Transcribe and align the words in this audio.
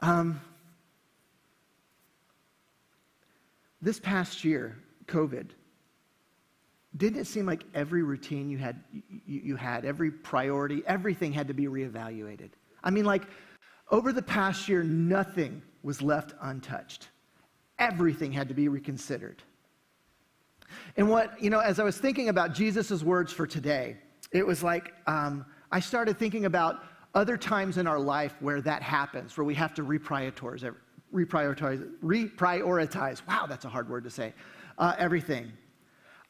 Um, 0.00 0.40
this 3.80 3.98
past 3.98 4.44
year, 4.44 4.76
COVID, 5.06 5.50
didn't 6.96 7.20
it 7.20 7.26
seem 7.26 7.46
like 7.46 7.64
every 7.74 8.02
routine 8.02 8.48
you 8.48 8.58
had, 8.58 8.82
you, 8.90 9.02
you, 9.26 9.56
had, 9.56 9.84
every 9.84 10.10
priority, 10.10 10.82
everything 10.86 11.32
had 11.32 11.48
to 11.48 11.54
be 11.54 11.66
reevaluated? 11.66 12.50
I 12.82 12.90
mean, 12.90 13.04
like, 13.04 13.24
over 13.90 14.12
the 14.12 14.22
past 14.22 14.68
year, 14.68 14.82
nothing 14.82 15.62
was 15.82 16.02
left 16.02 16.34
untouched. 16.40 17.08
Everything 17.78 18.32
had 18.32 18.48
to 18.48 18.54
be 18.54 18.68
reconsidered. 18.68 19.42
And 20.96 21.08
what, 21.08 21.40
you 21.40 21.50
know, 21.50 21.60
as 21.60 21.78
I 21.78 21.84
was 21.84 21.98
thinking 21.98 22.28
about 22.28 22.54
Jesus' 22.54 23.02
words 23.02 23.32
for 23.32 23.46
today, 23.46 23.96
it 24.32 24.46
was 24.46 24.62
like 24.62 24.92
um, 25.06 25.44
I 25.70 25.80
started 25.80 26.18
thinking 26.18 26.46
about 26.46 26.82
other 27.16 27.38
times 27.38 27.78
in 27.78 27.86
our 27.86 27.98
life 27.98 28.36
where 28.40 28.60
that 28.60 28.82
happens, 28.82 29.36
where 29.36 29.44
we 29.44 29.54
have 29.54 29.72
to 29.74 29.82
reprioritize, 29.82 30.74
reprioritize, 31.12 31.90
reprioritize. 32.04 33.26
Wow, 33.26 33.46
that's 33.48 33.64
a 33.64 33.70
hard 33.70 33.88
word 33.88 34.04
to 34.04 34.10
say. 34.10 34.34
Uh, 34.76 34.94
everything. 34.98 35.50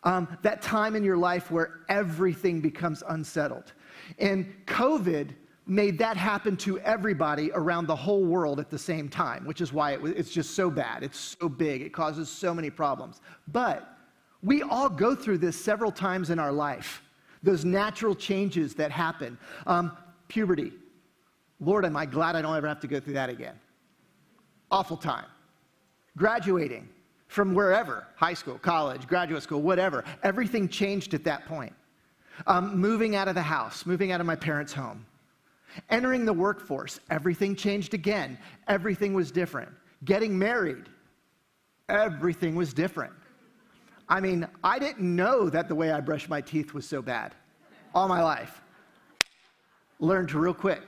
Um, 0.05 0.39
that 0.43 0.63
time 0.63 0.95
in 0.95 1.03
your 1.03 1.17
life 1.17 1.51
where 1.51 1.81
everything 1.89 2.61
becomes 2.61 3.03
unsettled. 3.09 3.73
And 4.21 4.55
COVID 4.67 5.31
made 5.67 5.99
that 5.99 6.17
happen 6.17 6.57
to 6.59 6.79
everybody 6.81 7.51
around 7.53 7.89
the 7.89 7.97
whole 7.97 8.25
world 8.25 8.61
at 8.61 8.71
the 8.71 8.79
same 8.79 9.09
time, 9.09 9.45
which 9.45 9.61
is 9.61 9.73
why 9.73 9.95
it, 9.95 10.01
it's 10.05 10.31
just 10.31 10.55
so 10.55 10.71
bad. 10.71 11.03
It's 11.03 11.37
so 11.41 11.49
big. 11.49 11.83
It 11.83 11.93
causes 11.93 12.29
so 12.29 12.55
many 12.55 12.71
problems. 12.71 13.21
But 13.49 13.99
we 14.41 14.63
all 14.63 14.89
go 14.89 15.17
through 15.17 15.39
this 15.39 15.61
several 15.61 15.91
times 15.91 16.31
in 16.31 16.39
our 16.39 16.53
life, 16.53 17.03
those 17.43 17.65
natural 17.65 18.15
changes 18.15 18.77
that 18.77 18.93
happen. 18.93 19.37
Um, 19.67 19.97
puberty. 20.29 20.73
Lord, 21.61 21.85
am 21.85 21.97
I 21.97 22.07
glad 22.07 22.37
I 22.37 22.43
don't 22.43 22.57
ever 22.57 22.69
have 22.69 22.81
to 22.81 22.87
go 22.87 23.01
through 23.01 23.15
that 23.15 23.31
again. 23.31 23.59
Awful 24.71 24.97
time. 24.97 25.27
Graduating 26.17 26.89
from 27.29 27.55
wherever 27.55 28.07
high 28.17 28.35
school, 28.35 28.59
college, 28.59 29.07
graduate 29.07 29.43
school, 29.43 29.63
whatever. 29.63 30.05
Everything 30.23 30.69
changed 30.69 31.15
at 31.15 31.25
that 31.25 31.47
point. 31.47 31.73
Um, 32.47 32.77
moving 32.77 33.17
out 33.17 33.29
of 33.29 33.35
the 33.35 33.43
house, 33.43 33.87
moving 33.87 34.13
out 34.13 34.21
of 34.21 34.27
my 34.27 34.37
parents' 34.37 34.73
home. 34.73 35.07
Entering 35.91 36.25
the 36.25 36.33
workforce, 36.33 37.01
everything 37.11 37.55
changed 37.57 37.95
again. 37.95 38.39
Everything 38.69 39.15
was 39.15 39.31
different. 39.31 39.71
Getting 40.05 40.39
married, 40.39 40.85
everything 41.89 42.55
was 42.55 42.73
different. 42.73 43.13
I 44.09 44.21
mean, 44.21 44.47
I 44.63 44.79
didn't 44.79 45.17
know 45.17 45.51
that 45.51 45.69
the 45.69 45.75
way 45.75 45.91
I 45.91 46.01
brushed 46.01 46.29
my 46.29 46.41
teeth 46.41 46.73
was 46.75 46.89
so 46.89 47.03
bad 47.03 47.35
all 47.95 48.09
my 48.09 48.23
life. 48.23 48.61
Learned 49.99 50.33
real 50.33 50.55
quick. 50.55 50.83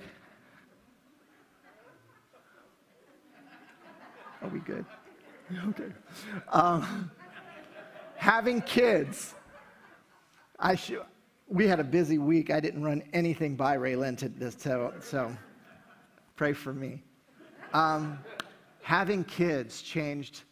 Are 4.43 4.49
we 4.49 4.61
good? 4.61 4.85
Okay. 5.71 5.91
Um, 6.53 7.11
having 8.17 8.61
kids. 8.61 9.35
I 10.59 10.77
we 11.49 11.67
had 11.67 11.81
a 11.81 11.85
busy 11.85 12.19
week. 12.19 12.51
I 12.51 12.61
didn't 12.61 12.83
run 12.83 13.03
anything 13.15 13.57
by 13.57 13.79
Raylan 13.79 14.19
to 14.19 14.29
this, 14.29 14.57
so, 14.59 14.93
so 15.01 15.35
pray 16.37 16.53
for 16.53 16.75
me. 16.75 17.03
Um, 17.73 18.19
having 18.83 19.25
kids 19.25 19.81
changed 19.81 20.43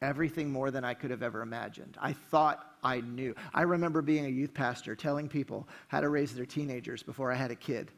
everything 0.00 0.50
more 0.50 0.70
than 0.70 0.84
I 0.84 0.94
could 0.94 1.10
have 1.10 1.22
ever 1.22 1.42
imagined. 1.42 1.98
I 2.00 2.14
thought 2.14 2.67
I 2.82 3.00
knew. 3.00 3.34
I 3.54 3.62
remember 3.62 4.02
being 4.02 4.26
a 4.26 4.28
youth 4.28 4.54
pastor 4.54 4.94
telling 4.94 5.28
people 5.28 5.68
how 5.88 6.00
to 6.00 6.08
raise 6.08 6.34
their 6.34 6.46
teenagers 6.46 7.02
before 7.02 7.32
I 7.32 7.34
had 7.34 7.50
a 7.50 7.56
kid. 7.56 7.90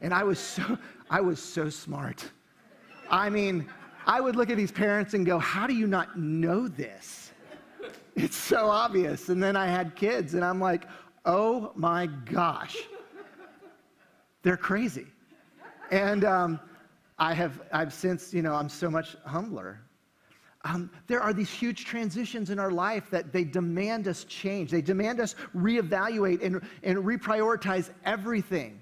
And 0.00 0.12
I 0.12 0.24
was 0.24 0.38
so, 0.38 0.78
I 1.10 1.20
was 1.20 1.40
so 1.40 1.68
smart. 1.68 2.30
I 3.10 3.30
mean, 3.30 3.68
I 4.06 4.20
would 4.20 4.36
look 4.36 4.50
at 4.50 4.56
these 4.56 4.72
parents 4.72 5.14
and 5.14 5.24
go, 5.24 5.38
How 5.38 5.66
do 5.66 5.74
you 5.74 5.86
not 5.86 6.18
know 6.18 6.68
this? 6.68 7.32
It's 8.16 8.36
so 8.36 8.66
obvious. 8.66 9.28
And 9.28 9.42
then 9.42 9.56
I 9.56 9.66
had 9.66 9.96
kids, 9.96 10.34
and 10.34 10.44
I'm 10.44 10.60
like, 10.60 10.86
Oh 11.24 11.72
my 11.74 12.06
gosh. 12.06 12.76
They're 14.42 14.56
crazy. 14.56 15.06
And 15.90 16.24
um, 16.24 16.60
I 17.18 17.32
have, 17.34 17.62
I've 17.72 17.94
since, 17.94 18.34
you 18.34 18.42
know, 18.42 18.54
I'm 18.54 18.68
so 18.68 18.90
much 18.90 19.16
humbler 19.24 19.80
um, 20.64 20.90
there 21.06 21.20
are 21.20 21.34
these 21.34 21.50
huge 21.50 21.84
transitions 21.84 22.48
in 22.48 22.58
our 22.58 22.70
life 22.70 23.10
that 23.10 23.32
they 23.32 23.44
demand 23.44 24.08
us 24.08 24.24
change. 24.24 24.70
They 24.70 24.80
demand 24.80 25.20
us 25.20 25.34
reevaluate 25.54 26.42
and, 26.42 26.62
and 26.82 26.98
reprioritize 26.98 27.90
everything. 28.04 28.80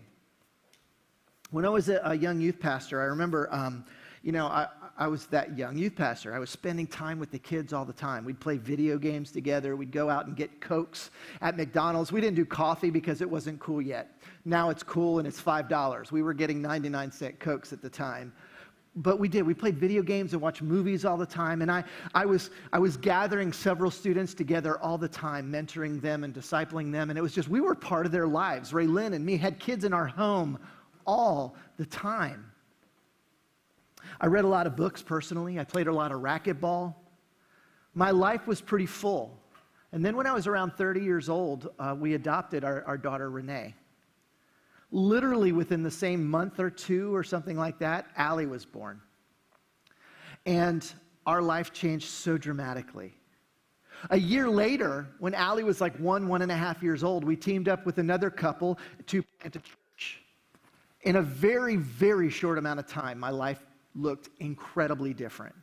When 1.50 1.64
I 1.64 1.68
was 1.68 1.88
a, 1.88 2.00
a 2.04 2.14
young 2.14 2.40
youth 2.40 2.60
pastor, 2.60 3.00
I 3.00 3.06
remember, 3.06 3.52
um, 3.52 3.84
you 4.22 4.30
know, 4.30 4.46
I, 4.46 4.68
I 4.96 5.08
was 5.08 5.26
that 5.26 5.58
young 5.58 5.76
youth 5.76 5.96
pastor. 5.96 6.32
I 6.32 6.38
was 6.38 6.50
spending 6.50 6.86
time 6.86 7.18
with 7.18 7.32
the 7.32 7.38
kids 7.38 7.72
all 7.72 7.84
the 7.84 7.92
time. 7.92 8.24
We'd 8.24 8.38
play 8.38 8.58
video 8.58 8.96
games 8.96 9.32
together. 9.32 9.74
We'd 9.74 9.90
go 9.90 10.08
out 10.08 10.26
and 10.26 10.36
get 10.36 10.60
Cokes 10.60 11.10
at 11.40 11.56
McDonald's. 11.56 12.12
We 12.12 12.20
didn't 12.20 12.36
do 12.36 12.44
coffee 12.44 12.90
because 12.90 13.20
it 13.20 13.28
wasn't 13.28 13.58
cool 13.58 13.82
yet. 13.82 14.20
Now 14.44 14.70
it's 14.70 14.84
cool 14.84 15.18
and 15.18 15.26
it's 15.26 15.40
$5. 15.40 16.12
We 16.12 16.22
were 16.22 16.34
getting 16.34 16.62
99 16.62 17.10
cent 17.10 17.40
Cokes 17.40 17.72
at 17.72 17.82
the 17.82 17.90
time 17.90 18.32
but 18.94 19.18
we 19.18 19.28
did. 19.28 19.42
We 19.42 19.54
played 19.54 19.78
video 19.78 20.02
games 20.02 20.34
and 20.34 20.42
watched 20.42 20.60
movies 20.60 21.04
all 21.04 21.16
the 21.16 21.26
time. 21.26 21.62
And 21.62 21.70
I, 21.70 21.82
I, 22.14 22.26
was, 22.26 22.50
I 22.72 22.78
was 22.78 22.96
gathering 22.96 23.52
several 23.52 23.90
students 23.90 24.34
together 24.34 24.78
all 24.78 24.98
the 24.98 25.08
time, 25.08 25.50
mentoring 25.50 26.00
them 26.00 26.24
and 26.24 26.34
discipling 26.34 26.92
them. 26.92 27.08
And 27.08 27.18
it 27.18 27.22
was 27.22 27.32
just, 27.32 27.48
we 27.48 27.60
were 27.60 27.74
part 27.74 28.04
of 28.04 28.12
their 28.12 28.26
lives. 28.26 28.72
Ray 28.72 28.86
Lynn 28.86 29.14
and 29.14 29.24
me 29.24 29.36
had 29.38 29.58
kids 29.58 29.84
in 29.84 29.94
our 29.94 30.06
home 30.06 30.58
all 31.06 31.56
the 31.78 31.86
time. 31.86 32.50
I 34.20 34.26
read 34.26 34.44
a 34.44 34.48
lot 34.48 34.66
of 34.66 34.76
books 34.76 35.00
personally. 35.02 35.58
I 35.58 35.64
played 35.64 35.86
a 35.86 35.92
lot 35.92 36.12
of 36.12 36.20
racquetball. 36.20 36.94
My 37.94 38.10
life 38.10 38.46
was 38.46 38.60
pretty 38.60 38.86
full. 38.86 39.38
And 39.92 40.04
then 40.04 40.16
when 40.16 40.26
I 40.26 40.32
was 40.32 40.46
around 40.46 40.72
30 40.72 41.00
years 41.00 41.28
old, 41.28 41.70
uh, 41.78 41.94
we 41.98 42.14
adopted 42.14 42.62
our, 42.62 42.84
our 42.84 42.98
daughter, 42.98 43.30
Renee 43.30 43.74
literally 44.92 45.52
within 45.52 45.82
the 45.82 45.90
same 45.90 46.24
month 46.24 46.60
or 46.60 46.70
two 46.70 47.14
or 47.14 47.24
something 47.24 47.56
like 47.56 47.78
that, 47.78 48.06
Allie 48.16 48.46
was 48.46 48.64
born. 48.64 49.00
And 50.44 50.86
our 51.26 51.40
life 51.40 51.72
changed 51.72 52.08
so 52.08 52.36
dramatically. 52.36 53.14
A 54.10 54.18
year 54.18 54.48
later, 54.48 55.08
when 55.18 55.34
Allie 55.34 55.64
was 55.64 55.80
like 55.80 55.96
one, 55.96 56.28
one 56.28 56.42
and 56.42 56.52
a 56.52 56.56
half 56.56 56.82
years 56.82 57.02
old, 57.02 57.24
we 57.24 57.36
teamed 57.36 57.68
up 57.68 57.86
with 57.86 57.98
another 57.98 58.30
couple 58.30 58.78
to 59.06 59.22
plant 59.22 59.56
a 59.56 59.60
church. 59.60 60.22
In 61.02 61.16
a 61.16 61.22
very, 61.22 61.76
very 61.76 62.28
short 62.28 62.58
amount 62.58 62.80
of 62.80 62.86
time, 62.86 63.18
my 63.18 63.30
life 63.30 63.64
looked 63.94 64.28
incredibly 64.40 65.14
different. 65.14 65.54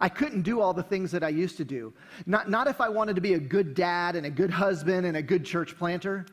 I 0.00 0.08
couldn't 0.08 0.42
do 0.42 0.60
all 0.60 0.72
the 0.72 0.82
things 0.82 1.10
that 1.12 1.22
I 1.22 1.28
used 1.28 1.56
to 1.58 1.64
do. 1.64 1.92
Not, 2.26 2.50
not 2.50 2.66
if 2.66 2.80
I 2.80 2.88
wanted 2.88 3.14
to 3.16 3.20
be 3.20 3.34
a 3.34 3.38
good 3.38 3.74
dad 3.74 4.16
and 4.16 4.26
a 4.26 4.30
good 4.30 4.50
husband 4.50 5.06
and 5.06 5.16
a 5.16 5.22
good 5.22 5.44
church 5.44 5.76
planter, 5.78 6.26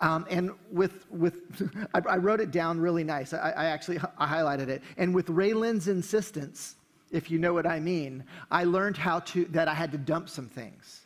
um, 0.00 0.26
and 0.28 0.50
with, 0.70 1.10
with 1.10 1.86
I, 1.94 2.00
I, 2.08 2.16
wrote 2.16 2.40
it 2.40 2.50
down 2.50 2.80
really 2.80 3.04
nice. 3.04 3.32
I, 3.32 3.50
I 3.50 3.64
actually 3.66 3.98
I 4.18 4.26
highlighted 4.26 4.68
it. 4.68 4.82
And 4.96 5.14
with 5.14 5.28
Raylan's 5.28 5.88
insistence, 5.88 6.76
if 7.12 7.30
you 7.30 7.38
know 7.38 7.54
what 7.54 7.66
I 7.66 7.78
mean, 7.78 8.24
I 8.50 8.64
learned 8.64 8.96
how 8.96 9.20
to, 9.20 9.44
that 9.46 9.68
I 9.68 9.74
had 9.74 9.92
to 9.92 9.98
dump 9.98 10.28
some 10.28 10.48
things. 10.48 11.02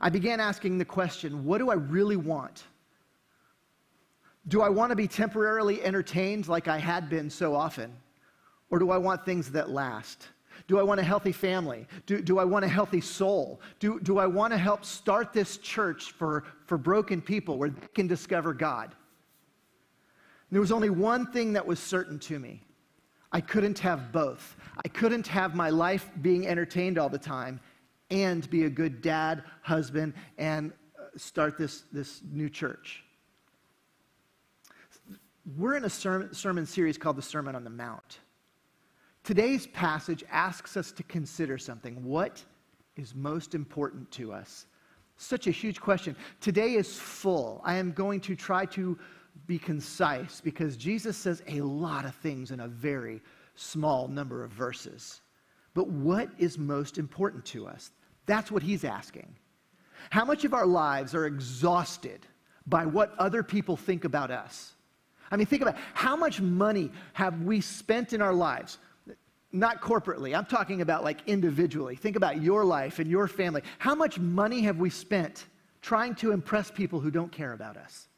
I 0.00 0.10
began 0.10 0.40
asking 0.40 0.76
the 0.76 0.84
question 0.84 1.44
what 1.44 1.58
do 1.58 1.70
I 1.70 1.74
really 1.74 2.16
want? 2.16 2.64
Do 4.48 4.60
I 4.60 4.68
want 4.68 4.90
to 4.90 4.96
be 4.96 5.08
temporarily 5.08 5.82
entertained 5.82 6.46
like 6.46 6.68
I 6.68 6.78
had 6.78 7.08
been 7.08 7.30
so 7.30 7.54
often? 7.54 7.92
Or 8.70 8.78
do 8.78 8.90
I 8.90 8.98
want 8.98 9.24
things 9.24 9.50
that 9.52 9.70
last? 9.70 10.28
Do 10.66 10.78
I 10.80 10.82
want 10.82 10.98
a 10.98 11.04
healthy 11.04 11.32
family? 11.32 11.86
Do, 12.06 12.20
do 12.20 12.38
I 12.38 12.44
want 12.44 12.64
a 12.64 12.68
healthy 12.68 13.00
soul? 13.00 13.60
Do, 13.78 14.00
do 14.00 14.18
I 14.18 14.26
want 14.26 14.52
to 14.52 14.58
help 14.58 14.84
start 14.84 15.32
this 15.32 15.58
church 15.58 16.12
for, 16.12 16.44
for 16.64 16.76
broken 16.76 17.22
people 17.22 17.56
where 17.56 17.70
they 17.70 17.86
can 17.94 18.06
discover 18.08 18.52
God? 18.52 18.86
And 18.88 20.54
there 20.54 20.60
was 20.60 20.72
only 20.72 20.90
one 20.90 21.26
thing 21.26 21.52
that 21.52 21.66
was 21.66 21.78
certain 21.78 22.18
to 22.20 22.38
me 22.38 22.62
I 23.32 23.40
couldn't 23.40 23.78
have 23.80 24.12
both. 24.12 24.56
I 24.84 24.88
couldn't 24.88 25.26
have 25.26 25.54
my 25.54 25.70
life 25.70 26.10
being 26.22 26.46
entertained 26.46 26.98
all 26.98 27.08
the 27.08 27.18
time 27.18 27.60
and 28.10 28.48
be 28.50 28.64
a 28.64 28.70
good 28.70 29.02
dad, 29.02 29.42
husband, 29.62 30.14
and 30.38 30.72
uh, 30.98 31.06
start 31.16 31.58
this, 31.58 31.84
this 31.92 32.22
new 32.32 32.48
church. 32.48 33.04
We're 35.56 35.76
in 35.76 35.84
a 35.84 35.90
sermon, 35.90 36.32
sermon 36.32 36.66
series 36.66 36.98
called 36.98 37.16
the 37.16 37.22
Sermon 37.22 37.54
on 37.54 37.64
the 37.64 37.70
Mount. 37.70 38.20
Today's 39.26 39.66
passage 39.66 40.22
asks 40.30 40.76
us 40.76 40.92
to 40.92 41.02
consider 41.02 41.58
something. 41.58 42.04
What 42.04 42.40
is 42.94 43.12
most 43.12 43.56
important 43.56 44.08
to 44.12 44.32
us? 44.32 44.66
Such 45.16 45.48
a 45.48 45.50
huge 45.50 45.80
question. 45.80 46.14
Today 46.40 46.74
is 46.74 46.96
full. 46.96 47.60
I 47.64 47.74
am 47.74 47.90
going 47.90 48.20
to 48.20 48.36
try 48.36 48.66
to 48.66 48.96
be 49.48 49.58
concise 49.58 50.40
because 50.40 50.76
Jesus 50.76 51.16
says 51.16 51.42
a 51.48 51.60
lot 51.60 52.04
of 52.04 52.14
things 52.14 52.52
in 52.52 52.60
a 52.60 52.68
very 52.68 53.20
small 53.56 54.06
number 54.06 54.44
of 54.44 54.52
verses. 54.52 55.22
But 55.74 55.88
what 55.88 56.28
is 56.38 56.56
most 56.56 56.96
important 56.96 57.44
to 57.46 57.66
us? 57.66 57.90
That's 58.26 58.52
what 58.52 58.62
he's 58.62 58.84
asking. 58.84 59.34
How 60.10 60.24
much 60.24 60.44
of 60.44 60.54
our 60.54 60.66
lives 60.66 61.16
are 61.16 61.26
exhausted 61.26 62.24
by 62.68 62.86
what 62.86 63.12
other 63.18 63.42
people 63.42 63.76
think 63.76 64.04
about 64.04 64.30
us? 64.30 64.74
I 65.32 65.36
mean, 65.36 65.46
think 65.46 65.62
about 65.62 65.74
it. 65.74 65.80
how 65.94 66.14
much 66.14 66.40
money 66.40 66.92
have 67.12 67.42
we 67.42 67.60
spent 67.60 68.12
in 68.12 68.22
our 68.22 68.32
lives? 68.32 68.78
Not 69.52 69.80
corporately, 69.80 70.36
I'm 70.36 70.44
talking 70.44 70.80
about 70.82 71.04
like 71.04 71.20
individually. 71.26 71.96
Think 71.96 72.16
about 72.16 72.42
your 72.42 72.64
life 72.64 72.98
and 72.98 73.08
your 73.10 73.28
family. 73.28 73.62
How 73.78 73.94
much 73.94 74.18
money 74.18 74.62
have 74.62 74.78
we 74.78 74.90
spent 74.90 75.46
trying 75.80 76.14
to 76.16 76.32
impress 76.32 76.70
people 76.70 77.00
who 77.00 77.10
don't 77.10 77.30
care 77.30 77.52
about 77.52 77.76
us 77.76 78.08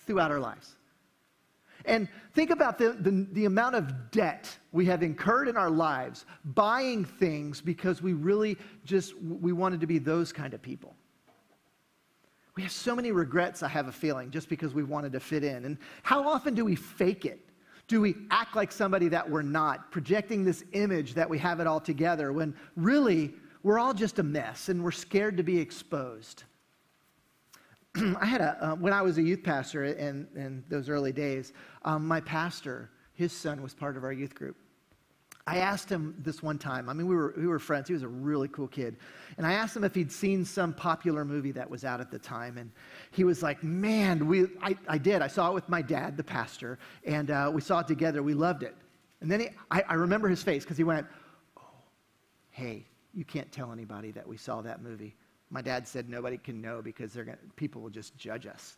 throughout 0.00 0.30
our 0.30 0.40
lives? 0.40 0.74
And 1.84 2.08
think 2.34 2.50
about 2.50 2.76
the, 2.76 2.92
the, 2.92 3.26
the, 3.32 3.44
amount 3.44 3.76
of 3.76 4.10
debt 4.10 4.54
we 4.72 4.84
have 4.86 5.02
incurred 5.02 5.48
in 5.48 5.56
our 5.56 5.70
lives 5.70 6.26
buying 6.44 7.04
things 7.04 7.60
because 7.60 8.02
we 8.02 8.12
really 8.12 8.58
just 8.84 9.14
we 9.22 9.52
wanted 9.52 9.80
to 9.80 9.86
be 9.86 9.98
those 9.98 10.32
kind 10.32 10.54
of 10.54 10.60
people. 10.60 10.94
We 12.56 12.62
have 12.62 12.72
so 12.72 12.96
many 12.96 13.12
regrets, 13.12 13.62
I 13.62 13.68
have 13.68 13.86
a 13.86 13.92
feeling, 13.92 14.32
just 14.32 14.48
because 14.48 14.74
we 14.74 14.82
wanted 14.82 15.12
to 15.12 15.20
fit 15.20 15.44
in. 15.44 15.64
And 15.64 15.78
how 16.02 16.28
often 16.28 16.54
do 16.54 16.64
we 16.64 16.74
fake 16.74 17.24
it? 17.24 17.47
Do 17.88 18.00
we 18.02 18.14
act 18.30 18.54
like 18.54 18.70
somebody 18.70 19.08
that 19.08 19.28
we're 19.28 19.42
not, 19.42 19.90
projecting 19.90 20.44
this 20.44 20.62
image 20.72 21.14
that 21.14 21.28
we 21.28 21.38
have 21.38 21.58
it 21.58 21.66
all 21.66 21.80
together 21.80 22.32
when 22.32 22.54
really 22.76 23.32
we're 23.62 23.78
all 23.78 23.94
just 23.94 24.18
a 24.18 24.22
mess 24.22 24.68
and 24.68 24.84
we're 24.84 24.90
scared 24.90 25.38
to 25.38 25.42
be 25.42 25.58
exposed? 25.58 26.44
I 28.20 28.26
had 28.26 28.42
a, 28.42 28.64
uh, 28.64 28.74
when 28.76 28.92
I 28.92 29.00
was 29.02 29.16
a 29.18 29.22
youth 29.22 29.42
pastor 29.42 29.84
in, 29.84 30.28
in 30.36 30.62
those 30.68 30.88
early 30.88 31.12
days, 31.12 31.54
um, 31.84 32.06
my 32.06 32.20
pastor, 32.20 32.90
his 33.14 33.32
son 33.32 33.62
was 33.62 33.74
part 33.74 33.96
of 33.96 34.04
our 34.04 34.12
youth 34.12 34.34
group. 34.34 34.56
I 35.48 35.60
asked 35.60 35.88
him 35.88 36.14
this 36.18 36.42
one 36.42 36.58
time. 36.58 36.90
I 36.90 36.92
mean, 36.92 37.06
we 37.06 37.16
were, 37.16 37.32
we 37.34 37.46
were 37.46 37.58
friends. 37.58 37.88
He 37.88 37.94
was 37.94 38.02
a 38.02 38.08
really 38.08 38.48
cool 38.48 38.68
kid. 38.68 38.98
And 39.38 39.46
I 39.46 39.54
asked 39.54 39.74
him 39.74 39.82
if 39.82 39.94
he'd 39.94 40.12
seen 40.12 40.44
some 40.44 40.74
popular 40.74 41.24
movie 41.24 41.52
that 41.52 41.70
was 41.70 41.86
out 41.86 42.02
at 42.02 42.10
the 42.10 42.18
time. 42.18 42.58
And 42.58 42.70
he 43.12 43.24
was 43.24 43.42
like, 43.42 43.64
Man, 43.64 44.26
we, 44.26 44.48
I, 44.62 44.76
I 44.86 44.98
did. 44.98 45.22
I 45.22 45.26
saw 45.26 45.50
it 45.50 45.54
with 45.54 45.66
my 45.66 45.80
dad, 45.80 46.18
the 46.18 46.22
pastor, 46.22 46.78
and 47.02 47.30
uh, 47.30 47.50
we 47.52 47.62
saw 47.62 47.78
it 47.78 47.88
together. 47.88 48.22
We 48.22 48.34
loved 48.34 48.62
it. 48.62 48.76
And 49.22 49.30
then 49.30 49.40
he, 49.40 49.48
I, 49.70 49.82
I 49.88 49.94
remember 49.94 50.28
his 50.28 50.42
face 50.42 50.64
because 50.64 50.76
he 50.76 50.84
went, 50.84 51.06
Oh, 51.56 51.62
hey, 52.50 52.84
you 53.14 53.24
can't 53.24 53.50
tell 53.50 53.72
anybody 53.72 54.10
that 54.10 54.28
we 54.28 54.36
saw 54.36 54.60
that 54.60 54.82
movie. 54.82 55.16
My 55.48 55.62
dad 55.62 55.88
said 55.88 56.10
nobody 56.10 56.36
can 56.36 56.60
know 56.60 56.82
because 56.82 57.14
they're 57.14 57.24
gonna, 57.24 57.38
people 57.56 57.80
will 57.80 57.88
just 57.88 58.18
judge 58.18 58.46
us. 58.46 58.76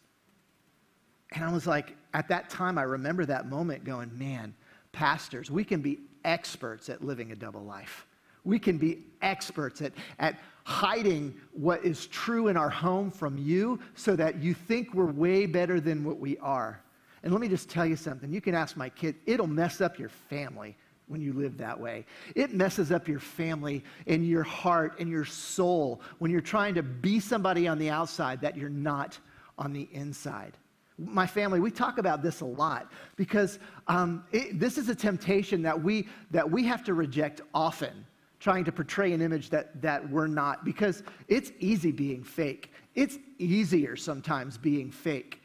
And 1.33 1.43
I 1.43 1.53
was 1.53 1.67
like, 1.67 1.97
at 2.15 2.29
that 2.29 2.49
time, 2.49 2.79
I 2.79 2.83
remember 2.83 3.27
that 3.27 3.49
moment 3.49 3.83
going, 3.83 4.17
Man, 4.17 4.55
pastors, 4.93 5.51
we 5.51 5.65
can 5.65 5.83
be 5.83 5.99
experts 6.25 6.89
at 6.89 7.05
living 7.05 7.33
a 7.33 7.37
double 7.37 7.63
life. 7.63 8.07
We 8.45 8.59
can 8.59 8.79
be 8.79 9.05
experts 9.23 9.83
at, 9.83 9.93
at 10.19 10.39
hiding 10.65 11.35
what 11.53 11.85
is 11.85 12.07
true 12.07 12.49
in 12.49 12.57
our 12.57 12.71
home 12.71 13.11
from 13.11 13.37
you 13.37 13.81
so 13.95 14.17
that 14.17 14.43
you 14.43 14.55
think 14.55 14.95
we're 14.95 15.11
way 15.11 15.47
better 15.47 15.81
than 15.81 16.05
what 16.05 16.19
we 16.19 16.39
are. 16.39 16.81
And 17.23 17.33
let 17.33 17.41
me 17.41 17.49
just 17.49 17.69
tell 17.69 17.85
you 17.85 17.97
something. 17.97 18.33
You 18.33 18.41
can 18.41 18.55
ask 18.55 18.77
my 18.77 18.89
kid, 18.89 19.17
it'll 19.27 19.47
mess 19.47 19.81
up 19.81 19.99
your 19.99 20.09
family 20.09 20.77
when 21.07 21.21
you 21.21 21.33
live 21.33 21.59
that 21.59 21.79
way. 21.79 22.07
It 22.35 22.55
messes 22.55 22.93
up 22.93 23.09
your 23.09 23.19
family 23.19 23.85
and 24.07 24.27
your 24.27 24.45
heart 24.45 25.01
and 25.01 25.11
your 25.11 25.25
soul 25.25 26.01
when 26.19 26.31
you're 26.31 26.41
trying 26.41 26.75
to 26.77 26.83
be 26.83 27.21
somebody 27.21 27.67
on 27.69 27.79
the 27.79 27.91
outside 27.91 28.41
that 28.41 28.57
you're 28.57 28.71
not 28.71 29.19
on 29.59 29.73
the 29.73 29.89
inside 29.93 30.57
my 31.01 31.27
family, 31.27 31.61
we 31.61 31.71
talk 31.71 31.99
about 31.99 32.23
this 32.23 32.41
a 32.43 32.45
lot 32.45 32.93
because 33.17 33.59
um, 33.89 34.25
it, 34.33 34.61
this 34.61 34.77
is 34.77 34.89
a 34.89 34.95
temptation 34.95 35.63
that 35.63 35.81
we, 35.81 36.09
that 36.31 36.49
we 36.49 36.65
have 36.65 36.85
to 36.85 36.95
reject 36.95 37.41
often, 37.55 38.05
trying 38.39 38.65
to 38.65 38.73
portray 38.73 39.13
an 39.13 39.23
image 39.23 39.51
that, 39.51 39.81
that 39.81 40.09
we're 40.11 40.27
not, 40.27 40.65
because 40.65 41.03
it's 41.29 41.53
easy 41.59 41.91
being 41.91 42.23
fake. 42.23 42.73
It's 42.95 43.19
easier 43.39 43.97
sometimes 43.97 44.59
being 44.59 44.91
fake. 44.91 45.41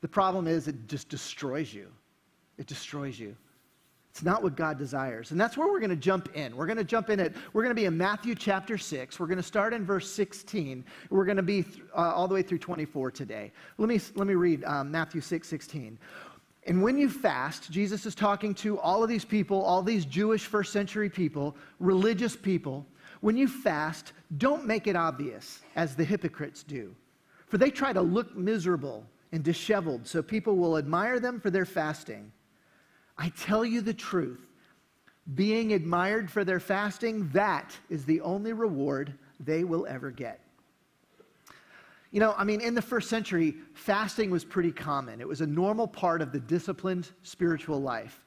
The 0.00 0.08
problem 0.08 0.46
is 0.46 0.68
it 0.68 0.88
just 0.88 1.08
destroys 1.08 1.72
you. 1.72 1.90
It 2.58 2.66
destroys 2.66 3.18
you. 3.18 3.36
It's 4.16 4.24
not 4.24 4.42
what 4.42 4.56
God 4.56 4.78
desires. 4.78 5.30
And 5.30 5.38
that's 5.38 5.58
where 5.58 5.68
we're 5.70 5.78
going 5.78 5.90
to 5.90 5.94
jump 5.94 6.34
in. 6.34 6.56
We're 6.56 6.64
going 6.64 6.78
to 6.78 6.84
jump 6.84 7.10
in 7.10 7.20
at, 7.20 7.34
we're 7.52 7.62
going 7.62 7.76
to 7.76 7.78
be 7.78 7.84
in 7.84 7.98
Matthew 7.98 8.34
chapter 8.34 8.78
6. 8.78 9.20
We're 9.20 9.26
going 9.26 9.36
to 9.36 9.42
start 9.42 9.74
in 9.74 9.84
verse 9.84 10.10
16. 10.10 10.86
We're 11.10 11.26
going 11.26 11.36
to 11.36 11.42
be 11.42 11.64
th- 11.64 11.84
uh, 11.94 12.14
all 12.14 12.26
the 12.26 12.32
way 12.32 12.40
through 12.40 12.60
24 12.60 13.10
today. 13.10 13.52
Let 13.76 13.90
me, 13.90 14.00
let 14.14 14.26
me 14.26 14.32
read 14.32 14.64
um, 14.64 14.90
Matthew 14.90 15.20
6, 15.20 15.46
16. 15.46 15.98
And 16.66 16.82
when 16.82 16.96
you 16.96 17.10
fast, 17.10 17.70
Jesus 17.70 18.06
is 18.06 18.14
talking 18.14 18.54
to 18.54 18.78
all 18.80 19.02
of 19.02 19.10
these 19.10 19.26
people, 19.26 19.60
all 19.60 19.82
these 19.82 20.06
Jewish 20.06 20.46
first 20.46 20.72
century 20.72 21.10
people, 21.10 21.54
religious 21.78 22.34
people. 22.34 22.86
When 23.20 23.36
you 23.36 23.46
fast, 23.46 24.14
don't 24.38 24.64
make 24.64 24.86
it 24.86 24.96
obvious, 24.96 25.60
as 25.76 25.94
the 25.94 26.04
hypocrites 26.04 26.62
do. 26.62 26.96
For 27.48 27.58
they 27.58 27.68
try 27.68 27.92
to 27.92 28.00
look 28.00 28.34
miserable 28.34 29.04
and 29.32 29.44
disheveled, 29.44 30.06
so 30.06 30.22
people 30.22 30.56
will 30.56 30.78
admire 30.78 31.20
them 31.20 31.38
for 31.38 31.50
their 31.50 31.66
fasting. 31.66 32.32
I 33.18 33.30
tell 33.30 33.64
you 33.64 33.80
the 33.80 33.94
truth. 33.94 34.46
Being 35.34 35.72
admired 35.72 36.30
for 36.30 36.44
their 36.44 36.60
fasting, 36.60 37.28
that 37.30 37.76
is 37.90 38.04
the 38.04 38.20
only 38.20 38.52
reward 38.52 39.14
they 39.40 39.64
will 39.64 39.86
ever 39.86 40.10
get. 40.10 40.40
You 42.12 42.20
know, 42.20 42.34
I 42.36 42.44
mean, 42.44 42.60
in 42.60 42.74
the 42.74 42.82
first 42.82 43.10
century, 43.10 43.54
fasting 43.74 44.30
was 44.30 44.44
pretty 44.44 44.72
common. 44.72 45.20
It 45.20 45.26
was 45.26 45.40
a 45.40 45.46
normal 45.46 45.88
part 45.88 46.22
of 46.22 46.32
the 46.32 46.38
disciplined 46.40 47.10
spiritual 47.22 47.80
life. 47.82 48.22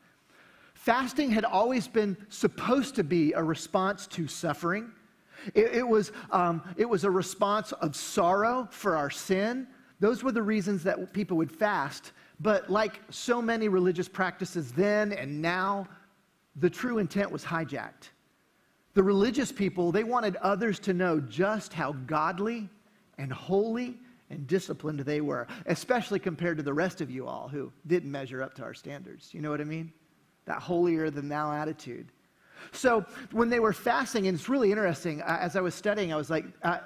Fasting 0.73 1.31
had 1.31 1.45
always 1.45 1.87
been 1.87 2.17
supposed 2.29 2.95
to 2.95 3.03
be 3.03 3.33
a 3.33 3.43
response 3.43 4.07
to 4.07 4.27
suffering. 4.27 4.91
It, 5.53 5.73
it 5.73 5.87
was, 5.87 6.11
um, 6.31 6.61
it 6.77 6.87
was 6.87 7.03
a 7.03 7.11
response 7.11 7.71
of 7.73 7.95
sorrow 7.95 8.67
for 8.71 8.95
our 8.95 9.09
sin. 9.09 9.67
Those 9.99 10.23
were 10.23 10.31
the 10.31 10.41
reasons 10.41 10.83
that 10.83 11.13
people 11.13 11.37
would 11.37 11.51
fast. 11.51 12.11
But 12.39 12.69
like 12.69 13.01
so 13.09 13.41
many 13.41 13.67
religious 13.67 14.07
practices 14.07 14.71
then 14.71 15.11
and 15.11 15.41
now, 15.41 15.87
the 16.55 16.69
true 16.69 16.97
intent 16.97 17.31
was 17.31 17.43
hijacked. 17.43 18.09
The 18.93 19.03
religious 19.03 19.51
people, 19.51 19.91
they 19.91 20.03
wanted 20.03 20.35
others 20.37 20.79
to 20.79 20.93
know 20.93 21.19
just 21.19 21.73
how 21.73 21.93
godly 22.07 22.69
and 23.17 23.31
holy 23.31 23.97
and 24.29 24.45
disciplined 24.47 24.99
they 25.01 25.21
were, 25.21 25.47
especially 25.65 26.19
compared 26.19 26.57
to 26.57 26.63
the 26.63 26.73
rest 26.73 27.01
of 27.01 27.09
you 27.09 27.27
all 27.27 27.47
who 27.47 27.71
didn't 27.87 28.11
measure 28.11 28.41
up 28.41 28.53
to 28.55 28.63
our 28.63 28.73
standards. 28.73 29.33
You 29.33 29.41
know 29.41 29.49
what 29.49 29.61
I 29.61 29.65
mean? 29.65 29.91
That 30.45 30.61
holier 30.61 31.09
than 31.09 31.29
thou 31.29 31.51
attitude. 31.51 32.11
So 32.71 33.05
when 33.31 33.49
they 33.49 33.59
were 33.59 33.73
fasting, 33.73 34.27
and 34.27 34.37
it's 34.37 34.49
really 34.49 34.71
interesting, 34.71 35.21
uh, 35.21 35.37
as 35.39 35.55
I 35.55 35.61
was 35.61 35.73
studying, 35.73 36.11
I 36.13 36.17
was 36.17 36.29
like, 36.29 36.45
uh, 36.63 36.79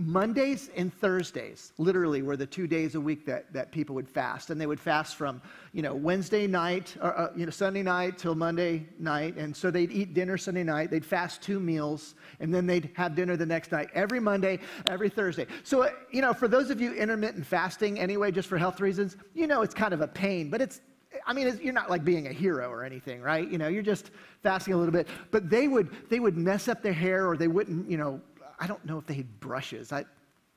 Mondays 0.00 0.70
and 0.76 0.94
Thursdays, 0.94 1.72
literally, 1.76 2.22
were 2.22 2.36
the 2.36 2.46
two 2.46 2.68
days 2.68 2.94
a 2.94 3.00
week 3.00 3.26
that, 3.26 3.52
that 3.52 3.72
people 3.72 3.96
would 3.96 4.08
fast. 4.08 4.50
And 4.50 4.60
they 4.60 4.66
would 4.66 4.78
fast 4.78 5.16
from, 5.16 5.42
you 5.72 5.82
know, 5.82 5.92
Wednesday 5.92 6.46
night, 6.46 6.96
or, 7.02 7.18
uh, 7.18 7.32
you 7.34 7.44
know, 7.44 7.50
Sunday 7.50 7.82
night 7.82 8.16
till 8.16 8.36
Monday 8.36 8.86
night. 9.00 9.36
And 9.36 9.56
so 9.56 9.72
they'd 9.72 9.90
eat 9.90 10.14
dinner 10.14 10.38
Sunday 10.38 10.62
night. 10.62 10.92
They'd 10.92 11.04
fast 11.04 11.42
two 11.42 11.58
meals, 11.58 12.14
and 12.38 12.54
then 12.54 12.64
they'd 12.64 12.90
have 12.94 13.16
dinner 13.16 13.36
the 13.36 13.46
next 13.46 13.72
night, 13.72 13.88
every 13.92 14.20
Monday, 14.20 14.60
every 14.86 15.08
Thursday. 15.08 15.46
So, 15.64 15.82
uh, 15.82 15.90
you 16.12 16.22
know, 16.22 16.32
for 16.32 16.46
those 16.46 16.70
of 16.70 16.80
you 16.80 16.92
intermittent 16.94 17.44
fasting 17.44 17.98
anyway, 17.98 18.30
just 18.30 18.48
for 18.48 18.56
health 18.56 18.80
reasons, 18.80 19.16
you 19.34 19.48
know 19.48 19.62
it's 19.62 19.74
kind 19.74 19.92
of 19.92 20.00
a 20.00 20.08
pain, 20.08 20.48
but 20.48 20.60
it's, 20.60 20.80
I 21.26 21.32
mean, 21.32 21.58
you're 21.62 21.72
not 21.72 21.90
like 21.90 22.04
being 22.04 22.26
a 22.26 22.32
hero 22.32 22.70
or 22.70 22.84
anything, 22.84 23.20
right? 23.20 23.50
You 23.50 23.58
know, 23.58 23.68
you're 23.68 23.82
just 23.82 24.10
fasting 24.42 24.74
a 24.74 24.76
little 24.76 24.92
bit. 24.92 25.08
But 25.30 25.50
they 25.50 25.68
would, 25.68 25.90
they 26.08 26.20
would 26.20 26.36
mess 26.36 26.68
up 26.68 26.82
their 26.82 26.92
hair 26.92 27.26
or 27.26 27.36
they 27.36 27.48
wouldn't, 27.48 27.90
you 27.90 27.96
know, 27.96 28.20
I 28.58 28.66
don't 28.66 28.84
know 28.84 28.98
if 28.98 29.06
they 29.06 29.14
had 29.14 29.40
brushes. 29.40 29.92
I 29.92 30.04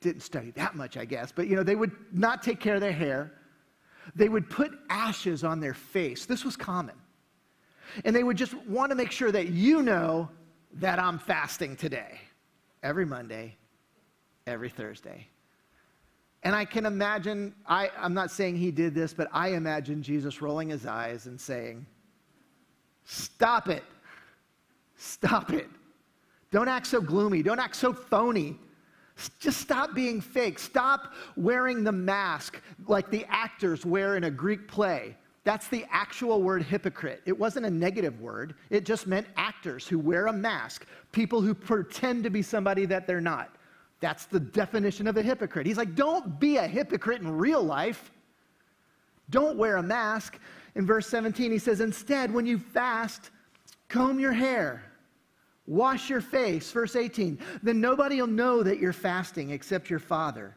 didn't 0.01 0.21
study 0.21 0.51
that 0.51 0.75
much, 0.75 0.97
I 0.97 1.05
guess. 1.05 1.31
But, 1.31 1.47
you 1.47 1.55
know, 1.55 1.63
they 1.63 1.75
would 1.75 1.91
not 2.11 2.41
take 2.41 2.59
care 2.59 2.75
of 2.75 2.81
their 2.81 2.91
hair. 2.91 3.31
They 4.15 4.29
would 4.29 4.49
put 4.49 4.71
ashes 4.89 5.43
on 5.43 5.59
their 5.59 5.73
face. 5.73 6.25
This 6.25 6.43
was 6.43 6.55
common. 6.55 6.95
And 8.05 8.15
they 8.15 8.23
would 8.23 8.37
just 8.37 8.53
want 8.67 8.89
to 8.89 8.95
make 8.95 9.11
sure 9.11 9.31
that 9.31 9.49
you 9.49 9.81
know 9.81 10.29
that 10.75 10.99
I'm 10.99 11.19
fasting 11.19 11.75
today, 11.75 12.19
every 12.81 13.05
Monday, 13.05 13.55
every 14.47 14.69
Thursday. 14.69 15.27
And 16.43 16.55
I 16.55 16.65
can 16.65 16.85
imagine, 16.85 17.53
I, 17.67 17.91
I'm 17.97 18.13
not 18.13 18.31
saying 18.31 18.55
he 18.55 18.71
did 18.71 18.95
this, 18.95 19.13
but 19.13 19.27
I 19.31 19.49
imagine 19.49 20.01
Jesus 20.01 20.41
rolling 20.41 20.69
his 20.69 20.85
eyes 20.85 21.27
and 21.27 21.39
saying, 21.39 21.85
Stop 23.03 23.67
it. 23.67 23.83
Stop 24.95 25.51
it. 25.51 25.67
Don't 26.51 26.67
act 26.67 26.87
so 26.87 27.01
gloomy. 27.01 27.41
Don't 27.41 27.59
act 27.59 27.75
so 27.75 27.93
phony. 27.93 28.57
Just 29.39 29.59
stop 29.59 29.93
being 29.93 30.19
fake. 30.21 30.59
Stop 30.59 31.13
wearing 31.35 31.83
the 31.83 31.91
mask 31.91 32.61
like 32.87 33.09
the 33.09 33.25
actors 33.29 33.85
wear 33.85 34.17
in 34.17 34.25
a 34.25 34.31
Greek 34.31 34.67
play. 34.67 35.15
That's 35.43 35.67
the 35.69 35.85
actual 35.89 36.41
word 36.41 36.61
hypocrite. 36.61 37.21
It 37.25 37.37
wasn't 37.37 37.65
a 37.65 37.69
negative 37.69 38.19
word, 38.21 38.55
it 38.69 38.85
just 38.85 39.07
meant 39.07 39.27
actors 39.37 39.87
who 39.87 39.97
wear 39.97 40.27
a 40.27 40.33
mask, 40.33 40.85
people 41.11 41.41
who 41.41 41.55
pretend 41.55 42.23
to 42.25 42.29
be 42.29 42.43
somebody 42.43 42.85
that 42.85 43.07
they're 43.07 43.21
not. 43.21 43.55
That's 44.01 44.25
the 44.25 44.39
definition 44.39 45.07
of 45.07 45.17
a 45.17 45.21
hypocrite. 45.21 45.65
He's 45.65 45.77
like, 45.77 45.95
don't 45.95 46.39
be 46.39 46.57
a 46.57 46.67
hypocrite 46.67 47.21
in 47.21 47.31
real 47.31 47.63
life. 47.63 48.11
Don't 49.29 49.57
wear 49.57 49.77
a 49.77 49.83
mask. 49.83 50.39
In 50.75 50.85
verse 50.85 51.07
17, 51.07 51.51
he 51.51 51.59
says, 51.59 51.81
instead, 51.81 52.31
when 52.33 52.45
you 52.45 52.57
fast, 52.57 53.29
comb 53.89 54.19
your 54.19 54.33
hair 54.33 54.83
Wash 55.67 56.09
your 56.09 56.21
face, 56.21 56.71
verse 56.71 56.95
18. 56.95 57.39
Then 57.61 57.79
nobody 57.79 58.19
will 58.19 58.27
know 58.27 58.63
that 58.63 58.79
you're 58.79 58.93
fasting 58.93 59.51
except 59.51 59.89
your 59.89 59.99
Father, 59.99 60.55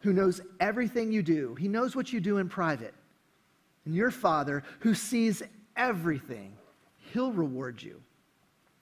who 0.00 0.12
knows 0.12 0.40
everything 0.60 1.12
you 1.12 1.22
do. 1.22 1.54
He 1.54 1.68
knows 1.68 1.94
what 1.94 2.12
you 2.12 2.20
do 2.20 2.38
in 2.38 2.48
private. 2.48 2.94
And 3.84 3.94
your 3.94 4.10
Father, 4.10 4.64
who 4.80 4.94
sees 4.94 5.42
everything, 5.76 6.52
he'll 7.12 7.32
reward 7.32 7.82
you. 7.82 8.00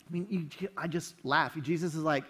I 0.09 0.13
mean, 0.13 0.51
you, 0.59 0.69
I 0.77 0.87
just 0.87 1.15
laugh. 1.25 1.57
Jesus 1.61 1.95
is 1.95 2.03
like, 2.03 2.25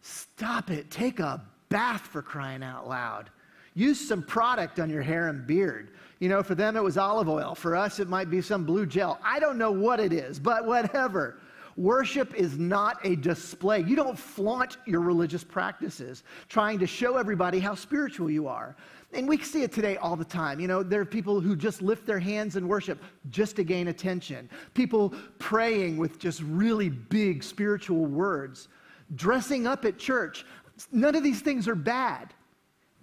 stop 0.00 0.70
it. 0.70 0.90
Take 0.90 1.20
a 1.20 1.42
bath 1.68 2.02
for 2.02 2.22
crying 2.22 2.62
out 2.62 2.88
loud. 2.88 3.30
Use 3.74 4.06
some 4.06 4.22
product 4.22 4.78
on 4.78 4.88
your 4.88 5.02
hair 5.02 5.28
and 5.28 5.46
beard. 5.46 5.90
You 6.20 6.28
know, 6.28 6.42
for 6.42 6.54
them 6.54 6.76
it 6.76 6.82
was 6.82 6.96
olive 6.96 7.28
oil. 7.28 7.54
For 7.54 7.74
us 7.74 7.98
it 7.98 8.08
might 8.08 8.30
be 8.30 8.40
some 8.40 8.64
blue 8.64 8.86
gel. 8.86 9.18
I 9.24 9.40
don't 9.40 9.58
know 9.58 9.72
what 9.72 9.98
it 9.98 10.12
is, 10.12 10.38
but 10.38 10.64
whatever. 10.64 11.40
Worship 11.76 12.34
is 12.34 12.58
not 12.58 12.98
a 13.04 13.16
display. 13.16 13.80
You 13.80 13.96
don't 13.96 14.18
flaunt 14.18 14.76
your 14.86 15.00
religious 15.00 15.42
practices 15.42 16.22
trying 16.48 16.78
to 16.78 16.86
show 16.86 17.16
everybody 17.16 17.58
how 17.58 17.74
spiritual 17.74 18.30
you 18.30 18.46
are. 18.46 18.76
And 19.12 19.28
we 19.28 19.38
see 19.38 19.62
it 19.62 19.72
today 19.72 19.96
all 19.96 20.16
the 20.16 20.24
time. 20.24 20.60
You 20.60 20.68
know, 20.68 20.82
there 20.82 21.00
are 21.00 21.06
people 21.06 21.40
who 21.40 21.56
just 21.56 21.82
lift 21.82 22.06
their 22.06 22.18
hands 22.18 22.56
in 22.56 22.66
worship 22.68 23.02
just 23.30 23.56
to 23.56 23.64
gain 23.64 23.88
attention, 23.88 24.48
people 24.74 25.14
praying 25.38 25.96
with 25.96 26.18
just 26.18 26.42
really 26.42 26.88
big 26.88 27.42
spiritual 27.42 28.06
words, 28.06 28.68
dressing 29.14 29.66
up 29.66 29.84
at 29.84 29.98
church. 29.98 30.44
None 30.90 31.14
of 31.14 31.22
these 31.22 31.40
things 31.40 31.68
are 31.68 31.76
bad. 31.76 32.34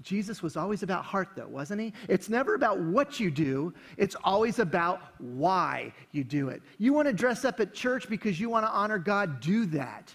Jesus 0.01 0.41
was 0.41 0.57
always 0.57 0.83
about 0.83 1.05
heart, 1.05 1.29
though, 1.35 1.47
wasn't 1.47 1.81
he? 1.81 1.93
It's 2.07 2.29
never 2.29 2.55
about 2.55 2.79
what 2.79 3.19
you 3.19 3.29
do, 3.29 3.73
it's 3.97 4.15
always 4.23 4.59
about 4.59 5.01
why 5.19 5.93
you 6.11 6.23
do 6.23 6.49
it. 6.49 6.61
You 6.77 6.93
want 6.93 7.07
to 7.07 7.13
dress 7.13 7.45
up 7.45 7.59
at 7.59 7.73
church 7.73 8.09
because 8.09 8.39
you 8.39 8.49
want 8.49 8.65
to 8.65 8.71
honor 8.71 8.97
God, 8.97 9.39
do 9.39 9.65
that. 9.67 10.13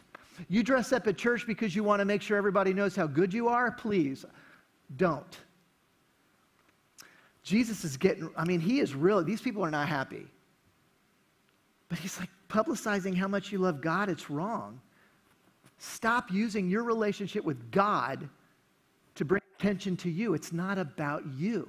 You 0.49 0.63
dress 0.63 0.93
up 0.93 1.07
at 1.07 1.17
church 1.17 1.47
because 1.47 1.75
you 1.75 1.83
want 1.83 2.01
to 2.01 2.05
make 2.05 2.21
sure 2.21 2.37
everybody 2.37 2.75
knows 2.75 2.95
how 2.95 3.07
good 3.07 3.33
you 3.33 3.49
are, 3.49 3.71
please 3.71 4.25
don't. 4.97 5.39
Jesus 7.43 7.85
is 7.85 7.97
getting, 7.97 8.29
I 8.37 8.45
mean, 8.45 8.61
he 8.61 8.81
is 8.81 8.95
really, 8.95 9.25
these 9.25 9.41
people 9.41 9.65
are 9.65 9.71
not 9.71 9.89
happy. 9.89 10.27
But 11.89 11.99
he's 11.99 12.19
like 12.19 12.31
publicizing 12.49 13.15
how 13.15 13.29
much 13.29 13.53
you 13.53 13.59
love 13.59 13.81
God, 13.81 14.09
it's 14.09 14.29
wrong. 14.29 14.81
Stop 15.79 16.33
using 16.33 16.69
your 16.69 16.83
relationship 16.83 17.45
with 17.45 17.71
God 17.71 18.29
to 19.17 19.25
bring 19.25 19.43
attention 19.59 19.97
to 19.99 20.11
you. 20.11 20.35
It's 20.35 20.53
not 20.53 20.79
about 20.79 21.25
you. 21.37 21.69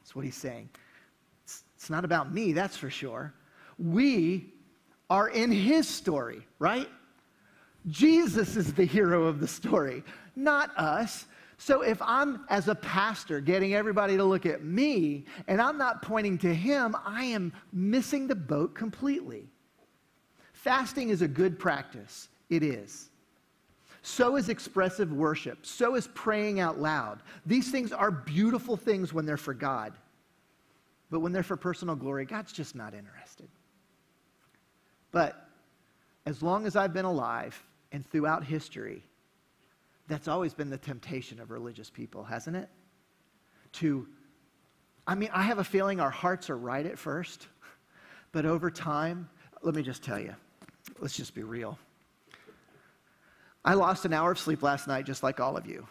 That's 0.00 0.14
what 0.14 0.24
he's 0.24 0.36
saying. 0.36 0.68
It's, 1.44 1.64
it's 1.76 1.90
not 1.90 2.04
about 2.04 2.32
me, 2.32 2.52
that's 2.52 2.76
for 2.76 2.90
sure. 2.90 3.34
We 3.78 4.52
are 5.10 5.28
in 5.28 5.50
his 5.50 5.88
story, 5.88 6.46
right? 6.58 6.88
Jesus 7.88 8.56
is 8.56 8.72
the 8.72 8.84
hero 8.84 9.24
of 9.24 9.40
the 9.40 9.48
story, 9.48 10.04
not 10.36 10.70
us. 10.78 11.26
So 11.58 11.82
if 11.82 12.00
I'm, 12.02 12.44
as 12.48 12.68
a 12.68 12.74
pastor, 12.74 13.40
getting 13.40 13.74
everybody 13.74 14.16
to 14.16 14.24
look 14.24 14.46
at 14.46 14.64
me 14.64 15.24
and 15.48 15.60
I'm 15.60 15.78
not 15.78 16.02
pointing 16.02 16.38
to 16.38 16.54
him, 16.54 16.96
I 17.04 17.24
am 17.24 17.52
missing 17.72 18.26
the 18.26 18.34
boat 18.34 18.74
completely. 18.74 19.48
Fasting 20.52 21.10
is 21.10 21.22
a 21.22 21.28
good 21.28 21.58
practice. 21.58 22.28
It 22.50 22.62
is. 22.62 23.10
So 24.02 24.36
is 24.36 24.48
expressive 24.48 25.12
worship. 25.12 25.64
So 25.64 25.94
is 25.94 26.08
praying 26.08 26.58
out 26.58 26.80
loud. 26.80 27.22
These 27.46 27.70
things 27.70 27.92
are 27.92 28.10
beautiful 28.10 28.76
things 28.76 29.12
when 29.12 29.24
they're 29.24 29.36
for 29.36 29.54
God. 29.54 29.94
But 31.10 31.20
when 31.20 31.32
they're 31.32 31.42
for 31.42 31.56
personal 31.56 31.94
glory, 31.94 32.24
God's 32.24 32.52
just 32.52 32.74
not 32.74 32.94
interested. 32.94 33.48
But 35.12 35.48
as 36.26 36.42
long 36.42 36.66
as 36.66 36.74
I've 36.74 36.92
been 36.92 37.04
alive 37.04 37.62
and 37.92 38.04
throughout 38.10 38.44
history, 38.44 39.04
that's 40.08 40.26
always 40.26 40.52
been 40.52 40.70
the 40.70 40.78
temptation 40.78 41.40
of 41.40 41.50
religious 41.50 41.88
people, 41.88 42.24
hasn't 42.24 42.56
it? 42.56 42.68
To, 43.74 44.06
I 45.06 45.14
mean, 45.14 45.30
I 45.32 45.42
have 45.42 45.58
a 45.58 45.64
feeling 45.64 46.00
our 46.00 46.10
hearts 46.10 46.50
are 46.50 46.56
right 46.56 46.84
at 46.84 46.98
first, 46.98 47.46
but 48.32 48.46
over 48.46 48.70
time, 48.70 49.28
let 49.62 49.74
me 49.74 49.82
just 49.82 50.02
tell 50.02 50.18
you, 50.18 50.34
let's 50.98 51.16
just 51.16 51.34
be 51.34 51.42
real. 51.42 51.78
I 53.64 53.74
lost 53.74 54.04
an 54.04 54.12
hour 54.12 54.32
of 54.32 54.38
sleep 54.38 54.62
last 54.62 54.88
night, 54.88 55.06
just 55.06 55.22
like 55.22 55.40
all 55.40 55.56
of 55.56 55.66
you. 55.66 55.86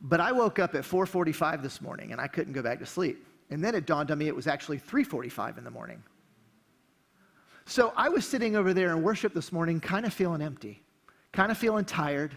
But 0.00 0.20
I 0.20 0.32
woke 0.32 0.58
up 0.58 0.74
at 0.74 0.84
4:45 0.84 1.62
this 1.62 1.80
morning 1.80 2.12
and 2.12 2.20
I 2.20 2.26
couldn't 2.26 2.52
go 2.52 2.62
back 2.62 2.78
to 2.80 2.86
sleep. 2.86 3.26
And 3.50 3.64
then 3.64 3.74
it 3.74 3.86
dawned 3.86 4.10
on 4.10 4.18
me 4.18 4.28
it 4.28 4.36
was 4.36 4.46
actually 4.46 4.78
3:45 4.78 5.58
in 5.58 5.64
the 5.64 5.70
morning. 5.70 6.02
So 7.66 7.94
I 7.96 8.10
was 8.10 8.26
sitting 8.26 8.56
over 8.56 8.74
there 8.74 8.90
in 8.90 9.02
worship 9.02 9.32
this 9.32 9.50
morning, 9.50 9.80
kind 9.80 10.04
of 10.04 10.12
feeling 10.12 10.42
empty, 10.42 10.82
kind 11.32 11.50
of 11.50 11.56
feeling 11.56 11.86
tired. 11.86 12.36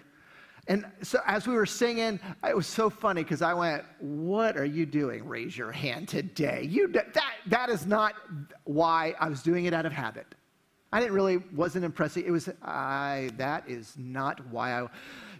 And 0.69 0.85
so 1.01 1.19
as 1.25 1.47
we 1.47 1.55
were 1.55 1.65
singing, 1.65 2.19
it 2.45 2.55
was 2.55 2.67
so 2.67 2.89
funny 2.89 3.23
because 3.23 3.41
I 3.41 3.53
went, 3.53 3.83
What 3.99 4.57
are 4.57 4.65
you 4.65 4.85
doing? 4.85 5.27
Raise 5.27 5.57
your 5.57 5.71
hand 5.71 6.07
today. 6.07 6.63
You, 6.69 6.87
that, 6.89 7.17
that 7.47 7.69
is 7.69 7.85
not 7.85 8.15
why 8.63 9.15
I 9.19 9.27
was 9.27 9.41
doing 9.41 9.65
it 9.65 9.73
out 9.73 9.85
of 9.85 9.91
habit. 9.91 10.35
I 10.91 10.99
didn't 10.99 11.13
really, 11.13 11.37
wasn't 11.53 11.83
impressed. 11.83 12.17
It 12.17 12.31
was, 12.31 12.49
I, 12.61 13.31
that 13.37 13.67
is 13.67 13.93
not 13.97 14.45
why 14.47 14.81
I, 14.81 14.87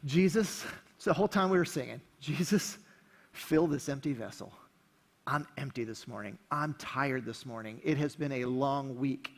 Jesus, 0.06 0.66
so 0.98 1.10
the 1.10 1.14
whole 1.14 1.28
time 1.28 1.50
we 1.50 1.58
were 1.58 1.66
singing, 1.66 2.02
Jesus, 2.20 2.78
fill 3.32 3.68
this 3.68 3.88
empty 3.88 4.14
vessel. 4.14 4.52
I'm 5.26 5.48
empty 5.58 5.84
this 5.84 6.08
morning. 6.08 6.38
I'm 6.52 6.74
tired 6.76 7.26
this 7.26 7.46
morning. 7.46 7.82
It 7.84 7.98
has 7.98 8.16
been 8.16 8.32
a 8.32 8.46
long 8.46 8.98
week. 8.98 9.32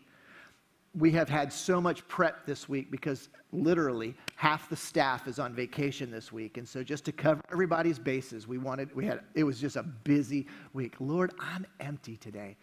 We 0.96 1.12
have 1.12 1.30
had 1.30 1.54
so 1.54 1.80
much 1.80 2.08
prep 2.08 2.46
this 2.46 2.68
week 2.68 2.90
because 2.90 3.30
literally 3.52 4.16
half 4.36 4.70
the 4.70 4.76
staff 4.76 5.28
is 5.28 5.38
on 5.38 5.54
vacation 5.54 6.10
this 6.10 6.32
week. 6.32 6.58
And 6.58 6.68
so 6.68 6.84
just 6.84 7.06
to 7.06 7.12
cover 7.12 7.42
everybody's 7.52 8.00
bases, 8.00 8.48
we 8.48 8.58
wanted, 8.58 8.96
we 8.96 9.06
had, 9.06 9.22
it 9.36 9.44
was 9.44 9.60
just 9.60 9.76
a 9.76 9.84
busy 9.84 10.48
week. 10.74 10.96
Lord, 11.00 11.34
I'm 11.40 11.66
empty 11.80 12.18
today. 12.18 12.56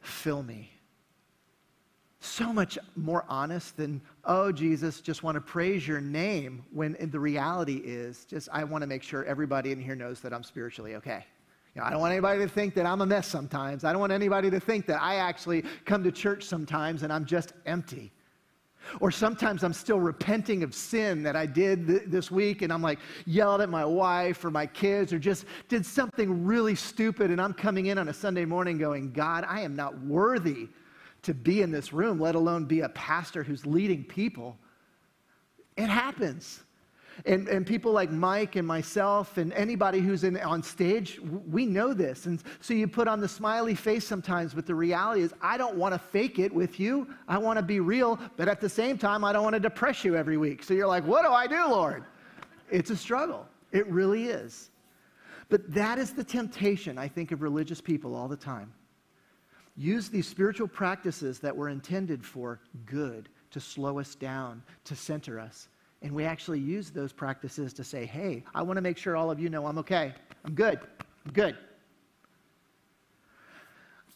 Fill 0.00 0.42
me 0.42 0.70
so 2.20 2.52
much 2.52 2.78
more 2.96 3.24
honest 3.28 3.76
than, 3.76 4.00
oh, 4.24 4.50
Jesus, 4.50 5.00
just 5.00 5.22
want 5.22 5.36
to 5.36 5.40
praise 5.40 5.86
your 5.86 6.00
name, 6.00 6.64
when 6.72 6.96
the 7.10 7.20
reality 7.20 7.80
is 7.84 8.24
just, 8.24 8.48
I 8.52 8.64
want 8.64 8.82
to 8.82 8.88
make 8.88 9.02
sure 9.02 9.24
everybody 9.24 9.70
in 9.70 9.80
here 9.80 9.94
knows 9.94 10.20
that 10.20 10.32
I'm 10.32 10.42
spiritually 10.42 10.96
okay. 10.96 11.24
You 11.74 11.80
know, 11.80 11.86
I 11.86 11.90
don't 11.90 12.00
want 12.00 12.12
anybody 12.12 12.40
to 12.40 12.48
think 12.48 12.74
that 12.74 12.86
I'm 12.86 13.02
a 13.02 13.06
mess 13.06 13.28
sometimes. 13.28 13.84
I 13.84 13.92
don't 13.92 14.00
want 14.00 14.12
anybody 14.12 14.50
to 14.50 14.58
think 14.58 14.86
that 14.86 15.00
I 15.00 15.16
actually 15.16 15.62
come 15.84 16.02
to 16.02 16.10
church 16.10 16.42
sometimes 16.44 17.04
and 17.04 17.12
I'm 17.12 17.24
just 17.24 17.52
empty. 17.66 18.10
Or 19.00 19.10
sometimes 19.10 19.62
I'm 19.62 19.72
still 19.72 20.00
repenting 20.00 20.62
of 20.62 20.74
sin 20.74 21.22
that 21.22 21.36
I 21.36 21.46
did 21.46 21.86
th- 21.86 22.02
this 22.06 22.30
week 22.30 22.62
and 22.62 22.72
I'm 22.72 22.82
like 22.82 22.98
yelled 23.26 23.60
at 23.60 23.68
my 23.68 23.84
wife 23.84 24.44
or 24.44 24.50
my 24.50 24.66
kids 24.66 25.12
or 25.12 25.18
just 25.18 25.44
did 25.68 25.84
something 25.84 26.44
really 26.44 26.74
stupid 26.74 27.30
and 27.30 27.40
I'm 27.40 27.52
coming 27.52 27.86
in 27.86 27.98
on 27.98 28.08
a 28.08 28.14
Sunday 28.14 28.44
morning 28.44 28.78
going, 28.78 29.12
God, 29.12 29.44
I 29.46 29.60
am 29.60 29.76
not 29.76 30.00
worthy 30.00 30.68
to 31.22 31.34
be 31.34 31.62
in 31.62 31.70
this 31.70 31.92
room, 31.92 32.20
let 32.20 32.34
alone 32.34 32.64
be 32.64 32.80
a 32.80 32.88
pastor 32.90 33.42
who's 33.42 33.66
leading 33.66 34.04
people. 34.04 34.56
It 35.76 35.88
happens. 35.88 36.62
And, 37.26 37.48
and 37.48 37.66
people 37.66 37.90
like 37.90 38.12
Mike 38.12 38.54
and 38.54 38.66
myself 38.66 39.38
and 39.38 39.52
anybody 39.54 39.98
who's 39.98 40.22
in, 40.22 40.36
on 40.38 40.62
stage, 40.62 41.20
we 41.20 41.66
know 41.66 41.92
this. 41.92 42.26
And 42.26 42.40
so 42.60 42.74
you 42.74 42.86
put 42.86 43.08
on 43.08 43.20
the 43.20 43.26
smiley 43.26 43.74
face 43.74 44.06
sometimes, 44.06 44.54
but 44.54 44.66
the 44.66 44.74
reality 44.74 45.22
is, 45.22 45.34
I 45.42 45.58
don't 45.58 45.76
want 45.76 45.94
to 45.94 45.98
fake 45.98 46.38
it 46.38 46.54
with 46.54 46.78
you. 46.78 47.08
I 47.26 47.38
want 47.38 47.58
to 47.58 47.64
be 47.64 47.80
real, 47.80 48.20
but 48.36 48.46
at 48.46 48.60
the 48.60 48.68
same 48.68 48.98
time, 48.98 49.24
I 49.24 49.32
don't 49.32 49.42
want 49.42 49.54
to 49.54 49.60
depress 49.60 50.04
you 50.04 50.14
every 50.14 50.36
week. 50.36 50.62
So 50.62 50.74
you're 50.74 50.86
like, 50.86 51.04
what 51.04 51.24
do 51.24 51.32
I 51.32 51.48
do, 51.48 51.68
Lord? 51.68 52.04
It's 52.70 52.90
a 52.90 52.96
struggle. 52.96 53.46
It 53.72 53.86
really 53.88 54.26
is. 54.26 54.70
But 55.48 55.74
that 55.74 55.98
is 55.98 56.12
the 56.12 56.24
temptation, 56.24 56.98
I 56.98 57.08
think, 57.08 57.32
of 57.32 57.42
religious 57.42 57.80
people 57.80 58.14
all 58.14 58.28
the 58.28 58.36
time 58.36 58.72
use 59.78 60.08
these 60.08 60.26
spiritual 60.26 60.66
practices 60.66 61.38
that 61.38 61.56
were 61.56 61.68
intended 61.68 62.24
for 62.26 62.60
good, 62.84 63.28
to 63.52 63.60
slow 63.60 63.98
us 63.98 64.14
down, 64.16 64.62
to 64.84 64.96
center 64.96 65.38
us. 65.38 65.68
And 66.02 66.12
we 66.12 66.24
actually 66.24 66.58
use 66.58 66.90
those 66.90 67.12
practices 67.12 67.72
to 67.74 67.84
say, 67.84 68.04
hey, 68.04 68.44
I 68.54 68.62
want 68.62 68.76
to 68.76 68.82
make 68.82 68.98
sure 68.98 69.16
all 69.16 69.30
of 69.30 69.40
you 69.40 69.48
know 69.48 69.66
I'm 69.66 69.78
okay. 69.78 70.12
I'm 70.44 70.54
good. 70.54 70.80
I'm 71.24 71.32
good. 71.32 71.56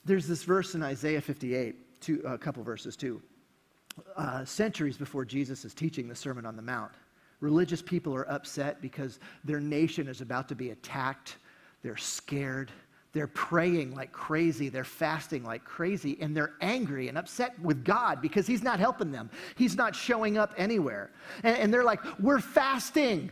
There's 0.05 0.27
this 0.27 0.43
verse 0.43 0.75
in 0.75 0.83
Isaiah 0.83 1.21
58, 1.21 2.01
two, 2.01 2.23
a 2.27 2.37
couple 2.37 2.65
verses 2.65 2.97
too. 2.97 3.23
Uh, 4.17 4.45
centuries 4.45 4.97
before 4.97 5.25
Jesus 5.25 5.65
is 5.65 5.75
teaching 5.75 6.09
the 6.09 6.15
Sermon 6.15 6.45
on 6.45 6.57
the 6.57 6.63
Mount, 6.63 6.93
religious 7.41 7.83
people 7.83 8.15
are 8.15 8.29
upset 8.29 8.81
because 8.81 9.21
their 9.45 9.61
nation 9.61 10.09
is 10.09 10.21
about 10.21 10.49
to 10.49 10.55
be 10.55 10.71
attacked. 10.71 11.37
They're 11.83 11.97
scared. 11.97 12.73
They're 13.13 13.27
praying 13.27 13.95
like 13.95 14.11
crazy. 14.11 14.69
They're 14.69 14.85
fasting 14.85 15.45
like 15.45 15.65
crazy. 15.65 16.17
And 16.21 16.37
they're 16.37 16.55
angry 16.61 17.09
and 17.09 17.19
upset 17.19 17.59
with 17.61 17.85
God 17.85 18.23
because 18.23 18.47
He's 18.47 18.63
not 18.63 18.81
helping 18.81 19.13
them. 19.13 19.31
He's 19.57 19.77
not 19.77 19.95
showing 19.95 20.39
up 20.39 20.55
anywhere. 20.57 21.11
And, 21.43 21.57
and 21.59 21.75
they're 21.75 21.85
like, 21.85 22.01
We're 22.19 22.41
fasting. 22.41 23.31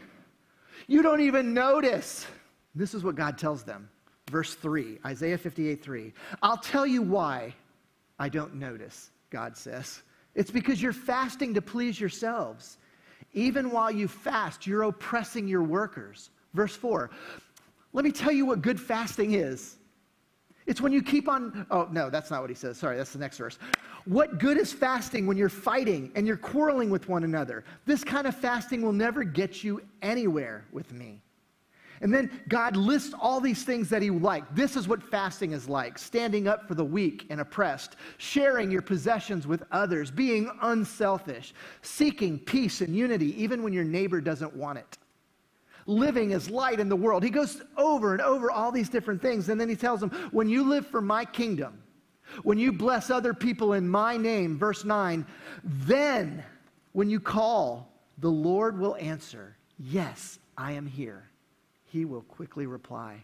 You 0.86 1.02
don't 1.02 1.20
even 1.20 1.54
notice. 1.54 2.26
This 2.74 2.94
is 2.94 3.02
what 3.02 3.14
God 3.14 3.38
tells 3.38 3.62
them. 3.62 3.88
Verse 4.30 4.54
3, 4.54 4.98
Isaiah 5.04 5.38
58 5.38 5.82
3. 5.82 6.12
I'll 6.42 6.56
tell 6.56 6.86
you 6.86 7.02
why 7.02 7.54
I 8.18 8.28
don't 8.28 8.54
notice, 8.54 9.10
God 9.30 9.56
says. 9.56 10.02
It's 10.34 10.50
because 10.50 10.80
you're 10.80 10.92
fasting 10.92 11.54
to 11.54 11.62
please 11.62 11.98
yourselves. 11.98 12.78
Even 13.32 13.70
while 13.70 13.90
you 13.90 14.08
fast, 14.08 14.66
you're 14.66 14.82
oppressing 14.82 15.48
your 15.48 15.62
workers. 15.62 16.30
Verse 16.54 16.74
4 16.74 17.10
let 17.92 18.04
me 18.04 18.12
tell 18.12 18.32
you 18.32 18.46
what 18.46 18.62
good 18.62 18.80
fasting 18.80 19.34
is 19.34 19.76
It's 20.70 20.80
when 20.80 20.92
you 20.92 21.02
keep 21.02 21.28
on, 21.28 21.66
oh, 21.72 21.88
no, 21.90 22.10
that's 22.10 22.30
not 22.30 22.42
what 22.42 22.48
he 22.48 22.54
says. 22.54 22.76
Sorry, 22.78 22.96
that's 22.96 23.12
the 23.12 23.18
next 23.18 23.38
verse. 23.38 23.58
What 24.04 24.38
good 24.38 24.56
is 24.56 24.72
fasting 24.72 25.26
when 25.26 25.36
you're 25.36 25.48
fighting 25.48 26.12
and 26.14 26.28
you're 26.28 26.36
quarreling 26.36 26.90
with 26.90 27.08
one 27.08 27.24
another? 27.24 27.64
This 27.86 28.04
kind 28.04 28.24
of 28.24 28.36
fasting 28.36 28.80
will 28.80 28.92
never 28.92 29.24
get 29.24 29.64
you 29.64 29.82
anywhere 30.00 30.64
with 30.70 30.92
me. 30.92 31.22
And 32.02 32.14
then 32.14 32.30
God 32.48 32.76
lists 32.76 33.12
all 33.20 33.40
these 33.40 33.64
things 33.64 33.88
that 33.90 34.00
He 34.00 34.10
liked. 34.10 34.54
This 34.54 34.76
is 34.76 34.86
what 34.86 35.02
fasting 35.02 35.50
is 35.52 35.68
like 35.68 35.98
standing 35.98 36.46
up 36.46 36.68
for 36.68 36.76
the 36.76 36.84
weak 36.84 37.26
and 37.30 37.40
oppressed, 37.40 37.96
sharing 38.18 38.70
your 38.70 38.80
possessions 38.80 39.48
with 39.48 39.64
others, 39.72 40.10
being 40.12 40.50
unselfish, 40.62 41.52
seeking 41.82 42.38
peace 42.38 42.80
and 42.80 42.94
unity, 42.94 43.42
even 43.42 43.62
when 43.64 43.72
your 43.72 43.84
neighbor 43.84 44.20
doesn't 44.20 44.54
want 44.54 44.78
it, 44.78 44.98
living 45.86 46.32
as 46.32 46.50
light 46.50 46.80
in 46.80 46.88
the 46.88 46.96
world. 46.96 47.22
He 47.22 47.30
goes 47.30 47.62
over 47.76 48.12
and 48.12 48.22
over 48.22 48.50
all 48.50 48.72
these 48.72 48.88
different 48.88 49.20
things. 49.20 49.48
And 49.48 49.60
then 49.60 49.68
He 49.68 49.76
tells 49.76 50.00
them, 50.00 50.10
When 50.30 50.48
you 50.48 50.68
live 50.68 50.86
for 50.86 51.00
my 51.00 51.24
kingdom, 51.24 51.82
when 52.42 52.58
you 52.58 52.72
bless 52.72 53.10
other 53.10 53.34
people 53.34 53.72
in 53.72 53.88
my 53.88 54.16
name, 54.16 54.58
verse 54.58 54.84
9, 54.84 55.26
then 55.64 56.44
when 56.92 57.10
you 57.10 57.20
call, 57.20 57.92
the 58.18 58.30
Lord 58.30 58.78
will 58.78 58.96
answer, 58.96 59.56
Yes, 59.78 60.38
I 60.56 60.72
am 60.72 60.86
here 60.86 61.30
he 61.90 62.04
will 62.04 62.22
quickly 62.22 62.66
reply. 62.66 63.22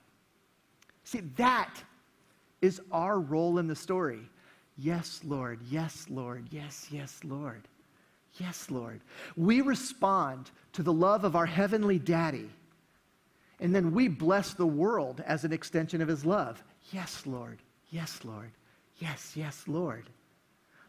See, 1.04 1.20
that 1.36 1.82
is 2.60 2.80
our 2.90 3.20
role 3.20 3.58
in 3.58 3.68
the 3.68 3.76
story. 3.76 4.28
Yes, 4.76 5.20
Lord. 5.24 5.60
Yes, 5.70 6.06
Lord. 6.10 6.48
Yes, 6.50 6.88
yes, 6.90 7.20
Lord. 7.24 7.62
Yes, 8.38 8.70
Lord. 8.70 9.00
We 9.36 9.60
respond 9.60 10.50
to 10.74 10.82
the 10.82 10.92
love 10.92 11.24
of 11.24 11.36
our 11.36 11.46
heavenly 11.46 11.98
daddy, 11.98 12.50
and 13.60 13.74
then 13.74 13.92
we 13.92 14.08
bless 14.08 14.52
the 14.52 14.66
world 14.66 15.22
as 15.26 15.44
an 15.44 15.52
extension 15.52 16.02
of 16.02 16.08
his 16.08 16.24
love. 16.24 16.62
Yes, 16.92 17.22
Lord. 17.26 17.58
Yes, 17.90 18.20
Lord. 18.24 18.50
Yes, 18.98 19.32
yes, 19.34 19.64
Lord. 19.66 20.08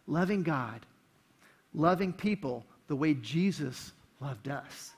Loving 0.08 0.44
God, 0.44 0.86
loving 1.74 2.13
people 2.13 2.66
the 2.88 2.96
way 2.96 3.13
Jesus 3.13 3.92
loved 4.20 4.50
us. 4.50 4.92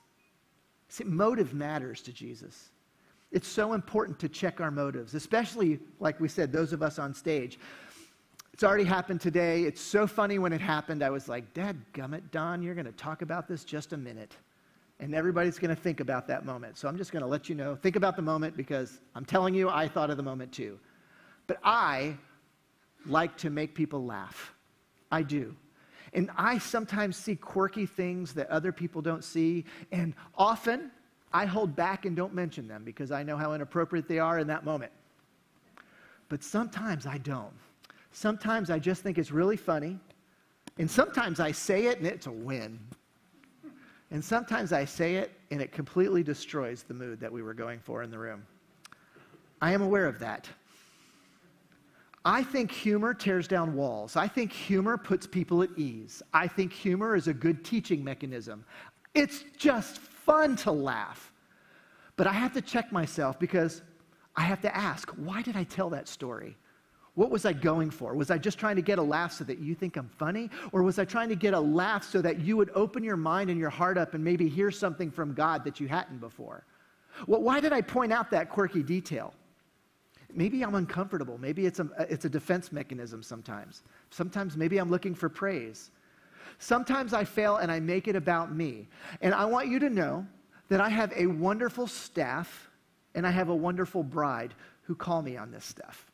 See, 0.90 1.04
motive 1.04 1.54
matters 1.54 2.02
to 2.02 2.12
Jesus. 2.12 2.70
It's 3.32 3.48
so 3.48 3.74
important 3.74 4.18
to 4.20 4.30
check 4.30 4.60
our 4.60 4.72
motives, 4.72 5.14
especially, 5.14 5.80
like 6.00 6.20
we 6.20 6.28
said, 6.28 6.52
those 6.52 6.74
of 6.74 6.82
us 6.82 6.98
on 6.98 7.14
stage. 7.14 7.60
It's 8.60 8.64
already 8.66 8.84
happened 8.84 9.22
today. 9.22 9.64
It's 9.64 9.80
so 9.80 10.06
funny 10.06 10.38
when 10.38 10.52
it 10.52 10.60
happened. 10.60 11.02
I 11.02 11.10
was 11.10 11.30
like, 11.30 11.54
Dad 11.54 11.78
gummit, 11.94 12.24
Don, 12.30 12.62
you're 12.62 12.76
going 12.76 12.88
to 12.88 12.92
talk 12.92 13.22
about 13.22 13.48
this 13.48 13.64
just 13.64 13.94
a 13.94 13.98
minute. 13.98 14.36
And 15.00 15.16
everybody's 15.16 15.58
going 15.58 15.74
to 15.74 15.82
think 15.82 16.02
about 16.02 16.28
that 16.28 16.44
moment. 16.44 16.78
So 16.78 16.90
I'm 16.90 16.98
just 16.98 17.14
going 17.14 17.22
to 17.22 17.28
let 17.30 17.48
you 17.48 17.56
know. 17.56 17.78
Think 17.78 17.96
about 17.96 18.18
the 18.18 18.22
moment 18.22 18.58
because 18.58 19.00
I'm 19.16 19.24
telling 19.24 19.54
you, 19.54 19.70
I 19.70 19.88
thought 19.88 20.10
of 20.10 20.18
the 20.18 20.24
moment 20.24 20.52
too. 20.52 20.78
But 21.48 21.60
I 21.64 22.18
like 23.06 23.38
to 23.38 23.50
make 23.50 23.76
people 23.76 24.04
laugh. 24.04 24.54
I 25.10 25.22
do. 25.22 25.56
And 26.12 26.30
I 26.36 26.58
sometimes 26.58 27.16
see 27.16 27.38
quirky 27.38 27.86
things 27.86 28.34
that 28.34 28.50
other 28.50 28.74
people 28.74 29.02
don't 29.02 29.24
see. 29.24 29.64
And 29.94 30.14
often 30.38 30.92
I 31.32 31.46
hold 31.46 31.78
back 31.78 32.04
and 32.04 32.14
don't 32.14 32.34
mention 32.34 32.68
them 32.68 32.84
because 32.84 33.10
I 33.10 33.24
know 33.24 33.38
how 33.38 33.54
inappropriate 33.54 34.10
they 34.10 34.20
are 34.20 34.38
in 34.38 34.48
that 34.48 34.66
moment. 34.66 34.92
But 36.28 36.44
sometimes 36.44 37.06
I 37.06 37.20
don't. 37.20 37.54
Sometimes 38.20 38.70
I 38.70 38.80
just 38.80 39.02
think 39.02 39.18
it's 39.18 39.32
really 39.32 39.56
funny. 39.56 39.98
And 40.78 40.92
sometimes 40.92 41.40
I 41.40 41.54
say 41.54 41.86
it 41.86 42.00
and 42.00 42.06
it's 42.06 42.28
a 42.28 42.32
win. 42.32 42.78
And 44.12 44.22
sometimes 44.22 44.74
I 44.74 44.84
say 44.84 45.16
it 45.16 45.32
and 45.52 45.62
it 45.62 45.72
completely 45.72 46.22
destroys 46.22 46.84
the 46.84 46.94
mood 46.94 47.22
that 47.22 47.32
we 47.32 47.42
were 47.42 47.54
going 47.54 47.80
for 47.80 48.04
in 48.04 48.12
the 48.12 48.20
room. 48.20 48.46
I 49.62 49.72
am 49.72 49.82
aware 49.82 50.06
of 50.06 50.20
that. 50.20 50.50
I 52.26 52.44
think 52.44 52.72
humor 52.72 53.14
tears 53.14 53.48
down 53.48 53.74
walls. 53.74 54.18
I 54.18 54.28
think 54.28 54.52
humor 54.52 54.98
puts 54.98 55.26
people 55.26 55.64
at 55.64 55.70
ease. 55.78 56.22
I 56.34 56.46
think 56.46 56.74
humor 56.74 57.16
is 57.16 57.30
a 57.30 57.34
good 57.34 57.64
teaching 57.64 58.04
mechanism. 58.04 58.66
It's 59.16 59.46
just 59.56 59.98
fun 59.98 60.58
to 60.58 60.74
laugh. 60.74 61.32
But 62.18 62.28
I 62.28 62.34
have 62.34 62.52
to 62.56 62.62
check 62.62 62.92
myself 62.92 63.40
because 63.40 63.82
I 64.36 64.42
have 64.42 64.60
to 64.64 64.76
ask, 64.76 65.10
why 65.12 65.42
did 65.42 65.56
I 65.56 65.64
tell 65.64 65.90
that 65.92 66.10
story? 66.10 66.58
What 67.16 67.32
was 67.32 67.46
I 67.46 67.54
going 67.54 67.90
for? 67.90 68.14
Was 68.16 68.32
I 68.32 68.38
just 68.38 68.58
trying 68.58 68.76
to 68.76 68.82
get 68.82 69.00
a 69.00 69.04
laugh 69.04 69.34
so 69.34 69.44
that 69.46 69.60
you 69.60 69.76
think 69.76 69.98
I'm 69.98 70.10
funny? 70.10 70.50
Or 70.72 70.84
was 70.84 71.00
I 71.00 71.06
trying 71.06 71.30
to 71.30 71.36
get 71.36 71.54
a 71.54 71.60
laugh 71.60 72.04
so 72.04 72.22
that 72.22 72.40
you 72.40 72.56
would 72.58 72.70
open 72.76 73.04
your 73.04 73.18
mind 73.18 73.50
and 73.50 73.60
your 73.60 73.70
heart 73.70 73.98
up 73.98 74.14
and 74.14 74.24
maybe 74.24 74.48
hear 74.48 74.72
something 74.72 75.12
from 75.12 75.34
God 75.34 75.64
that 75.66 75.80
you 75.80 75.88
hadn't 75.88 76.20
before? 76.20 76.66
Well, 77.28 77.42
why 77.42 77.60
did 77.60 77.74
I 77.74 77.82
point 77.82 78.14
out 78.14 78.32
that 78.32 78.50
quirky 78.50 78.84
detail? 78.84 79.34
Maybe 80.34 80.64
I'm 80.64 80.76
uncomfortable. 80.76 81.38
Maybe 81.38 81.66
it's 81.66 81.80
a, 81.80 81.90
it's 82.10 82.26
a 82.26 82.30
defense 82.30 82.72
mechanism 82.72 83.24
sometimes. 83.24 83.84
Sometimes 84.12 84.56
maybe 84.56 84.78
I'm 84.78 84.90
looking 84.90 85.16
for 85.16 85.28
praise. 85.28 85.92
Sometimes 86.60 87.14
I 87.14 87.24
fail 87.24 87.58
and 87.58 87.72
I 87.72 87.80
make 87.80 88.08
it 88.08 88.16
about 88.16 88.54
me. 88.54 88.88
And 89.22 89.34
I 89.34 89.46
want 89.46 89.68
you 89.70 89.80
to 89.80 89.90
know 89.90 90.26
that 90.70 90.80
I 90.80 90.90
have 90.90 91.12
a 91.16 91.26
wonderful 91.26 91.88
staff 91.88 92.70
and 93.16 93.26
I 93.26 93.32
have 93.32 93.50
a 93.50 93.56
wonderful 93.56 94.04
bride 94.04 94.54
who 94.84 94.96
call 94.96 95.22
me 95.22 95.36
on 95.36 95.52
this 95.52 95.66
stuff. 95.66 96.09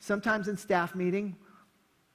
Sometimes 0.00 0.48
in 0.48 0.56
staff 0.56 0.94
meeting, 0.94 1.36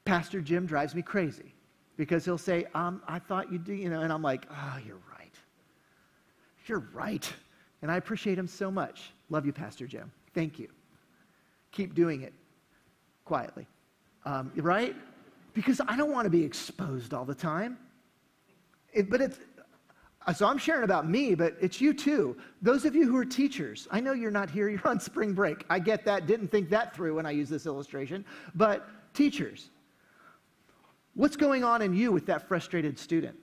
Pastor 0.06 0.42
Jim 0.42 0.66
drives 0.66 0.96
me 0.96 1.02
crazy 1.02 1.54
because 1.98 2.26
he'll 2.26 2.38
say, 2.38 2.66
um, 2.74 3.02
I 3.08 3.20
thought 3.20 3.52
you'd 3.52 3.64
do, 3.64 3.74
you 3.74 3.90
know, 3.90 4.02
and 4.02 4.12
I'm 4.12 4.22
like, 4.22 4.46
oh, 4.50 4.78
you're 4.86 5.02
right. 5.18 5.34
You're 6.68 6.88
right. 6.94 7.32
And 7.82 7.92
I 7.92 7.98
appreciate 7.98 8.38
him 8.38 8.48
so 8.48 8.72
much. 8.72 9.12
Love 9.30 9.46
you, 9.46 9.54
Pastor 9.54 9.88
Jim. 9.88 10.12
Thank 10.34 10.60
you. 10.60 10.70
Keep 11.72 11.94
doing 11.94 12.22
it 12.22 12.34
quietly. 13.26 13.68
Um, 14.26 14.52
right? 14.56 14.96
because 15.54 15.80
I 15.88 15.96
don't 15.96 16.12
want 16.12 16.26
to 16.26 16.30
be 16.30 16.44
exposed 16.44 17.14
all 17.14 17.26
the 17.26 17.36
time. 17.36 17.78
It, 18.92 19.10
but 19.10 19.22
it's, 19.22 19.40
Uh, 20.26 20.34
so 20.34 20.48
I'm 20.48 20.58
sharing 20.58 20.84
about 20.84 21.10
me, 21.10 21.36
but 21.36 21.56
it's 21.60 21.82
you 21.82 21.94
too. 21.94 22.38
Those 22.62 22.86
of 22.86 22.96
you 22.96 23.06
who 23.06 23.18
are 23.18 23.26
teachers, 23.26 23.88
I 23.92 24.00
know 24.00 24.14
you're 24.14 24.32
not 24.32 24.50
here, 24.50 24.70
you're 24.70 24.88
on 24.88 25.00
spring 25.00 25.34
break. 25.34 25.66
I 25.70 25.80
get 25.80 26.06
that, 26.06 26.28
didn't 26.28 26.50
think 26.50 26.70
that 26.70 26.96
through 26.96 27.16
when 27.16 27.26
I 27.26 27.32
use 27.32 27.50
this 27.50 27.66
illustration. 27.66 28.26
But 28.56 28.88
teachers, 29.14 29.70
what's 31.14 31.36
going 31.36 31.64
on 31.64 31.82
in 31.82 31.94
you 31.94 32.12
with 32.12 32.26
that 32.28 32.48
frustrated 32.48 32.98
student? 32.98 33.36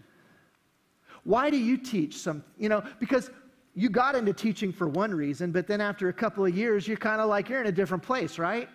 Why 1.25 1.51
do 1.51 1.59
you 1.59 1.77
teach 1.77 2.17
some, 2.17 2.43
you 2.57 2.69
know, 2.69 2.83
because 2.99 3.31
you 3.75 3.91
got 3.91 4.15
into 4.15 4.33
teaching 4.33 4.73
for 4.73 4.89
one 4.89 5.15
reason, 5.15 5.53
but 5.53 5.67
then 5.67 5.81
after 5.81 6.09
a 6.09 6.13
couple 6.13 6.45
of 6.45 6.57
years, 6.57 6.89
you're 6.89 6.97
kind 6.97 7.21
of 7.21 7.29
like, 7.29 7.49
you're 7.49 7.61
in 7.61 7.67
a 7.67 7.73
different 7.73 8.03
place, 8.03 8.39
right? 8.39 8.69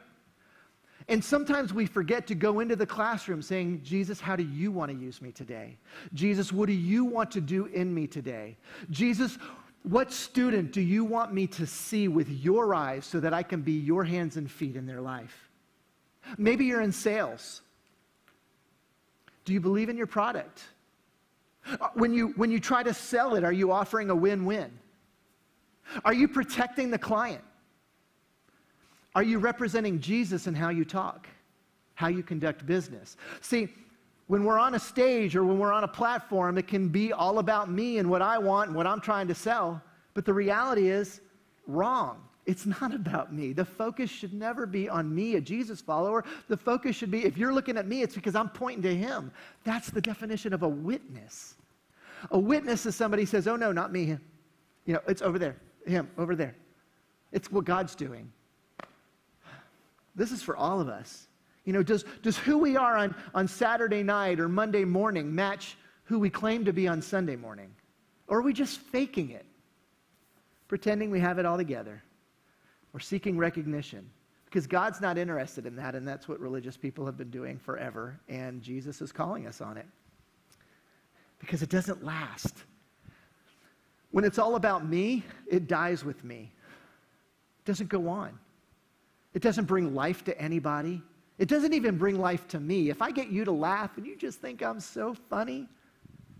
And 1.07 1.23
sometimes 1.23 1.73
we 1.73 1.85
forget 1.85 2.25
to 2.27 2.35
go 2.35 2.61
into 2.61 2.75
the 2.75 2.85
classroom 2.85 3.41
saying, 3.41 3.81
Jesus, 3.83 4.19
how 4.19 4.35
do 4.35 4.43
you 4.43 4.71
want 4.71 4.91
to 4.91 4.97
use 4.97 5.21
me 5.21 5.31
today? 5.31 5.77
Jesus, 6.13 6.51
what 6.51 6.65
do 6.65 6.73
you 6.73 7.05
want 7.05 7.29
to 7.31 7.41
do 7.41 7.67
in 7.67 7.93
me 7.93 8.07
today? 8.07 8.57
Jesus, 8.89 9.37
what 9.83 10.11
student 10.11 10.71
do 10.71 10.81
you 10.81 11.05
want 11.05 11.31
me 11.31 11.45
to 11.47 11.67
see 11.67 12.07
with 12.07 12.27
your 12.27 12.73
eyes 12.73 13.05
so 13.05 13.19
that 13.19 13.33
I 13.33 13.43
can 13.43 13.61
be 13.61 13.73
your 13.73 14.03
hands 14.03 14.35
and 14.35 14.49
feet 14.49 14.75
in 14.75 14.87
their 14.87 15.01
life? 15.01 15.49
Maybe 16.39 16.65
you're 16.65 16.81
in 16.81 16.91
sales. 16.91 17.61
Do 19.45 19.53
you 19.53 19.59
believe 19.59 19.89
in 19.89 19.97
your 19.97 20.07
product? 20.07 20.63
Uh, 21.79 21.89
when 21.93 22.13
you, 22.13 22.29
when 22.29 22.49
you 22.49 22.59
try 22.59 22.81
to 22.81 22.95
sell 22.95 23.35
it, 23.35 23.43
are 23.43 23.53
you 23.53 23.71
offering 23.71 24.09
a 24.09 24.15
win 24.15 24.45
win? 24.45 24.71
Are 26.03 26.13
you 26.13 26.27
protecting 26.27 26.89
the 26.89 26.97
client? 26.97 27.43
Are 29.15 29.23
you 29.23 29.39
representing 29.39 29.99
Jesus 29.99 30.45
in 30.45 30.53
how 30.53 30.69
you 30.69 30.83
talk, 30.83 31.27
how 31.93 32.07
you 32.07 32.21
conduct 32.21 32.65
business? 32.65 33.15
See, 33.41 33.69
when 34.27 34.43
we're 34.43 34.59
on 34.59 34.75
a 34.75 34.79
stage 34.79 35.35
or 35.35 35.45
when 35.45 35.57
we're 35.57 35.71
on 35.71 35.85
a 35.85 35.87
platform, 35.87 36.57
it 36.57 36.67
can 36.67 36.89
be 36.89 37.13
all 37.13 37.39
about 37.39 37.71
me 37.71 37.97
and 37.99 38.09
what 38.09 38.21
I 38.21 38.37
want 38.37 38.67
and 38.67 38.75
what 38.75 38.85
I'm 38.85 38.99
trying 38.99 39.27
to 39.29 39.35
sell. 39.35 39.81
But 40.13 40.25
the 40.25 40.33
reality 40.33 40.89
is 40.89 41.21
wrong. 41.65 42.21
It's 42.45 42.65
not 42.65 42.93
about 42.95 43.33
me. 43.33 43.53
The 43.53 43.65
focus 43.65 44.09
should 44.09 44.33
never 44.33 44.65
be 44.65 44.89
on 44.89 45.13
me, 45.13 45.35
a 45.35 45.41
Jesus 45.41 45.79
follower. 45.79 46.25
The 46.49 46.57
focus 46.57 46.95
should 46.95 47.11
be 47.11 47.23
if 47.23 47.37
you're 47.37 47.53
looking 47.53 47.77
at 47.77 47.87
me, 47.87 48.01
it's 48.01 48.15
because 48.15 48.35
I'm 48.35 48.49
pointing 48.49 48.83
to 48.83 48.95
him. 48.95 49.31
That's 49.63 49.89
the 49.89 50.01
definition 50.01 50.53
of 50.53 50.63
a 50.63 50.69
witness. 50.69 51.55
A 52.31 52.39
witness 52.39 52.85
is 52.85 52.95
somebody 52.95 53.25
says, 53.25 53.47
Oh, 53.47 53.55
no, 53.55 53.71
not 53.71 53.91
me. 53.91 54.17
You 54.85 54.93
know, 54.93 55.01
it's 55.07 55.21
over 55.21 55.39
there, 55.39 55.55
him, 55.85 56.09
over 56.17 56.35
there. 56.35 56.55
It's 57.31 57.51
what 57.51 57.65
God's 57.65 57.95
doing. 57.95 58.31
This 60.15 60.31
is 60.31 60.41
for 60.41 60.55
all 60.55 60.79
of 60.79 60.87
us. 60.87 61.27
You 61.65 61.73
know, 61.73 61.83
does, 61.83 62.05
does 62.21 62.37
who 62.37 62.57
we 62.57 62.77
are 62.77 62.95
on, 62.95 63.15
on 63.33 63.47
Saturday 63.47 64.03
night 64.03 64.39
or 64.39 64.47
Monday 64.47 64.85
morning 64.85 65.33
match 65.33 65.77
who 66.03 66.19
we 66.19 66.29
claim 66.29 66.63
to 66.65 66.73
be 66.73 66.87
on 66.87 67.01
Sunday 67.01 67.35
morning? 67.35 67.73
Or 68.27 68.39
are 68.39 68.43
we 68.43 68.53
just 68.53 68.79
faking 68.79 69.31
it? 69.31 69.45
Pretending 70.67 71.11
we 71.11 71.19
have 71.19 71.39
it 71.39 71.45
all 71.45 71.57
together? 71.57 72.03
Or 72.93 72.99
seeking 72.99 73.37
recognition? 73.37 74.09
Because 74.45 74.67
God's 74.67 75.01
not 75.01 75.17
interested 75.17 75.65
in 75.65 75.75
that, 75.75 75.95
and 75.95 76.07
that's 76.07 76.29
what 76.29 76.39
religious 76.39 76.77
people 76.77 77.05
have 77.05 77.17
been 77.17 77.29
doing 77.29 77.57
forever, 77.57 78.19
and 78.29 78.61
Jesus 78.61 79.01
is 79.01 79.11
calling 79.11 79.47
us 79.47 79.59
on 79.59 79.75
it. 79.75 79.85
Because 81.39 81.61
it 81.61 81.69
doesn't 81.69 82.05
last. 82.05 82.55
When 84.11 84.23
it's 84.23 84.39
all 84.39 84.55
about 84.55 84.87
me, 84.87 85.23
it 85.45 85.67
dies 85.67 86.05
with 86.05 86.23
me. 86.23 86.53
It 87.59 87.65
doesn't 87.65 87.89
go 87.89 88.07
on. 88.07 88.39
It 89.35 89.41
doesn't 89.41 89.65
bring 89.65 89.93
life 89.93 90.23
to 90.23 90.41
anybody. 90.41 91.03
It 91.37 91.49
doesn't 91.49 91.73
even 91.73 91.97
bring 91.97 92.17
life 92.17 92.47
to 92.47 92.59
me. 92.59 92.89
If 92.89 93.01
I 93.01 93.11
get 93.11 93.27
you 93.27 93.43
to 93.43 93.51
laugh 93.51 93.97
and 93.97 94.07
you 94.07 94.15
just 94.15 94.39
think 94.39 94.63
I'm 94.63 94.79
so 94.79 95.13
funny, 95.29 95.67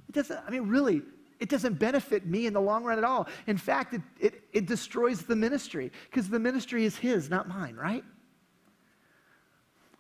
it 0.08 0.16
doesn't, 0.16 0.40
I 0.48 0.50
mean, 0.50 0.70
really, 0.70 1.02
it 1.42 1.50
doesn't 1.50 1.78
benefit 1.78 2.26
me 2.26 2.46
in 2.48 2.54
the 2.54 2.62
long 2.62 2.86
run 2.86 2.98
at 2.98 3.04
all. 3.04 3.28
In 3.48 3.58
fact, 3.58 3.94
it, 3.94 4.02
it, 4.22 4.44
it 4.54 4.66
destroys 4.66 5.24
the 5.24 5.36
ministry 5.36 5.92
because 6.10 6.30
the 6.30 6.40
ministry 6.40 6.86
is 6.86 6.96
His, 6.96 7.30
not 7.30 7.50
mine, 7.50 7.76
right? 7.76 8.06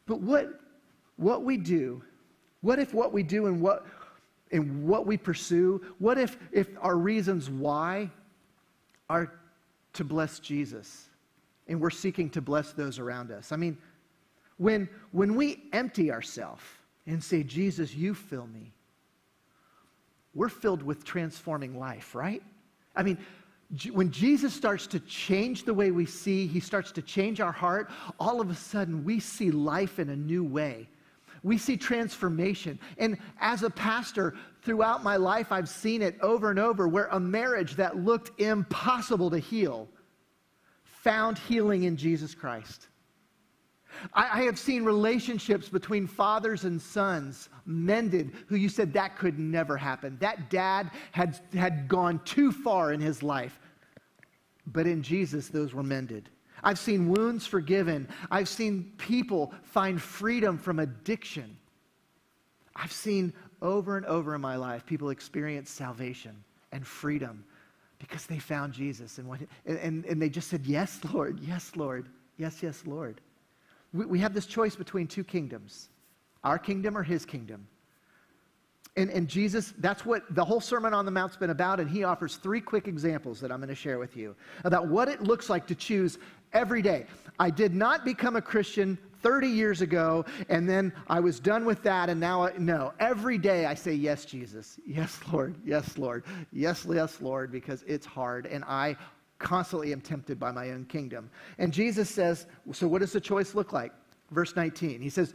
But 0.08 0.21
what, 0.21 0.62
what 1.17 1.43
we 1.43 1.58
do, 1.58 2.01
what 2.62 2.79
if 2.79 2.93
what 2.93 3.12
we 3.12 3.23
do 3.23 3.47
and 3.47 3.60
what, 3.60 3.86
and 4.53 4.88
what 4.88 5.05
we 5.05 5.17
pursue, 5.17 5.84
what 5.99 6.17
if, 6.17 6.38
if 6.53 6.69
our 6.79 6.95
reasons 6.95 7.49
why 7.49 8.10
are 9.10 9.34
to 9.93 10.05
bless 10.05 10.39
Jesus 10.39 11.10
and 11.67 11.80
we're 11.80 11.89
seeking 11.89 12.30
to 12.32 12.41
bless 12.41 12.73
those 12.73 12.99
around 12.99 13.32
us? 13.32 13.51
I 13.51 13.56
mean, 13.56 13.78
when, 14.58 14.88
when 15.12 15.36
we 15.36 15.63
empty 15.73 16.12
ourselves 16.12 16.63
and 17.08 17.23
say, 17.23 17.43
Jesus, 17.43 17.93
you 17.93 18.13
fill 18.13 18.47
me, 18.47 18.71
we're 20.34 20.49
filled 20.49 20.84
with 20.84 21.04
transforming 21.04 21.78
life, 21.78 22.15
right? 22.15 22.43
I 22.95 23.04
mean, 23.04 23.17
when 23.91 24.12
Jesus 24.12 24.54
starts 24.54 24.86
to 24.88 24.99
change 25.01 25.63
the 25.63 25.73
way 25.73 25.91
we 25.91 26.06
see, 26.06 26.45
he 26.45 26.60
starts 26.60 26.91
to 26.93 27.01
change 27.01 27.41
our 27.41 27.51
heart, 27.51 27.89
all 28.19 28.39
of 28.39 28.49
a 28.49 28.56
sudden 28.56 29.04
we 29.04 29.19
see 29.19 29.51
life 29.51 29.97
in 29.99 30.10
a 30.10 30.15
new 30.15 30.43
way. 30.43 30.88
We 31.43 31.58
see 31.58 31.78
transformation. 31.78 32.80
And 32.97 33.17
as 33.39 33.63
a 33.63 33.69
pastor, 33.69 34.34
throughout 34.63 35.04
my 35.04 35.15
life, 35.15 35.51
I've 35.51 35.69
seen 35.69 36.01
it 36.01 36.17
over 36.21 36.49
and 36.49 36.60
over 36.60 36.88
where 36.88 37.08
a 37.12 37.19
marriage 37.19 37.75
that 37.75 37.97
looked 37.97 38.39
impossible 38.39 39.30
to 39.32 39.38
heal 39.38 39.88
found 41.06 41.38
healing 41.38 41.84
in 41.84 41.96
Jesus 41.96 42.34
Christ. 42.34 42.88
I, 44.12 44.39
I, 44.39 44.44
have 44.46 44.58
seen 44.58 44.84
relationships 44.84 45.70
between 45.70 46.08
fathers 46.08 46.63
and 46.65 46.82
sons 46.82 47.48
mended 47.68 48.34
who 48.48 48.56
you 48.56 48.70
said 48.70 48.91
that 48.94 49.15
could 49.15 49.38
never 49.38 49.78
happen. 49.78 50.18
That 50.20 50.50
dad 50.50 50.89
had, 51.12 51.39
had 51.54 51.88
gone 51.88 52.20
too 52.26 52.52
far 52.52 52.91
in 52.91 53.00
his 53.00 53.22
life. 53.22 53.60
But 54.65 54.88
in 54.88 55.04
Jesus, 55.04 55.48
those 55.48 55.76
were 55.76 55.84
mended. 55.84 56.28
I've 56.63 56.80
seen 56.80 57.08
wounds 57.08 57.46
forgiven. 57.46 58.10
I've 58.32 58.50
seen 58.50 58.91
people 58.98 59.54
find 59.62 60.02
freedom 60.02 60.58
from 60.58 60.80
addiction. 60.80 61.56
I've 62.76 62.91
seen 62.91 63.32
over 63.62 63.96
and 63.96 64.08
over 64.08 64.34
in 64.34 64.41
my 64.41 64.56
life 64.56 64.88
people 64.88 65.12
experience 65.12 65.70
salvation 65.70 66.44
and 66.72 66.86
freedom 66.86 67.46
because 68.08 68.26
they 68.26 68.39
found 68.39 68.74
Jesus 68.74 69.18
and, 69.18 69.28
what, 69.28 69.39
and, 69.65 70.06
and 70.06 70.22
they 70.22 70.30
just 70.30 70.50
said, 70.50 70.65
Yes, 70.65 71.00
Lord, 71.13 71.39
yes, 71.39 71.72
Lord, 71.76 72.08
yes, 72.38 72.62
yes, 72.62 72.84
Lord 72.86 73.22
we, 73.96 74.06
we 74.06 74.20
have 74.20 74.34
this 74.34 74.46
choice 74.46 74.76
between 74.76 75.08
two 75.08 75.24
kingdoms 75.24 75.89
our 76.44 76.60
kingdom 76.60 76.96
or 76.96 77.02
his 77.02 77.26
kingdom. 77.26 77.65
And, 78.96 79.10
and 79.10 79.28
Jesus, 79.28 79.74
that's 79.80 80.06
what 80.06 80.22
the 80.36 80.46
whole 80.46 80.62
Sermon 80.62 80.94
on 80.94 81.04
the 81.04 81.10
Mount's 81.10 81.36
been 81.36 81.50
about. 81.50 81.80
And 81.80 81.89
he 81.89 82.04
offers 82.04 82.36
three 82.36 82.62
quick 82.62 82.88
examples 82.88 83.39
that 83.41 83.52
I'm 83.52 83.58
going 83.58 83.70
to 83.70 83.74
share 83.74 83.98
with 83.98 84.15
you 84.15 84.36
about 84.63 84.88
what 84.88 85.08
it 85.08 85.24
looks 85.24 85.50
like 85.50 85.65
to 85.68 85.76
choose 85.76 86.20
every 86.54 86.84
day. 86.84 87.08
I 87.39 87.50
did 87.50 87.74
not 87.74 88.06
become 88.06 88.36
a 88.36 88.41
Christian 88.44 88.96
30 89.25 89.47
years 89.47 89.81
ago, 89.81 90.23
and 90.49 90.69
then 90.69 90.93
I 91.07 91.19
was 91.19 91.39
done 91.39 91.65
with 91.65 91.81
that, 91.81 92.09
and 92.09 92.19
now, 92.19 92.43
I, 92.43 92.51
no. 92.59 92.93
Every 92.99 93.39
day 93.39 93.65
I 93.65 93.73
say, 93.73 93.91
Yes, 93.91 94.23
Jesus. 94.23 94.79
Yes, 94.85 95.19
Lord. 95.33 95.55
Yes, 95.65 95.97
Lord. 95.97 96.25
Yes, 96.53 96.85
yes, 96.88 97.19
Lord, 97.19 97.51
because 97.51 97.83
it's 97.88 98.05
hard, 98.05 98.45
and 98.45 98.63
I 98.65 98.95
constantly 99.39 99.91
am 99.93 99.99
tempted 99.99 100.39
by 100.39 100.51
my 100.51 100.69
own 100.69 100.85
kingdom. 100.85 101.31
And 101.57 101.73
Jesus 101.73 102.07
says, 102.07 102.45
so 102.71 102.88
what 102.88 103.01
does 103.01 103.13
the 103.13 103.19
choice 103.19 103.55
look 103.55 103.73
like? 103.73 103.91
Verse 104.29 104.55
19. 104.55 105.01
He 105.01 105.09
says, 105.09 105.33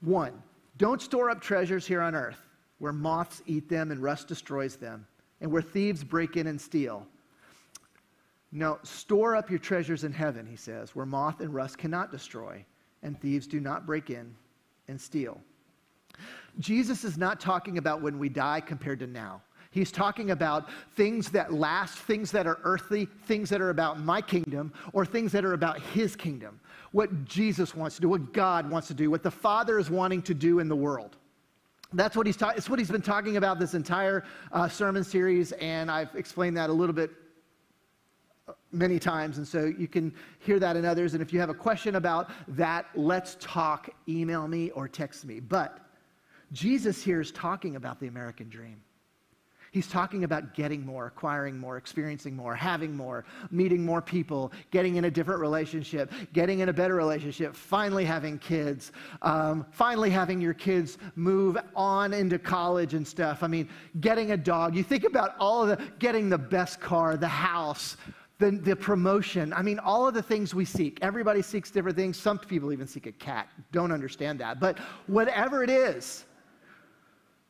one, 0.00 0.42
don't 0.76 1.00
store 1.00 1.30
up 1.30 1.40
treasures 1.40 1.86
here 1.86 2.02
on 2.02 2.16
earth 2.16 2.42
where 2.78 2.92
moths 2.92 3.40
eat 3.46 3.68
them 3.68 3.92
and 3.92 4.02
rust 4.02 4.26
destroys 4.26 4.76
them, 4.76 5.06
and 5.40 5.50
where 5.50 5.62
thieves 5.62 6.02
break 6.02 6.36
in 6.36 6.48
and 6.48 6.60
steal. 6.60 7.06
No, 8.50 8.78
store 8.82 9.36
up 9.36 9.48
your 9.48 9.58
treasures 9.58 10.04
in 10.04 10.12
heaven, 10.12 10.44
he 10.44 10.56
says, 10.56 10.94
where 10.94 11.06
moth 11.06 11.40
and 11.40 11.52
rust 11.52 11.78
cannot 11.78 12.10
destroy, 12.10 12.64
and 13.02 13.20
thieves 13.20 13.46
do 13.46 13.60
not 13.60 13.86
break 13.86 14.10
in 14.10 14.34
and 14.88 15.00
steal. 15.00 15.40
Jesus 16.58 17.04
is 17.04 17.16
not 17.16 17.40
talking 17.40 17.78
about 17.78 18.02
when 18.02 18.18
we 18.18 18.28
die 18.28 18.60
compared 18.60 18.98
to 19.00 19.06
now. 19.06 19.42
He's 19.70 19.92
talking 19.92 20.30
about 20.30 20.68
things 20.96 21.30
that 21.30 21.52
last, 21.52 21.98
things 21.98 22.32
that 22.32 22.46
are 22.46 22.58
earthly, 22.64 23.06
things 23.26 23.50
that 23.50 23.60
are 23.60 23.70
about 23.70 24.00
my 24.00 24.22
kingdom, 24.22 24.72
or 24.92 25.04
things 25.04 25.30
that 25.32 25.44
are 25.44 25.52
about 25.52 25.78
his 25.78 26.16
kingdom. 26.16 26.58
What 26.92 27.26
Jesus 27.26 27.74
wants 27.74 27.96
to 27.96 28.02
do, 28.02 28.08
what 28.08 28.32
God 28.32 28.70
wants 28.70 28.88
to 28.88 28.94
do, 28.94 29.10
what 29.10 29.22
the 29.22 29.30
Father 29.30 29.78
is 29.78 29.90
wanting 29.90 30.22
to 30.22 30.34
do 30.34 30.58
in 30.58 30.68
the 30.68 30.76
world. 30.76 31.16
That's 31.92 32.16
what 32.16 32.26
he's 32.26 32.36
ta- 32.36 32.54
it's 32.56 32.68
what 32.68 32.78
he's 32.78 32.90
been 32.90 33.02
talking 33.02 33.36
about 33.36 33.58
this 33.58 33.74
entire 33.74 34.24
uh, 34.52 34.68
sermon 34.68 35.04
series, 35.04 35.52
and 35.52 35.90
I've 35.90 36.14
explained 36.16 36.56
that 36.56 36.70
a 36.70 36.72
little 36.72 36.94
bit 36.94 37.10
many 38.72 38.98
times, 38.98 39.38
and 39.38 39.46
so 39.46 39.64
you 39.64 39.88
can 39.88 40.12
hear 40.38 40.58
that 40.58 40.76
in 40.76 40.84
others. 40.84 41.14
And 41.14 41.22
if 41.22 41.32
you 41.32 41.40
have 41.40 41.50
a 41.50 41.54
question 41.54 41.96
about 41.96 42.30
that, 42.48 42.86
let's 42.94 43.36
talk, 43.40 43.90
email 44.08 44.46
me 44.48 44.70
or 44.70 44.88
text 44.88 45.24
me. 45.24 45.40
But 45.40 45.78
Jesus 46.52 47.02
here 47.02 47.20
is 47.20 47.30
talking 47.32 47.76
about 47.76 48.00
the 48.00 48.06
American 48.06 48.48
dream. 48.48 48.80
He's 49.70 49.86
talking 49.86 50.24
about 50.24 50.54
getting 50.54 50.84
more, 50.84 51.06
acquiring 51.06 51.58
more, 51.58 51.76
experiencing 51.76 52.34
more, 52.34 52.54
having 52.54 52.96
more, 52.96 53.24
meeting 53.50 53.84
more 53.84 54.00
people, 54.00 54.52
getting 54.70 54.96
in 54.96 55.04
a 55.04 55.10
different 55.10 55.40
relationship, 55.40 56.10
getting 56.32 56.60
in 56.60 56.70
a 56.70 56.72
better 56.72 56.94
relationship, 56.94 57.54
finally 57.54 58.04
having 58.04 58.38
kids, 58.38 58.92
um, 59.20 59.66
finally 59.70 60.10
having 60.10 60.40
your 60.40 60.54
kids 60.54 60.96
move 61.16 61.58
on 61.76 62.14
into 62.14 62.38
college 62.38 62.94
and 62.94 63.06
stuff. 63.06 63.42
I 63.42 63.46
mean, 63.46 63.68
getting 64.00 64.32
a 64.32 64.36
dog. 64.36 64.74
You 64.74 64.82
think 64.82 65.04
about 65.04 65.34
all 65.38 65.62
of 65.62 65.76
the, 65.76 65.84
getting 65.98 66.30
the 66.30 66.38
best 66.38 66.80
car, 66.80 67.16
the 67.16 67.28
house, 67.28 67.98
the, 68.38 68.52
the 68.52 68.76
promotion. 68.76 69.52
I 69.52 69.62
mean, 69.62 69.78
all 69.78 70.06
of 70.06 70.14
the 70.14 70.22
things 70.22 70.54
we 70.54 70.64
seek. 70.64 70.98
Everybody 71.02 71.42
seeks 71.42 71.70
different 71.70 71.96
things. 71.96 72.16
Some 72.16 72.38
people 72.38 72.72
even 72.72 72.86
seek 72.86 73.06
a 73.06 73.12
cat. 73.12 73.48
Don't 73.72 73.90
understand 73.90 74.38
that. 74.40 74.60
But 74.60 74.78
whatever 75.06 75.64
it 75.64 75.70
is, 75.70 76.24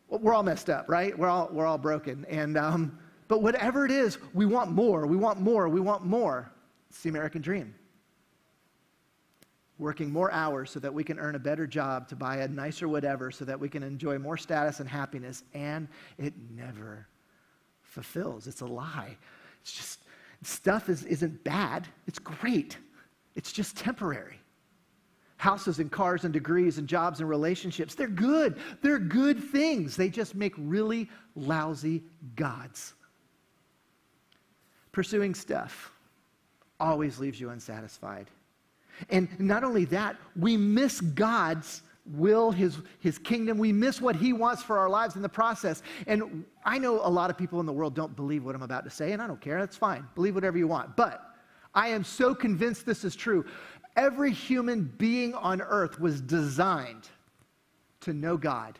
we're 0.09 0.33
all 0.33 0.42
messed 0.42 0.70
up, 0.70 0.88
right? 0.88 1.16
We're 1.16 1.29
all, 1.29 1.51
we're 1.53 1.66
all 1.66 1.77
broken. 1.77 2.24
And, 2.31 2.57
um, 2.57 2.98
but 3.29 3.42
whatever 3.42 3.85
it 3.85 3.90
is, 3.90 4.16
we 4.33 4.46
want 4.46 4.70
more, 4.72 5.07
we 5.07 5.16
want 5.16 5.40
more, 5.40 5.68
we 5.68 5.81
want 5.81 6.05
more. 6.05 6.51
It's 6.88 7.03
the 7.03 7.11
American 7.11 7.42
dream. 7.42 7.74
Working 9.79 10.11
more 10.11 10.33
hours 10.33 10.70
so 10.70 10.81
that 10.81 10.92
we 10.92 11.05
can 11.05 11.18
earn 11.18 11.35
a 11.35 11.38
better 11.38 11.66
job 11.66 12.09
to 12.09 12.16
buy 12.16 12.38
a 12.38 12.48
nicer 12.48 12.88
whatever 12.88 13.31
so 13.31 13.44
that 13.44 13.61
we 13.61 13.68
can 13.68 13.83
enjoy 13.83 14.18
more 14.18 14.38
status 14.38 14.81
and 14.81 14.88
happiness. 14.88 15.44
And 15.53 15.87
it 16.16 16.33
never 16.51 17.07
fulfills. 17.83 18.46
It's 18.46 18.62
a 18.62 18.66
lie. 18.66 19.18
It's 19.61 19.72
just, 19.72 20.01
stuff 20.42 20.88
is, 20.88 21.05
isn't 21.05 21.42
bad, 21.44 21.87
it's 22.07 22.18
great. 22.18 22.77
It's 23.35 23.53
just 23.53 23.77
temporary 23.77 24.38
houses 25.38 25.79
and 25.79 25.90
cars 25.90 26.24
and 26.24 26.33
degrees 26.33 26.79
and 26.79 26.87
jobs 26.87 27.20
and 27.20 27.29
relationships. 27.29 27.94
They're 27.94 28.09
good. 28.09 28.59
They're 28.83 28.98
good 28.98 29.42
things. 29.42 29.96
They 29.96 30.09
just 30.09 30.35
make 30.35 30.53
really 30.59 31.09
lousy 31.35 32.03
gods. 32.35 32.94
Pursuing 34.92 35.35
stuff 35.35 35.92
always 36.81 37.20
leaves 37.20 37.40
you 37.40 37.51
unsatisfied. 37.51 38.27
And 39.11 39.29
not 39.38 39.62
only 39.62 39.85
that, 39.87 40.16
we 40.37 40.57
miss 40.57 41.01
God's 41.01 41.83
will, 42.12 42.51
his, 42.51 42.79
his 43.01 43.18
kingdom. 43.18 43.59
We 43.59 43.73
miss 43.73 44.01
what 44.01 44.16
he 44.16 44.33
wants 44.33 44.62
for 44.62 44.79
our 44.79 44.88
lives 44.88 45.16
in 45.16 45.23
the 45.23 45.29
process. 45.29 45.83
And 46.07 46.44
I 46.64 46.79
know 46.79 47.01
a 47.03 47.11
lot 47.11 47.31
of 47.31 47.38
people 47.38 47.61
in 47.61 47.66
the 47.66 47.73
world 47.73 47.94
don't 47.94 48.14
believe 48.16 48.44
what 48.44 48.55
I'm 48.55 48.62
about 48.62 48.85
to 48.85 48.90
say, 48.90 49.12
and 49.12 49.23
I 49.23 49.27
don't 49.27 49.40
care. 49.40 49.59
That's 49.59 49.77
fine. 49.77 50.07
Believe 50.14 50.35
whatever 50.35 50.59
you 50.59 50.68
want. 50.68 50.97
But 50.97 51.25
I 51.75 51.88
am 51.88 52.05
so 52.05 52.35
convinced 52.35 52.87
this 52.87 53.05
is 53.05 53.14
true. 53.14 53.44
Every 53.97 54.33
human 54.33 54.85
being 54.99 55.35
on 55.35 55.61
earth 55.61 56.01
was 56.01 56.21
designed 56.21 57.09
to 58.01 58.12
know 58.12 58.37
God, 58.37 58.79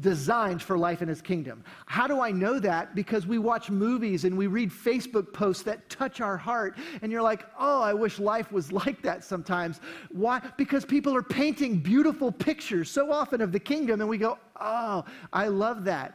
designed 0.00 0.62
for 0.62 0.78
life 0.78 1.02
in 1.02 1.08
his 1.08 1.20
kingdom. 1.20 1.62
How 1.86 2.06
do 2.06 2.20
I 2.20 2.30
know 2.30 2.58
that? 2.58 2.94
Because 2.94 3.26
we 3.26 3.38
watch 3.38 3.70
movies 3.70 4.24
and 4.24 4.36
we 4.36 4.46
read 4.46 4.70
Facebook 4.70 5.32
posts 5.32 5.62
that 5.64 5.88
touch 5.88 6.20
our 6.20 6.36
heart, 6.36 6.76
and 7.02 7.12
you're 7.12 7.22
like, 7.22 7.46
oh, 7.58 7.82
I 7.82 7.92
wish 7.92 8.18
life 8.18 8.50
was 8.50 8.72
like 8.84 9.02
that 9.02 9.24
sometimes. 9.24 9.80
Why? 10.10 10.40
Because 10.56 10.84
people 10.84 11.14
are 11.14 11.22
painting 11.22 11.78
beautiful 11.78 12.32
pictures 12.32 12.90
so 12.90 13.12
often 13.12 13.40
of 13.40 13.52
the 13.52 13.60
kingdom, 13.60 14.00
and 14.00 14.08
we 14.08 14.18
go, 14.18 14.38
oh, 14.60 15.04
I 15.32 15.48
love 15.48 15.84
that. 15.84 16.14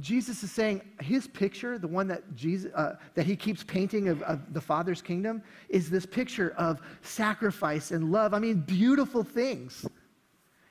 Jesus 0.00 0.42
is 0.42 0.50
saying 0.50 0.80
his 1.00 1.28
picture, 1.28 1.78
the 1.78 1.86
one 1.86 2.08
that, 2.08 2.34
Jesus, 2.34 2.72
uh, 2.74 2.96
that 3.14 3.26
he 3.26 3.36
keeps 3.36 3.62
painting 3.62 4.08
of, 4.08 4.22
of 4.22 4.52
the 4.52 4.60
Father's 4.60 5.00
kingdom, 5.00 5.40
is 5.68 5.88
this 5.88 6.04
picture 6.04 6.52
of 6.58 6.80
sacrifice 7.02 7.92
and 7.92 8.10
love. 8.10 8.34
I 8.34 8.40
mean, 8.40 8.60
beautiful 8.60 9.22
things. 9.22 9.86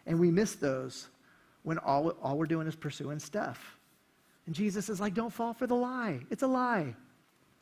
And 0.05 0.19
we 0.19 0.29
miss 0.29 0.55
those 0.55 1.07
when 1.63 1.77
all, 1.79 2.09
all 2.21 2.37
we're 2.37 2.45
doing 2.45 2.67
is 2.67 2.75
pursuing 2.75 3.19
stuff. 3.19 3.77
And 4.45 4.53
Jesus 4.53 4.89
is 4.89 4.99
like, 4.99 5.13
don't 5.13 5.31
fall 5.31 5.53
for 5.53 5.67
the 5.67 5.75
lie. 5.75 6.19
It's 6.29 6.43
a 6.43 6.47
lie. 6.47 6.95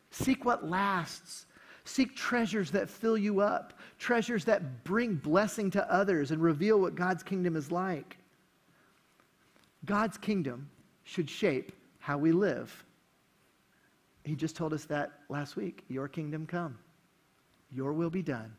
Seek 0.10 0.46
what 0.46 0.68
lasts. 0.68 1.46
Seek 1.84 2.16
treasures 2.16 2.72
that 2.72 2.90
fill 2.90 3.18
you 3.18 3.40
up, 3.40 3.80
treasures 3.98 4.46
that 4.46 4.84
bring 4.84 5.16
blessing 5.16 5.72
to 5.72 5.92
others 5.92 6.32
and 6.32 6.42
reveal 6.42 6.80
what 6.80 6.96
God's 6.96 7.24
kingdom 7.24 7.56
is 7.56 7.72
like. 7.72 8.18
God's 9.86 10.18
kingdom 10.18 10.70
should 11.04 11.30
shape 11.30 11.72
how 12.00 12.18
we 12.18 12.32
live. 12.32 12.86
He 14.24 14.36
just 14.36 14.56
told 14.56 14.74
us 14.74 14.86
that 14.86 15.12
last 15.30 15.56
week. 15.56 15.84
Your 15.88 16.08
kingdom 16.08 16.46
come, 16.46 16.78
your 17.72 17.94
will 17.94 18.12
be 18.12 18.22
done 18.22 18.54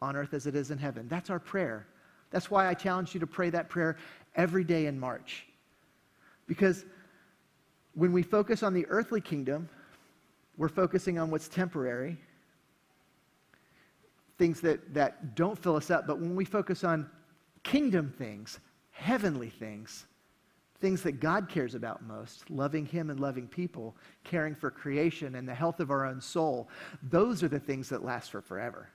on 0.00 0.16
earth 0.16 0.32
as 0.32 0.46
it 0.46 0.54
is 0.54 0.70
in 0.70 0.78
heaven. 0.78 1.06
That's 1.08 1.28
our 1.28 1.38
prayer. 1.38 1.86
That's 2.30 2.50
why 2.50 2.66
I 2.66 2.74
challenge 2.74 3.14
you 3.14 3.20
to 3.20 3.26
pray 3.26 3.50
that 3.50 3.68
prayer 3.68 3.96
every 4.34 4.64
day 4.64 4.86
in 4.86 4.98
March. 4.98 5.46
Because 6.46 6.84
when 7.94 8.12
we 8.12 8.22
focus 8.22 8.62
on 8.62 8.74
the 8.74 8.86
earthly 8.86 9.20
kingdom, 9.20 9.68
we're 10.56 10.68
focusing 10.68 11.18
on 11.18 11.30
what's 11.30 11.48
temporary, 11.48 12.16
things 14.38 14.60
that, 14.60 14.94
that 14.94 15.34
don't 15.34 15.58
fill 15.58 15.76
us 15.76 15.90
up. 15.90 16.06
But 16.06 16.20
when 16.20 16.36
we 16.36 16.44
focus 16.44 16.84
on 16.84 17.08
kingdom 17.62 18.12
things, 18.16 18.58
heavenly 18.90 19.48
things, 19.48 20.06
things 20.80 21.02
that 21.02 21.20
God 21.20 21.48
cares 21.48 21.74
about 21.74 22.02
most, 22.02 22.50
loving 22.50 22.84
Him 22.84 23.10
and 23.10 23.18
loving 23.18 23.48
people, 23.48 23.96
caring 24.22 24.54
for 24.54 24.70
creation 24.70 25.36
and 25.36 25.48
the 25.48 25.54
health 25.54 25.80
of 25.80 25.90
our 25.90 26.04
own 26.04 26.20
soul, 26.20 26.68
those 27.02 27.42
are 27.42 27.48
the 27.48 27.60
things 27.60 27.88
that 27.88 28.04
last 28.04 28.30
for 28.30 28.40
forever. 28.40 28.88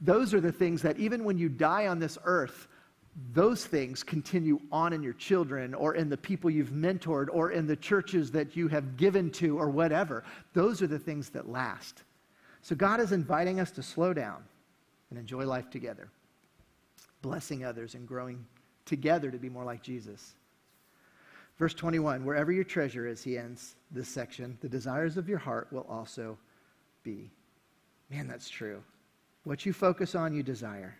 Those 0.00 0.32
are 0.32 0.40
the 0.40 0.52
things 0.52 0.82
that 0.82 0.98
even 0.98 1.24
when 1.24 1.38
you 1.38 1.48
die 1.48 1.88
on 1.88 1.98
this 1.98 2.18
earth, 2.24 2.68
those 3.32 3.66
things 3.66 4.02
continue 4.02 4.60
on 4.70 4.92
in 4.92 5.02
your 5.02 5.12
children 5.14 5.74
or 5.74 5.94
in 5.94 6.08
the 6.08 6.16
people 6.16 6.50
you've 6.50 6.70
mentored 6.70 7.26
or 7.32 7.50
in 7.50 7.66
the 7.66 7.76
churches 7.76 8.30
that 8.30 8.56
you 8.56 8.68
have 8.68 8.96
given 8.96 9.30
to 9.32 9.58
or 9.58 9.70
whatever. 9.70 10.24
Those 10.54 10.82
are 10.82 10.86
the 10.86 10.98
things 10.98 11.30
that 11.30 11.48
last. 11.48 12.04
So 12.62 12.76
God 12.76 13.00
is 13.00 13.12
inviting 13.12 13.60
us 13.60 13.70
to 13.72 13.82
slow 13.82 14.12
down 14.12 14.44
and 15.10 15.18
enjoy 15.18 15.46
life 15.46 15.68
together, 15.70 16.08
blessing 17.22 17.64
others 17.64 17.94
and 17.94 18.06
growing 18.06 18.44
together 18.84 19.30
to 19.30 19.38
be 19.38 19.48
more 19.48 19.64
like 19.64 19.82
Jesus. 19.82 20.34
Verse 21.58 21.74
21 21.74 22.24
Wherever 22.24 22.52
your 22.52 22.64
treasure 22.64 23.06
is, 23.06 23.22
he 23.22 23.36
ends 23.36 23.74
this 23.90 24.08
section, 24.08 24.56
the 24.60 24.68
desires 24.68 25.16
of 25.16 25.28
your 25.28 25.38
heart 25.38 25.68
will 25.72 25.86
also 25.88 26.38
be. 27.02 27.30
Man, 28.10 28.28
that's 28.28 28.48
true. 28.48 28.82
What 29.44 29.66
you 29.66 29.72
focus 29.72 30.14
on, 30.14 30.32
you 30.32 30.42
desire. 30.42 30.96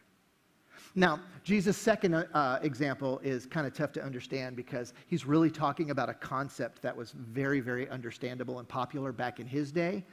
Now, 0.94 1.20
Jesus' 1.44 1.77
second 1.77 2.14
uh, 2.14 2.59
example 2.62 3.20
is 3.22 3.46
kind 3.46 3.66
of 3.66 3.74
tough 3.74 3.92
to 3.92 4.03
understand 4.03 4.57
because 4.57 4.94
he's 5.07 5.24
really 5.24 5.51
talking 5.51 5.90
about 5.90 6.09
a 6.09 6.14
concept 6.14 6.83
that 6.83 6.96
was 6.96 7.12
very, 7.12 7.61
very 7.61 7.88
understandable 7.88 8.59
and 8.59 8.68
popular 8.68 9.12
back 9.12 9.40
in 9.40 9.46
his 9.46 9.70
day. 9.70 10.05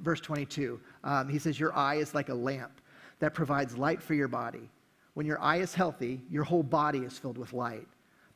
Verse 0.00 0.20
22, 0.20 0.80
um, 1.04 1.28
he 1.28 1.38
says, 1.38 1.60
Your 1.60 1.74
eye 1.76 1.96
is 1.96 2.14
like 2.14 2.28
a 2.28 2.34
lamp 2.34 2.80
that 3.18 3.34
provides 3.34 3.76
light 3.76 4.02
for 4.02 4.14
your 4.14 4.28
body. 4.28 4.70
When 5.14 5.26
your 5.26 5.40
eye 5.40 5.58
is 5.58 5.74
healthy, 5.74 6.20
your 6.30 6.44
whole 6.44 6.62
body 6.62 7.00
is 7.00 7.18
filled 7.18 7.38
with 7.38 7.52
light. 7.52 7.86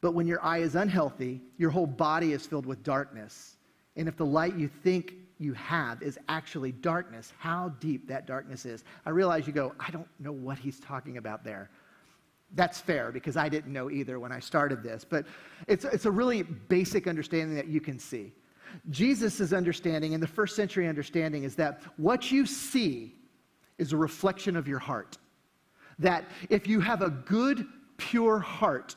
But 0.00 0.12
when 0.12 0.26
your 0.26 0.44
eye 0.44 0.58
is 0.58 0.74
unhealthy, 0.74 1.40
your 1.56 1.70
whole 1.70 1.86
body 1.86 2.32
is 2.32 2.46
filled 2.46 2.66
with 2.66 2.82
darkness. 2.82 3.56
And 3.96 4.08
if 4.08 4.16
the 4.16 4.26
light 4.26 4.54
you 4.56 4.68
think 4.68 5.14
you 5.38 5.54
have 5.54 6.02
is 6.02 6.18
actually 6.28 6.72
darkness, 6.72 7.32
how 7.38 7.70
deep 7.80 8.06
that 8.08 8.26
darkness 8.26 8.64
is. 8.64 8.84
I 9.04 9.10
realize 9.10 9.46
you 9.46 9.52
go, 9.52 9.74
I 9.80 9.90
don't 9.90 10.08
know 10.18 10.32
what 10.32 10.58
he's 10.58 10.80
talking 10.80 11.16
about 11.16 11.44
there. 11.44 11.70
That's 12.54 12.80
fair 12.80 13.12
because 13.12 13.36
I 13.36 13.48
didn't 13.48 13.72
know 13.72 13.90
either 13.90 14.18
when 14.20 14.32
I 14.32 14.40
started 14.40 14.82
this, 14.82 15.04
but 15.04 15.26
it's, 15.66 15.84
it's 15.84 16.06
a 16.06 16.10
really 16.10 16.42
basic 16.42 17.06
understanding 17.06 17.54
that 17.56 17.68
you 17.68 17.80
can 17.80 17.98
see. 17.98 18.32
Jesus' 18.90 19.52
understanding 19.52 20.14
and 20.14 20.22
the 20.22 20.28
first 20.28 20.56
century 20.56 20.88
understanding 20.88 21.44
is 21.44 21.54
that 21.56 21.82
what 21.96 22.30
you 22.30 22.46
see 22.46 23.14
is 23.78 23.92
a 23.92 23.96
reflection 23.96 24.56
of 24.56 24.68
your 24.68 24.78
heart. 24.78 25.18
That 25.98 26.24
if 26.50 26.66
you 26.66 26.80
have 26.80 27.02
a 27.02 27.10
good, 27.10 27.66
pure 27.96 28.38
heart, 28.38 28.96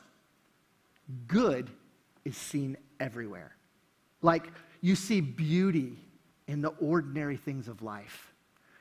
good 1.28 1.70
is 2.26 2.38
seen 2.38 2.78
everywhere. 3.00 3.56
Like 4.22 4.48
you 4.82 4.96
see 4.96 5.22
beauty 5.22 5.98
in 6.48 6.62
the 6.62 6.70
ordinary 6.80 7.38
things 7.38 7.68
of 7.68 7.82
life. 7.82 8.29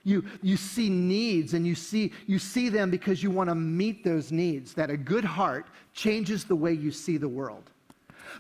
You, 0.05 0.25
you 0.43 0.57
see 0.57 0.89
needs 0.89 1.55
and 1.55 1.67
you 1.67 1.75
see, 1.75 2.13
you 2.27 2.39
see 2.39 2.69
them 2.69 2.91
because 2.91 3.23
you 3.23 3.31
want 3.31 3.51
to 3.51 3.55
meet 3.55 4.05
those 4.05 4.33
needs. 4.33 4.73
That 4.75 4.91
a 4.91 4.97
good 4.97 5.25
heart 5.25 5.67
changes 5.93 6.45
the 6.45 6.57
way 6.57 6.73
you 6.73 6.91
see 6.91 7.17
the 7.17 7.29
world. 7.29 7.71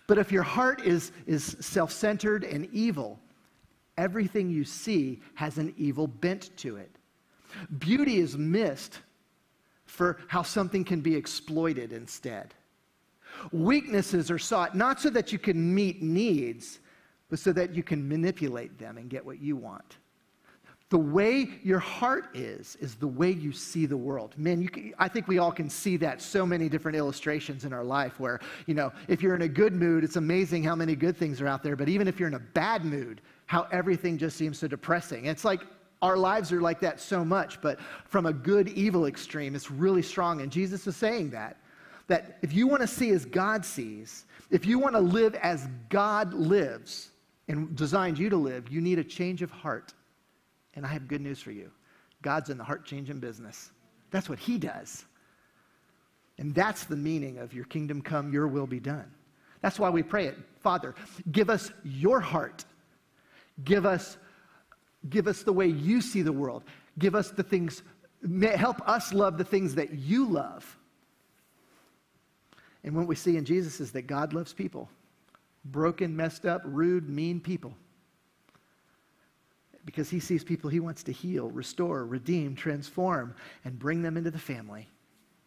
But 0.06 0.18
if 0.18 0.32
your 0.32 0.42
heart 0.42 0.82
is, 0.82 1.12
is 1.26 1.56
self 1.60 1.92
centered 1.92 2.44
and 2.44 2.68
evil, 2.72 3.18
everything 3.96 4.48
you 4.48 4.64
see 4.64 5.20
has 5.34 5.58
an 5.58 5.74
evil 5.76 6.06
bent 6.06 6.56
to 6.58 6.76
it. 6.76 6.90
Beauty 7.78 8.18
is 8.18 8.36
missed 8.36 9.00
for 9.86 10.18
how 10.28 10.42
something 10.42 10.84
can 10.84 11.00
be 11.00 11.14
exploited 11.14 11.92
instead. 11.92 12.54
Weaknesses 13.52 14.30
are 14.30 14.38
sought 14.38 14.76
not 14.76 15.00
so 15.00 15.10
that 15.10 15.32
you 15.32 15.38
can 15.38 15.74
meet 15.74 16.02
needs, 16.02 16.80
but 17.28 17.38
so 17.38 17.52
that 17.52 17.74
you 17.74 17.82
can 17.82 18.06
manipulate 18.08 18.78
them 18.78 18.96
and 18.96 19.10
get 19.10 19.24
what 19.24 19.40
you 19.40 19.56
want. 19.56 19.96
The 20.90 20.98
way 20.98 21.50
your 21.62 21.80
heart 21.80 22.34
is, 22.34 22.76
is 22.80 22.94
the 22.94 23.06
way 23.06 23.30
you 23.30 23.52
see 23.52 23.84
the 23.84 23.96
world. 23.96 24.34
Man, 24.38 24.66
can, 24.68 24.94
I 24.98 25.06
think 25.06 25.28
we 25.28 25.36
all 25.38 25.52
can 25.52 25.68
see 25.68 25.98
that 25.98 26.22
so 26.22 26.46
many 26.46 26.70
different 26.70 26.96
illustrations 26.96 27.66
in 27.66 27.74
our 27.74 27.84
life 27.84 28.18
where, 28.18 28.40
you 28.66 28.72
know, 28.72 28.90
if 29.06 29.22
you're 29.22 29.34
in 29.34 29.42
a 29.42 29.48
good 29.48 29.74
mood, 29.74 30.02
it's 30.02 30.16
amazing 30.16 30.64
how 30.64 30.74
many 30.74 30.96
good 30.96 31.14
things 31.14 31.42
are 31.42 31.46
out 31.46 31.62
there. 31.62 31.76
But 31.76 31.90
even 31.90 32.08
if 32.08 32.18
you're 32.18 32.28
in 32.28 32.34
a 32.34 32.38
bad 32.38 32.86
mood, 32.86 33.20
how 33.44 33.66
everything 33.70 34.16
just 34.16 34.38
seems 34.38 34.58
so 34.58 34.66
depressing. 34.66 35.26
It's 35.26 35.44
like 35.44 35.60
our 36.00 36.16
lives 36.16 36.52
are 36.52 36.60
like 36.62 36.80
that 36.80 37.00
so 37.00 37.22
much, 37.22 37.60
but 37.60 37.78
from 38.06 38.24
a 38.24 38.32
good 38.32 38.68
evil 38.68 39.04
extreme, 39.04 39.54
it's 39.54 39.70
really 39.70 40.02
strong. 40.02 40.40
And 40.40 40.50
Jesus 40.50 40.86
is 40.86 40.96
saying 40.96 41.30
that. 41.30 41.58
That 42.06 42.38
if 42.40 42.54
you 42.54 42.66
want 42.66 42.80
to 42.80 42.88
see 42.88 43.10
as 43.10 43.26
God 43.26 43.62
sees, 43.62 44.24
if 44.50 44.64
you 44.64 44.78
want 44.78 44.94
to 44.94 45.00
live 45.00 45.34
as 45.34 45.68
God 45.90 46.32
lives 46.32 47.10
and 47.48 47.76
designed 47.76 48.18
you 48.18 48.30
to 48.30 48.36
live, 48.36 48.70
you 48.70 48.80
need 48.80 48.98
a 48.98 49.04
change 49.04 49.42
of 49.42 49.50
heart. 49.50 49.92
And 50.74 50.84
I 50.84 50.88
have 50.88 51.08
good 51.08 51.20
news 51.20 51.40
for 51.40 51.50
you 51.50 51.70
God's 52.22 52.50
in 52.50 52.58
the 52.58 52.64
heart 52.64 52.84
changing 52.84 53.20
business. 53.20 53.70
That's 54.10 54.28
what 54.28 54.38
He 54.38 54.58
does. 54.58 55.04
And 56.38 56.54
that's 56.54 56.84
the 56.84 56.96
meaning 56.96 57.38
of 57.38 57.52
your 57.52 57.64
kingdom 57.64 58.00
come, 58.00 58.32
your 58.32 58.46
will 58.46 58.66
be 58.66 58.80
done. 58.80 59.10
That's 59.60 59.78
why 59.78 59.90
we 59.90 60.04
pray 60.04 60.26
it. 60.26 60.36
Father, 60.60 60.94
give 61.32 61.50
us 61.50 61.72
your 61.82 62.20
heart. 62.20 62.64
Give 63.64 63.84
us 63.84 64.16
Give 65.08 65.26
us 65.26 65.42
the 65.42 65.52
way 65.52 65.66
you 65.66 66.00
see 66.00 66.22
the 66.22 66.32
world. 66.32 66.64
Give 66.98 67.14
us 67.14 67.30
the 67.30 67.42
things, 67.42 67.82
help 68.42 68.86
us 68.88 69.12
love 69.12 69.38
the 69.38 69.44
things 69.44 69.74
that 69.76 69.94
you 69.94 70.26
love. 70.26 70.76
And 72.84 72.94
what 72.96 73.06
we 73.06 73.14
see 73.14 73.36
in 73.36 73.44
Jesus 73.44 73.80
is 73.80 73.92
that 73.92 74.06
God 74.06 74.32
loves 74.32 74.52
people 74.52 74.88
broken, 75.64 76.16
messed 76.16 76.46
up, 76.46 76.62
rude, 76.64 77.08
mean 77.08 77.40
people. 77.40 77.74
Because 79.88 80.10
he 80.10 80.20
sees 80.20 80.44
people 80.44 80.68
he 80.68 80.80
wants 80.80 81.02
to 81.04 81.12
heal, 81.12 81.48
restore, 81.48 82.04
redeem, 82.04 82.54
transform, 82.54 83.34
and 83.64 83.78
bring 83.78 84.02
them 84.02 84.18
into 84.18 84.30
the 84.30 84.38
family. 84.38 84.86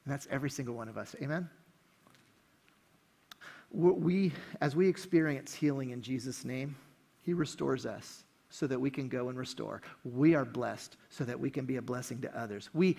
And 0.03 0.11
that's 0.11 0.27
every 0.31 0.49
single 0.49 0.73
one 0.73 0.89
of 0.89 0.97
us. 0.97 1.15
Amen? 1.21 1.47
We, 3.69 4.31
as 4.59 4.75
we 4.75 4.87
experience 4.87 5.53
healing 5.53 5.91
in 5.91 6.01
Jesus' 6.01 6.43
name, 6.43 6.75
he 7.21 7.35
restores 7.35 7.85
us 7.85 8.23
so 8.49 8.65
that 8.65 8.81
we 8.81 8.89
can 8.89 9.09
go 9.09 9.29
and 9.29 9.37
restore. 9.37 9.83
We 10.03 10.33
are 10.33 10.43
blessed 10.43 10.97
so 11.11 11.23
that 11.23 11.39
we 11.39 11.51
can 11.51 11.67
be 11.67 11.75
a 11.75 11.81
blessing 11.81 12.19
to 12.21 12.35
others. 12.35 12.71
We, 12.73 12.97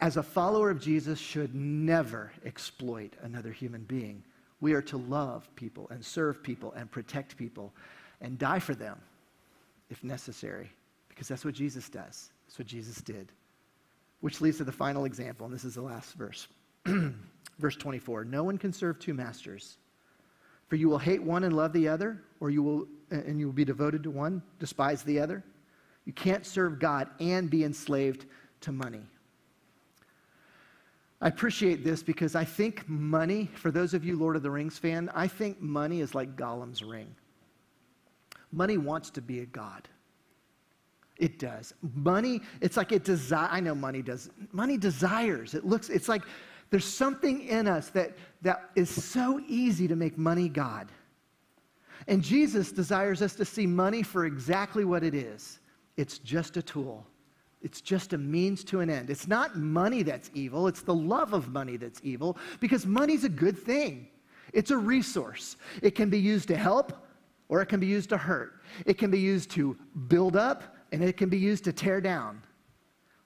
as 0.00 0.16
a 0.16 0.22
follower 0.22 0.70
of 0.70 0.80
Jesus, 0.80 1.18
should 1.18 1.52
never 1.52 2.30
exploit 2.44 3.14
another 3.24 3.50
human 3.50 3.82
being. 3.82 4.22
We 4.60 4.72
are 4.74 4.82
to 4.82 4.98
love 4.98 5.48
people 5.56 5.88
and 5.90 6.04
serve 6.04 6.44
people 6.44 6.74
and 6.74 6.88
protect 6.88 7.36
people 7.36 7.74
and 8.20 8.38
die 8.38 8.60
for 8.60 8.76
them 8.76 9.00
if 9.90 10.02
necessary, 10.04 10.70
because 11.08 11.28
that's 11.28 11.44
what 11.44 11.54
Jesus 11.54 11.88
does. 11.88 12.30
That's 12.46 12.58
what 12.58 12.66
Jesus 12.66 13.00
did. 13.00 13.32
Which 14.20 14.40
leads 14.40 14.58
to 14.58 14.64
the 14.64 14.72
final 14.72 15.04
example, 15.04 15.46
and 15.46 15.54
this 15.54 15.64
is 15.64 15.74
the 15.74 15.82
last 15.82 16.14
verse. 16.14 16.48
verse 17.58 17.76
24 17.76 18.24
No 18.24 18.44
one 18.44 18.58
can 18.58 18.72
serve 18.72 18.98
two 18.98 19.14
masters. 19.14 19.78
For 20.68 20.74
you 20.74 20.88
will 20.88 20.98
hate 20.98 21.22
one 21.22 21.44
and 21.44 21.54
love 21.54 21.72
the 21.72 21.86
other, 21.86 22.20
or 22.40 22.50
you 22.50 22.62
will, 22.62 22.86
and 23.10 23.38
you 23.38 23.46
will 23.46 23.52
be 23.52 23.64
devoted 23.64 24.02
to 24.02 24.10
one, 24.10 24.42
despise 24.58 25.02
the 25.04 25.20
other. 25.20 25.44
You 26.06 26.12
can't 26.12 26.44
serve 26.44 26.80
God 26.80 27.08
and 27.20 27.48
be 27.48 27.62
enslaved 27.62 28.26
to 28.62 28.72
money. 28.72 29.02
I 31.20 31.28
appreciate 31.28 31.84
this 31.84 32.02
because 32.02 32.34
I 32.34 32.44
think 32.44 32.88
money, 32.88 33.48
for 33.54 33.70
those 33.70 33.94
of 33.94 34.04
you 34.04 34.18
Lord 34.18 34.36
of 34.36 34.42
the 34.42 34.50
Rings 34.50 34.76
fan, 34.76 35.10
I 35.14 35.28
think 35.28 35.60
money 35.60 36.00
is 36.00 36.14
like 36.14 36.36
Gollum's 36.36 36.82
ring. 36.82 37.14
Money 38.52 38.78
wants 38.78 39.10
to 39.10 39.20
be 39.20 39.40
a 39.40 39.46
god. 39.46 39.88
It 41.18 41.38
does. 41.38 41.72
Money, 41.94 42.40
it's 42.60 42.76
like 42.76 42.92
it 42.92 43.04
desire. 43.04 43.48
I 43.50 43.60
know 43.60 43.74
money 43.74 44.02
does. 44.02 44.30
Money 44.52 44.76
desires. 44.76 45.54
It 45.54 45.64
looks, 45.64 45.88
it's 45.88 46.08
like 46.08 46.22
there's 46.70 46.84
something 46.84 47.46
in 47.46 47.66
us 47.66 47.88
that, 47.90 48.16
that 48.42 48.70
is 48.74 48.90
so 48.90 49.40
easy 49.48 49.88
to 49.88 49.96
make 49.96 50.18
money 50.18 50.48
God. 50.48 50.88
And 52.06 52.22
Jesus 52.22 52.70
desires 52.70 53.22
us 53.22 53.34
to 53.36 53.44
see 53.44 53.66
money 53.66 54.02
for 54.02 54.26
exactly 54.26 54.84
what 54.84 55.02
it 55.02 55.14
is 55.14 55.58
it's 55.96 56.18
just 56.18 56.56
a 56.56 56.62
tool 56.62 57.06
It's 57.62 57.80
just 57.80 58.12
a 58.12 58.18
means 58.18 58.62
to 58.64 58.80
an 58.80 58.90
end. 58.90 59.10
It's 59.10 59.26
not 59.26 59.56
money 59.56 60.02
that's 60.02 60.30
evil, 60.34 60.68
it's 60.68 60.82
the 60.82 60.94
love 60.94 61.32
of 61.32 61.48
money 61.48 61.76
that's 61.76 62.00
evil 62.04 62.36
because 62.60 62.86
money's 62.86 63.24
a 63.24 63.28
good 63.28 63.58
thing. 63.58 64.08
It's 64.52 64.70
a 64.70 64.76
resource. 64.76 65.56
It 65.82 65.94
can 65.94 66.10
be 66.10 66.18
used 66.18 66.48
to 66.48 66.56
help 66.56 67.05
or 67.48 67.60
it 67.60 67.66
can 67.66 67.80
be 67.80 67.86
used 67.86 68.08
to 68.10 68.16
hurt. 68.16 68.60
It 68.84 68.98
can 68.98 69.10
be 69.10 69.20
used 69.20 69.50
to 69.52 69.76
build 70.08 70.36
up 70.36 70.76
and 70.92 71.02
it 71.02 71.16
can 71.16 71.28
be 71.28 71.38
used 71.38 71.64
to 71.64 71.72
tear 71.72 72.00
down. 72.00 72.42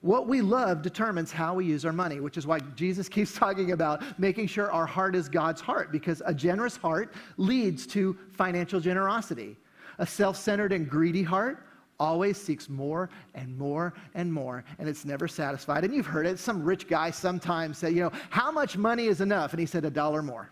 What 0.01 0.27
we 0.27 0.41
love 0.41 0.81
determines 0.81 1.31
how 1.31 1.53
we 1.53 1.65
use 1.65 1.85
our 1.85 1.93
money, 1.93 2.19
which 2.19 2.37
is 2.37 2.47
why 2.47 2.59
Jesus 2.75 3.07
keeps 3.15 3.33
talking 3.33 3.71
about 3.71 4.19
making 4.19 4.47
sure 4.47 4.71
our 4.71 4.85
heart 4.85 5.15
is 5.15 5.29
God's 5.29 5.61
heart, 5.61 5.91
because 5.91 6.21
a 6.25 6.33
generous 6.33 6.75
heart 6.75 7.13
leads 7.37 7.85
to 7.87 8.17
financial 8.31 8.79
generosity. 8.79 9.55
A 9.99 10.05
self 10.05 10.37
centered 10.37 10.73
and 10.73 10.89
greedy 10.89 11.21
heart 11.21 11.67
always 11.99 12.41
seeks 12.41 12.67
more 12.67 13.11
and 13.35 13.55
more 13.55 13.93
and 14.15 14.33
more, 14.33 14.63
and 14.79 14.89
it's 14.89 15.05
never 15.05 15.27
satisfied. 15.27 15.83
And 15.83 15.93
you've 15.93 16.07
heard 16.07 16.25
it. 16.25 16.39
Some 16.39 16.63
rich 16.63 16.87
guy 16.87 17.11
sometimes 17.11 17.77
said, 17.77 17.93
you 17.93 18.01
know, 18.01 18.11
how 18.31 18.51
much 18.51 18.75
money 18.75 19.05
is 19.05 19.21
enough? 19.21 19.53
And 19.53 19.59
he 19.59 19.67
said, 19.67 19.85
a 19.85 19.91
dollar 19.91 20.23
more. 20.23 20.49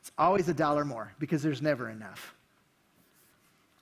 It's 0.00 0.10
always 0.18 0.48
a 0.48 0.54
dollar 0.54 0.84
more 0.84 1.12
because 1.20 1.40
there's 1.40 1.62
never 1.62 1.90
enough. 1.90 2.34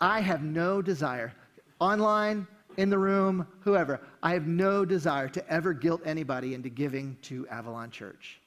I 0.01 0.21
have 0.21 0.43
no 0.43 0.83
desire, 0.83 1.33
online, 1.79 2.47
in 2.77 2.91
the 2.91 2.99
room, 2.99 3.47
whoever, 3.61 4.01
I 4.23 4.33
have 4.33 4.47
no 4.47 4.85
desire 4.85 5.29
to 5.29 5.49
ever 5.49 5.73
guilt 5.73 6.03
anybody 6.05 6.55
into 6.55 6.69
giving 6.69 7.17
to 7.23 7.47
Avalon 7.49 7.91
Church. 7.91 8.41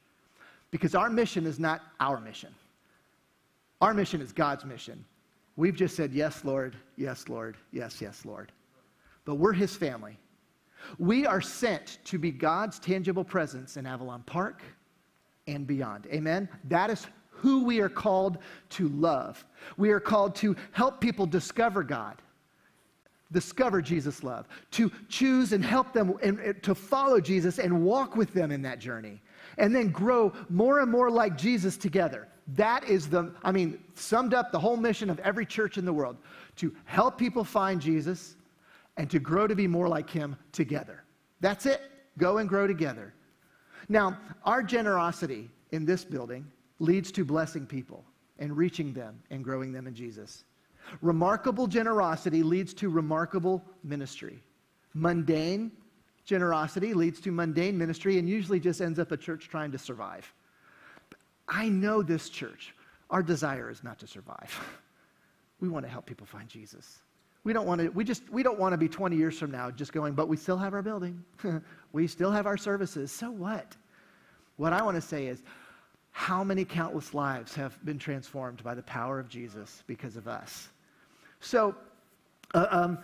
Because 0.72 0.96
our 0.96 1.10
mission 1.10 1.46
is 1.46 1.60
not 1.60 1.82
our 2.00 2.20
mission. 2.20 2.54
Our 3.82 3.94
mission 3.94 4.22
is 4.22 4.34
God's 4.34 4.66
mission. 4.66 5.04
We've 5.56 5.76
just 5.76 5.96
said, 5.96 6.14
Yes, 6.14 6.44
Lord, 6.44 6.76
yes, 6.98 7.30
Lord, 7.30 7.58
yes, 7.72 8.02
yes, 8.02 8.26
Lord. 8.26 8.52
But 9.26 9.36
we're 9.36 9.54
His 9.54 9.76
family. 9.76 10.18
We 11.00 11.26
are 11.26 11.42
sent 11.42 12.00
to 12.06 12.18
be 12.18 12.32
God's 12.32 12.80
tangible 12.80 13.24
presence 13.24 13.78
in 13.78 13.86
Avalon 13.86 14.24
Park 14.24 14.62
and 15.48 15.66
beyond. 15.66 16.08
Amen? 16.08 16.48
That 16.66 16.90
is 16.90 17.08
who 17.38 17.64
we 17.64 17.80
are 17.80 17.90
called 17.90 18.38
to 18.72 18.90
love. 18.90 19.44
We 19.78 19.92
are 19.92 20.00
called 20.00 20.36
to 20.38 20.56
help 20.72 21.00
people 21.00 21.26
discover 21.26 21.84
God 21.84 22.22
discover 23.32 23.82
Jesus' 23.82 24.24
love, 24.24 24.48
to 24.72 24.92
choose 25.10 25.52
and 25.52 25.64
help 25.64 25.94
them 25.94 26.18
and, 26.22 26.40
and, 26.40 26.64
to 26.64 26.74
follow 26.74 27.20
Jesus 27.20 27.60
and 27.60 27.84
walk 27.84 28.16
with 28.16 28.34
them 28.34 28.52
in 28.52 28.62
that 28.62 28.80
journey, 28.80 29.22
and 29.58 29.76
then 29.76 29.90
grow 29.90 30.32
more 30.50 30.80
and 30.80 30.92
more 30.92 31.10
like 31.10 31.38
Jesus 31.38 31.78
together. 31.78 32.28
That 32.56 32.86
is 32.86 33.10
the, 33.10 33.34
I 33.44 33.52
mean, 33.52 33.84
summed 33.96 34.34
up 34.34 34.52
the 34.52 34.60
whole 34.60 34.78
mission 34.78 35.10
of 35.10 35.20
every 35.20 35.46
church 35.46 35.78
in 35.78 35.86
the 35.86 35.92
world 35.92 36.18
to 36.58 36.74
help 36.86 37.18
people 37.18 37.44
find 37.44 37.82
Jesus 37.82 38.36
and 38.96 39.10
to 39.10 39.20
grow 39.20 39.48
to 39.48 39.56
be 39.56 39.68
more 39.68 39.88
like 39.88 40.10
him 40.10 40.36
together. 40.54 41.04
That's 41.42 41.66
it. 41.66 41.82
Go 42.18 42.38
and 42.38 42.48
grow 42.48 42.66
together. 42.66 43.14
Now, 43.90 44.18
our 44.44 44.64
generosity 44.64 45.50
in 45.72 45.86
this 45.86 46.04
building 46.04 46.50
leads 46.80 47.12
to 47.14 47.26
blessing 47.26 47.66
people 47.66 48.04
and 48.40 48.56
reaching 48.56 48.94
them 48.94 49.20
and 49.30 49.44
growing 49.44 49.72
them 49.72 49.88
in 49.88 49.96
Jesus. 49.96 50.44
Remarkable 51.02 51.68
generosity 51.68 52.44
leads 52.44 52.74
to 52.76 52.90
remarkable 52.90 53.64
ministry. 53.84 54.42
Mundane 54.94 55.72
generosity 56.26 56.94
leads 56.94 57.20
to 57.22 57.32
mundane 57.32 57.78
ministry 57.78 58.20
and 58.20 58.30
usually 58.30 58.60
just 58.60 58.82
ends 58.82 59.00
up 59.00 59.12
a 59.12 59.18
church 59.18 59.48
trying 59.50 59.72
to 59.72 59.78
survive. 59.78 60.32
But 61.10 61.20
I 61.48 61.70
know 61.70 62.04
this 62.04 62.30
church, 62.30 62.76
our 63.10 63.24
desire 63.24 63.72
is 63.72 63.84
not 63.84 64.00
to 64.00 64.08
survive. 64.08 64.60
We 65.60 65.70
want 65.70 65.88
to 65.88 65.92
help 65.92 66.06
people 66.06 66.28
find 66.28 66.48
Jesus. 66.48 67.00
We 67.44 67.52
don't 67.52 67.66
want 67.66 67.82
to, 67.82 67.90
we 67.90 68.04
just, 68.04 68.30
we 68.30 68.44
don't 68.44 68.60
want 68.60 68.74
to 68.74 68.78
be 68.78 68.88
20 68.88 69.16
years 69.16 69.40
from 69.40 69.50
now 69.50 69.72
just 69.72 69.92
going, 69.92 70.14
but 70.14 70.28
we 70.28 70.38
still 70.38 70.56
have 70.58 70.76
our 70.76 70.84
building. 70.84 71.24
we 71.94 72.06
still 72.06 72.30
have 72.32 72.46
our 72.46 72.58
services. 72.58 73.12
So 73.12 73.32
what? 73.32 73.76
What 74.58 74.72
I 74.72 74.84
want 74.84 74.98
to 74.98 75.02
say 75.02 75.26
is, 75.26 75.42
how 76.18 76.44
many 76.44 76.66
countless 76.66 77.14
lives 77.14 77.54
have 77.54 77.78
been 77.86 78.00
transformed 78.00 78.64
by 78.64 78.74
the 78.74 78.82
power 78.82 79.20
of 79.20 79.30
Jesus 79.30 79.84
because 79.86 80.18
of 80.18 80.28
us? 80.28 80.70
So, 81.42 81.76
uh, 82.56 82.66
um, 82.72 82.98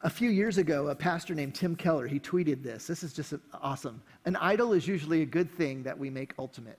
a 0.00 0.08
few 0.08 0.30
years 0.30 0.56
ago, 0.56 0.88
a 0.88 0.94
pastor 0.94 1.34
named 1.34 1.54
Tim 1.54 1.76
Keller, 1.76 2.06
he 2.06 2.18
tweeted 2.18 2.62
this. 2.62 2.86
This 2.86 3.02
is 3.02 3.12
just 3.12 3.34
awesome. 3.52 4.00
An 4.24 4.36
idol 4.36 4.72
is 4.72 4.88
usually 4.88 5.20
a 5.20 5.26
good 5.26 5.50
thing 5.52 5.82
that 5.82 5.98
we 5.98 6.08
make 6.08 6.32
ultimate. 6.38 6.78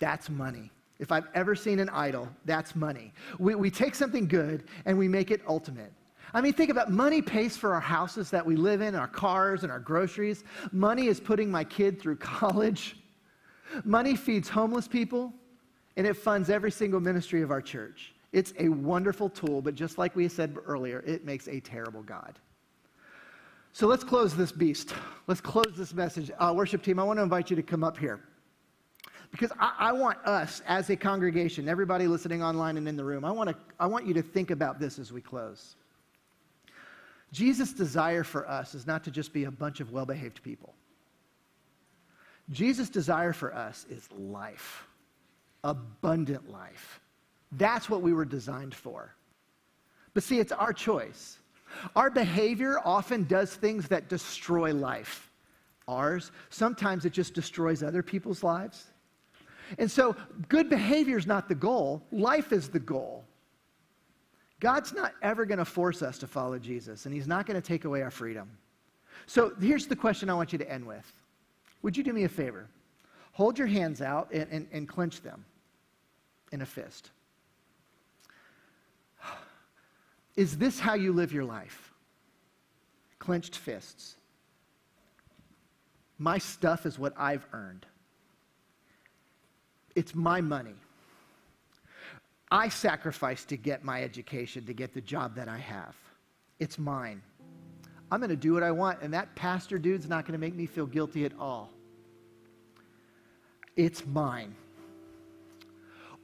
That's 0.00 0.28
money. 0.28 0.72
If 0.98 1.12
I've 1.12 1.28
ever 1.32 1.54
seen 1.54 1.78
an 1.78 1.88
idol, 1.88 2.28
that's 2.44 2.74
money. 2.74 3.12
We, 3.38 3.54
we 3.54 3.70
take 3.70 3.94
something 3.94 4.26
good 4.26 4.64
and 4.84 4.98
we 4.98 5.06
make 5.06 5.30
it 5.30 5.42
ultimate. 5.46 5.92
I 6.34 6.40
mean, 6.40 6.54
think 6.54 6.70
about 6.70 6.90
money 6.90 7.22
pays 7.22 7.56
for 7.56 7.72
our 7.72 7.80
houses 7.80 8.30
that 8.30 8.44
we 8.44 8.56
live 8.56 8.80
in, 8.80 8.96
our 8.96 9.08
cars 9.08 9.62
and 9.62 9.70
our 9.70 9.80
groceries. 9.80 10.42
Money 10.72 11.06
is 11.06 11.20
putting 11.20 11.52
my 11.52 11.62
kid 11.62 12.00
through 12.00 12.16
college. 12.16 12.96
Money 13.84 14.16
feeds 14.16 14.48
homeless 14.48 14.88
people, 14.88 15.32
and 15.96 16.06
it 16.06 16.14
funds 16.14 16.50
every 16.50 16.70
single 16.70 17.00
ministry 17.00 17.42
of 17.42 17.50
our 17.50 17.62
church. 17.62 18.14
It's 18.32 18.52
a 18.58 18.68
wonderful 18.68 19.28
tool, 19.28 19.60
but 19.60 19.74
just 19.74 19.98
like 19.98 20.14
we 20.14 20.28
said 20.28 20.56
earlier, 20.66 21.02
it 21.06 21.24
makes 21.24 21.48
a 21.48 21.60
terrible 21.60 22.02
God. 22.02 22.38
So 23.72 23.86
let's 23.86 24.04
close 24.04 24.36
this 24.36 24.52
beast. 24.52 24.94
Let's 25.26 25.40
close 25.40 25.72
this 25.76 25.94
message. 25.94 26.30
Uh, 26.38 26.52
worship 26.54 26.82
team, 26.82 26.98
I 26.98 27.04
want 27.04 27.18
to 27.18 27.22
invite 27.22 27.50
you 27.50 27.56
to 27.56 27.62
come 27.62 27.84
up 27.84 27.96
here. 27.96 28.20
Because 29.30 29.52
I, 29.60 29.74
I, 29.78 29.92
want 29.92 30.18
us 30.26 30.60
as 30.66 30.90
a 30.90 30.96
congregation, 30.96 31.68
everybody 31.68 32.08
listening 32.08 32.42
online 32.42 32.76
and 32.76 32.88
in 32.88 32.96
the 32.96 33.04
room, 33.04 33.24
I 33.24 33.30
want, 33.30 33.48
to, 33.48 33.56
I 33.78 33.86
want 33.86 34.06
you 34.06 34.14
to 34.14 34.22
think 34.22 34.50
about 34.50 34.80
this 34.80 34.98
as 34.98 35.12
we 35.12 35.20
close. 35.20 35.76
Jesus' 37.30 37.72
desire 37.72 38.24
for 38.24 38.48
us 38.48 38.74
is 38.74 38.88
not 38.88 39.04
to 39.04 39.10
just 39.12 39.32
be 39.32 39.44
a 39.44 39.50
bunch 39.50 39.78
of 39.78 39.92
well 39.92 40.04
behaved 40.04 40.42
people. 40.42 40.74
Jesus' 42.50 42.90
desire 42.90 43.32
for 43.32 43.54
us 43.54 43.86
is 43.88 44.10
life, 44.12 44.86
abundant 45.62 46.50
life. 46.50 47.00
That's 47.52 47.88
what 47.88 48.02
we 48.02 48.12
were 48.12 48.24
designed 48.24 48.74
for. 48.74 49.14
But 50.14 50.22
see, 50.22 50.38
it's 50.40 50.52
our 50.52 50.72
choice. 50.72 51.38
Our 51.94 52.10
behavior 52.10 52.80
often 52.84 53.24
does 53.24 53.54
things 53.54 53.88
that 53.88 54.08
destroy 54.08 54.72
life. 54.72 55.30
Ours, 55.86 56.32
sometimes 56.50 57.04
it 57.04 57.12
just 57.12 57.34
destroys 57.34 57.82
other 57.82 58.02
people's 58.02 58.42
lives. 58.42 58.86
And 59.78 59.90
so, 59.90 60.16
good 60.48 60.68
behavior 60.68 61.16
is 61.16 61.26
not 61.26 61.48
the 61.48 61.54
goal, 61.54 62.02
life 62.10 62.52
is 62.52 62.68
the 62.68 62.80
goal. 62.80 63.24
God's 64.58 64.92
not 64.92 65.14
ever 65.22 65.46
going 65.46 65.58
to 65.58 65.64
force 65.64 66.02
us 66.02 66.18
to 66.18 66.26
follow 66.26 66.58
Jesus, 66.58 67.06
and 67.06 67.14
He's 67.14 67.28
not 67.28 67.46
going 67.46 67.60
to 67.60 67.66
take 67.66 67.84
away 67.84 68.02
our 68.02 68.10
freedom. 68.10 68.50
So, 69.26 69.52
here's 69.60 69.86
the 69.86 69.96
question 69.96 70.28
I 70.28 70.34
want 70.34 70.52
you 70.52 70.58
to 70.58 70.70
end 70.70 70.84
with 70.84 71.12
Would 71.82 71.96
you 71.96 72.02
do 72.02 72.12
me 72.12 72.24
a 72.24 72.28
favor? 72.28 72.68
Hold 73.32 73.58
your 73.58 73.66
hands 73.66 74.02
out 74.02 74.30
and, 74.32 74.46
and, 74.50 74.68
and 74.72 74.88
clench 74.88 75.22
them 75.22 75.44
in 76.52 76.62
a 76.62 76.66
fist. 76.66 77.10
Is 80.36 80.58
this 80.58 80.78
how 80.78 80.94
you 80.94 81.12
live 81.12 81.32
your 81.32 81.44
life? 81.44 81.92
Clenched 83.18 83.56
fists. 83.56 84.16
My 86.18 86.36
stuff 86.36 86.84
is 86.84 86.98
what 86.98 87.14
I've 87.16 87.46
earned. 87.54 87.86
It's 89.96 90.14
my 90.14 90.42
money. 90.42 90.74
I 92.50 92.68
sacrificed 92.68 93.48
to 93.48 93.56
get 93.56 93.84
my 93.84 94.02
education, 94.02 94.66
to 94.66 94.74
get 94.74 94.92
the 94.92 95.00
job 95.00 95.34
that 95.36 95.48
I 95.48 95.58
have. 95.58 95.96
It's 96.58 96.78
mine. 96.78 97.22
I'm 98.10 98.18
going 98.18 98.30
to 98.30 98.36
do 98.36 98.52
what 98.52 98.62
I 98.62 98.72
want, 98.72 99.02
and 99.02 99.14
that 99.14 99.34
pastor 99.36 99.78
dude's 99.78 100.08
not 100.08 100.24
going 100.24 100.32
to 100.32 100.38
make 100.38 100.54
me 100.54 100.66
feel 100.66 100.86
guilty 100.86 101.24
at 101.24 101.32
all. 101.38 101.70
It's 103.76 104.04
mine. 104.06 104.54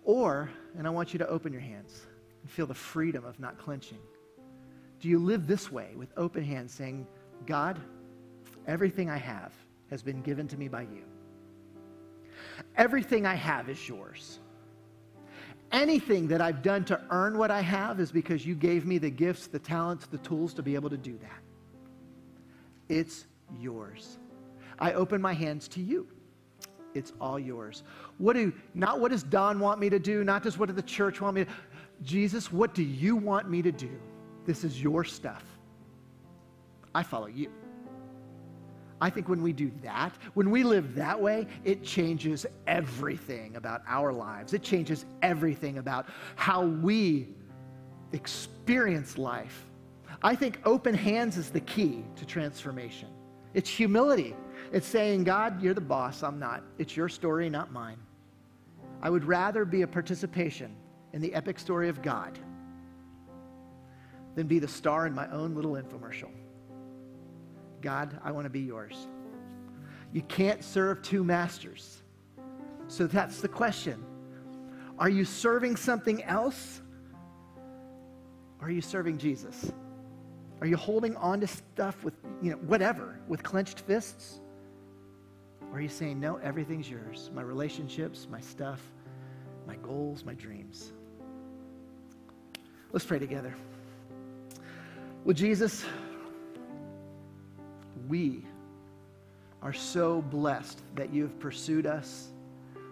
Or, 0.04 0.50
and 0.76 0.86
I 0.86 0.90
want 0.90 1.12
you 1.12 1.18
to 1.18 1.28
open 1.28 1.52
your 1.52 1.62
hands 1.62 2.06
and 2.42 2.50
feel 2.50 2.66
the 2.66 2.74
freedom 2.74 3.24
of 3.24 3.38
not 3.40 3.58
clenching? 3.58 3.98
Do 5.00 5.08
you 5.08 5.18
live 5.18 5.46
this 5.46 5.70
way 5.70 5.90
with 5.96 6.08
open 6.16 6.44
hands 6.44 6.72
saying, 6.72 7.06
God, 7.44 7.80
everything 8.66 9.10
I 9.10 9.16
have 9.16 9.52
has 9.90 10.02
been 10.02 10.22
given 10.22 10.48
to 10.48 10.56
me 10.56 10.68
by 10.68 10.82
you? 10.82 11.02
Everything 12.76 13.26
I 13.26 13.34
have 13.34 13.68
is 13.68 13.88
yours. 13.88 14.38
Anything 15.72 16.28
that 16.28 16.40
I've 16.40 16.62
done 16.62 16.84
to 16.84 17.00
earn 17.10 17.36
what 17.36 17.50
I 17.50 17.60
have 17.60 17.98
is 17.98 18.12
because 18.12 18.46
you 18.46 18.54
gave 18.54 18.86
me 18.86 18.98
the 18.98 19.10
gifts, 19.10 19.48
the 19.48 19.58
talents, 19.58 20.06
the 20.06 20.18
tools 20.18 20.54
to 20.54 20.62
be 20.62 20.74
able 20.74 20.90
to 20.90 20.96
do 20.96 21.18
that. 21.18 21.45
It's 22.88 23.26
yours. 23.58 24.18
I 24.78 24.92
open 24.92 25.20
my 25.20 25.32
hands 25.32 25.68
to 25.68 25.80
you. 25.80 26.06
It's 26.94 27.12
all 27.20 27.38
yours. 27.38 27.82
What 28.18 28.34
do 28.34 28.52
not 28.74 29.00
what 29.00 29.10
does 29.10 29.22
Don 29.22 29.60
want 29.60 29.80
me 29.80 29.90
to 29.90 29.98
do? 29.98 30.24
Not 30.24 30.42
just 30.42 30.58
what 30.58 30.66
does 30.66 30.76
the 30.76 30.82
church 30.82 31.20
want 31.20 31.34
me 31.36 31.44
to 31.44 31.50
Jesus, 32.02 32.52
what 32.52 32.74
do 32.74 32.82
you 32.82 33.16
want 33.16 33.50
me 33.50 33.62
to 33.62 33.72
do? 33.72 33.90
This 34.44 34.64
is 34.64 34.82
your 34.82 35.04
stuff. 35.04 35.44
I 36.94 37.02
follow 37.02 37.26
you. 37.26 37.50
I 39.00 39.10
think 39.10 39.28
when 39.28 39.42
we 39.42 39.52
do 39.52 39.70
that, 39.82 40.14
when 40.34 40.50
we 40.50 40.62
live 40.62 40.94
that 40.94 41.20
way, 41.20 41.46
it 41.64 41.82
changes 41.82 42.46
everything 42.66 43.56
about 43.56 43.82
our 43.86 44.12
lives. 44.12 44.54
It 44.54 44.62
changes 44.62 45.04
everything 45.20 45.78
about 45.78 46.06
how 46.36 46.64
we 46.64 47.28
experience 48.12 49.18
life. 49.18 49.66
I 50.22 50.34
think 50.34 50.60
open 50.64 50.94
hands 50.94 51.36
is 51.36 51.50
the 51.50 51.60
key 51.60 52.04
to 52.16 52.24
transformation. 52.24 53.08
It's 53.54 53.70
humility. 53.70 54.34
It's 54.72 54.86
saying, 54.86 55.24
God, 55.24 55.62
you're 55.62 55.74
the 55.74 55.80
boss, 55.80 56.22
I'm 56.22 56.38
not. 56.38 56.62
It's 56.78 56.96
your 56.96 57.08
story, 57.08 57.48
not 57.48 57.72
mine. 57.72 57.98
I 59.02 59.10
would 59.10 59.24
rather 59.24 59.64
be 59.64 59.82
a 59.82 59.86
participation 59.86 60.74
in 61.12 61.20
the 61.20 61.32
epic 61.34 61.58
story 61.58 61.88
of 61.88 62.02
God 62.02 62.38
than 64.34 64.46
be 64.46 64.58
the 64.58 64.68
star 64.68 65.06
in 65.06 65.14
my 65.14 65.30
own 65.30 65.54
little 65.54 65.72
infomercial. 65.72 66.30
God, 67.80 68.18
I 68.24 68.30
want 68.32 68.44
to 68.44 68.50
be 68.50 68.60
yours. 68.60 69.08
You 70.12 70.22
can't 70.22 70.62
serve 70.64 71.02
two 71.02 71.24
masters. 71.24 72.02
So 72.88 73.06
that's 73.06 73.40
the 73.40 73.48
question. 73.48 74.04
Are 74.98 75.08
you 75.08 75.24
serving 75.24 75.76
something 75.76 76.22
else? 76.24 76.80
Or 78.60 78.68
are 78.68 78.70
you 78.70 78.80
serving 78.80 79.18
Jesus? 79.18 79.72
Are 80.60 80.66
you 80.66 80.76
holding 80.76 81.14
on 81.16 81.40
to 81.40 81.46
stuff 81.46 82.02
with, 82.02 82.14
you 82.42 82.50
know, 82.50 82.56
whatever, 82.58 83.18
with 83.28 83.42
clenched 83.42 83.80
fists? 83.80 84.40
Or 85.70 85.78
are 85.78 85.80
you 85.80 85.88
saying, 85.88 86.18
no, 86.18 86.36
everything's 86.36 86.88
yours? 86.88 87.30
My 87.34 87.42
relationships, 87.42 88.26
my 88.30 88.40
stuff, 88.40 88.80
my 89.66 89.76
goals, 89.76 90.24
my 90.24 90.34
dreams. 90.34 90.92
Let's 92.92 93.04
pray 93.04 93.18
together. 93.18 93.54
Well, 95.24 95.34
Jesus, 95.34 95.84
we 98.08 98.46
are 99.60 99.72
so 99.72 100.22
blessed 100.22 100.80
that 100.94 101.12
you 101.12 101.22
have 101.22 101.38
pursued 101.40 101.86
us, 101.86 102.28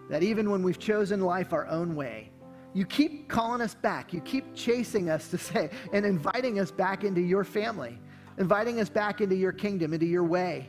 that 0.09 0.21
even 0.21 0.51
when 0.51 0.61
we've 0.61 0.77
chosen 0.77 1.21
life 1.21 1.53
our 1.53 1.65
own 1.67 1.95
way, 1.95 2.29
you 2.75 2.85
keep 2.85 3.29
calling 3.29 3.61
us 3.61 3.73
back. 3.73 4.11
You 4.11 4.19
keep 4.19 4.53
chasing 4.53 5.09
us 5.09 5.29
to 5.29 5.37
say 5.37 5.69
and 5.93 6.05
inviting 6.05 6.59
us 6.59 6.71
back 6.71 7.05
into 7.05 7.21
your 7.21 7.45
family, 7.45 7.97
inviting 8.37 8.81
us 8.81 8.89
back 8.89 9.21
into 9.21 9.35
your 9.35 9.53
kingdom, 9.53 9.93
into 9.93 10.05
your 10.05 10.25
way. 10.25 10.67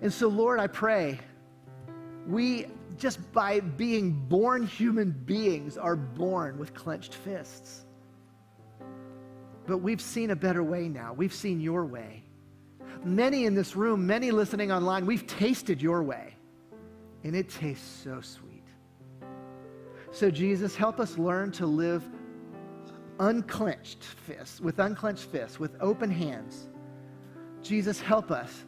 And 0.00 0.10
so, 0.10 0.28
Lord, 0.28 0.58
I 0.58 0.66
pray 0.66 1.20
we, 2.26 2.66
just 2.96 3.30
by 3.32 3.60
being 3.60 4.12
born 4.12 4.66
human 4.66 5.10
beings, 5.10 5.76
are 5.76 5.96
born 5.96 6.58
with 6.58 6.72
clenched 6.72 7.12
fists. 7.12 7.84
But 9.66 9.78
we've 9.78 10.00
seen 10.00 10.30
a 10.30 10.36
better 10.36 10.62
way 10.62 10.88
now. 10.88 11.12
We've 11.12 11.34
seen 11.34 11.60
your 11.60 11.84
way. 11.84 12.22
Many 13.04 13.44
in 13.44 13.54
this 13.54 13.76
room, 13.76 14.06
many 14.06 14.30
listening 14.30 14.72
online, 14.72 15.04
we've 15.04 15.26
tasted 15.26 15.82
your 15.82 16.02
way, 16.02 16.34
and 17.22 17.36
it 17.36 17.50
tastes 17.50 18.02
so 18.02 18.22
sweet. 18.22 18.45
So, 20.16 20.30
Jesus, 20.30 20.74
help 20.74 20.98
us 20.98 21.18
learn 21.18 21.52
to 21.52 21.66
live 21.66 22.02
unclenched 23.20 24.02
fists, 24.02 24.62
with 24.62 24.78
unclenched 24.78 25.24
fists, 25.24 25.60
with 25.60 25.76
open 25.78 26.10
hands. 26.10 26.70
Jesus, 27.60 28.00
help 28.00 28.30
us 28.30 28.64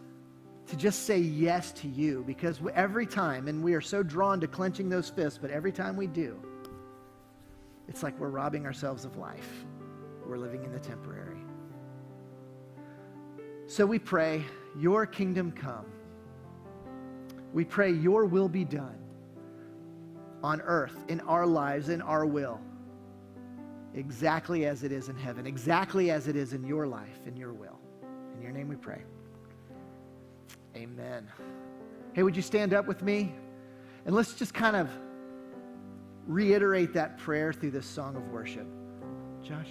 to 0.67 0.77
just 0.77 1.07
say 1.07 1.17
yes 1.17 1.73
to 1.73 1.89
you 1.89 2.23
because 2.27 2.61
every 2.75 3.07
time, 3.07 3.49
and 3.49 3.65
we 3.65 3.73
are 3.73 3.81
so 3.81 4.03
drawn 4.03 4.41
to 4.41 4.47
clenching 4.47 4.91
those 4.91 5.09
fists, 5.09 5.39
but 5.41 5.51
every 5.51 5.73
time 5.73 5.97
we 5.97 6.07
do, 6.07 6.39
it's 7.89 8.03
like 8.03 8.21
we're 8.21 8.29
robbing 8.29 8.67
ourselves 8.67 9.07
of 9.07 9.17
life. 9.17 9.65
We're 10.27 10.37
living 10.37 10.65
in 10.65 10.71
the 10.71 10.79
temporary. 10.79 11.41
So 13.69 13.87
we 13.87 13.99
pray, 13.99 14.45
Your 14.79 15.07
kingdom 15.07 15.53
come. 15.53 15.87
We 17.55 17.65
pray, 17.65 17.91
Your 17.91 18.27
will 18.27 18.51
be 18.51 18.67
done 18.67 19.08
on 20.43 20.61
earth, 20.63 21.05
in 21.09 21.21
our 21.21 21.47
lives, 21.47 21.89
in 21.89 22.01
our 22.03 22.25
will, 22.25 22.61
exactly 23.95 24.67
as 24.67 24.85
it 24.85 24.93
is 24.93 25.09
in 25.09 25.17
heaven, 25.17 25.47
exactly 25.47 26.11
as 26.11 26.29
it 26.29 26.37
is 26.37 26.53
in 26.53 26.65
your 26.65 26.87
life, 26.87 27.27
in 27.27 27.37
your 27.37 27.53
will. 27.53 27.79
In 28.37 28.43
your 28.43 28.53
name 28.53 28.69
we 28.69 28.77
pray. 28.77 29.03
Amen. 30.77 31.29
Hey, 32.13 32.23
would 32.23 32.37
you 32.37 32.43
stand 32.43 32.73
up 32.73 32.87
with 32.87 33.03
me? 33.03 33.35
And 34.07 34.15
let's 34.15 34.35
just 34.35 34.55
kind 34.55 34.77
of 34.77 34.89
reiterate 36.27 36.93
that 36.95 37.19
prayer 37.19 37.53
through 37.53 37.73
this 37.73 37.87
song 37.87 38.17
of 38.17 38.29
worship. 38.29 38.67
Josh? 39.43 39.69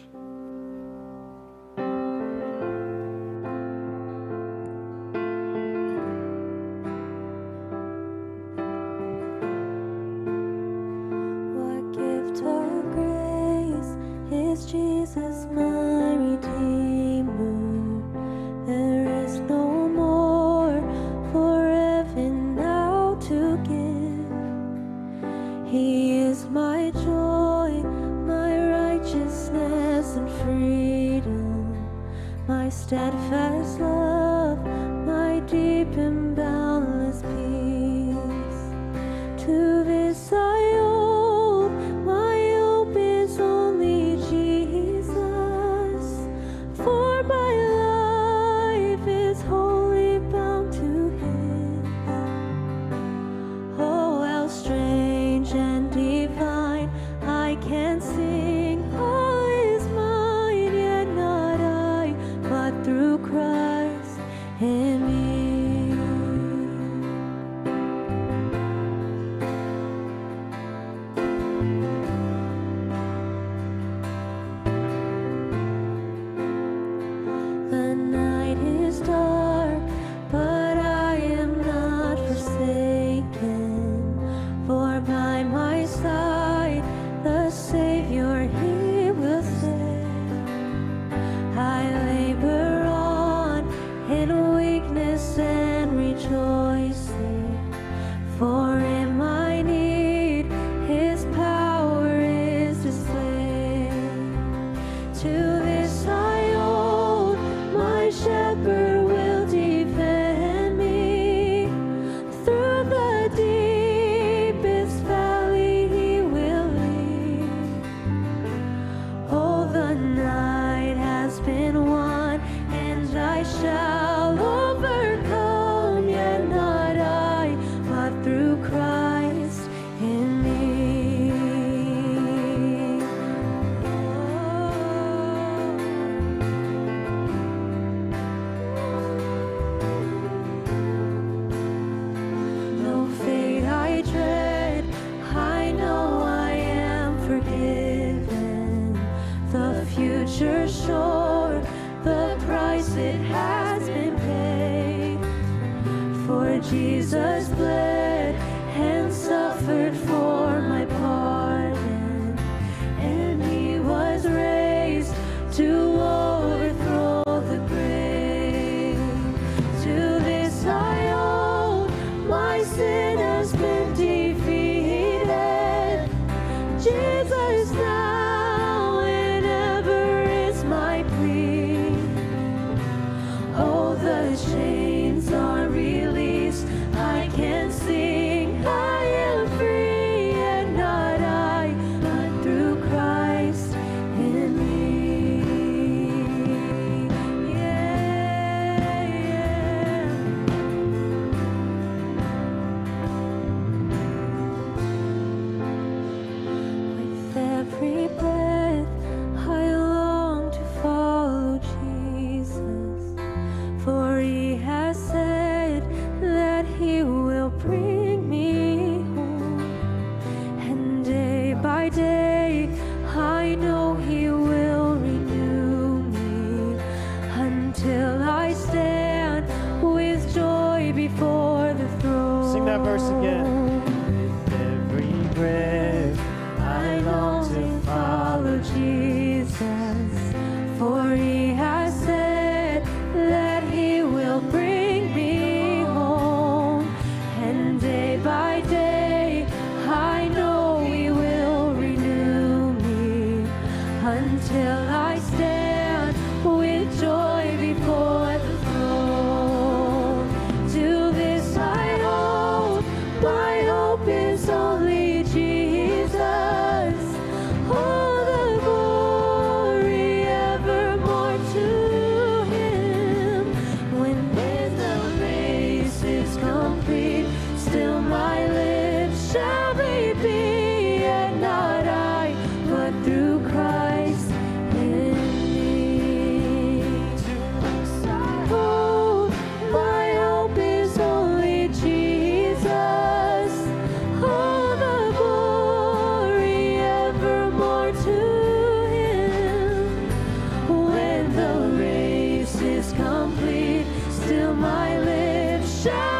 show. 305.88 306.17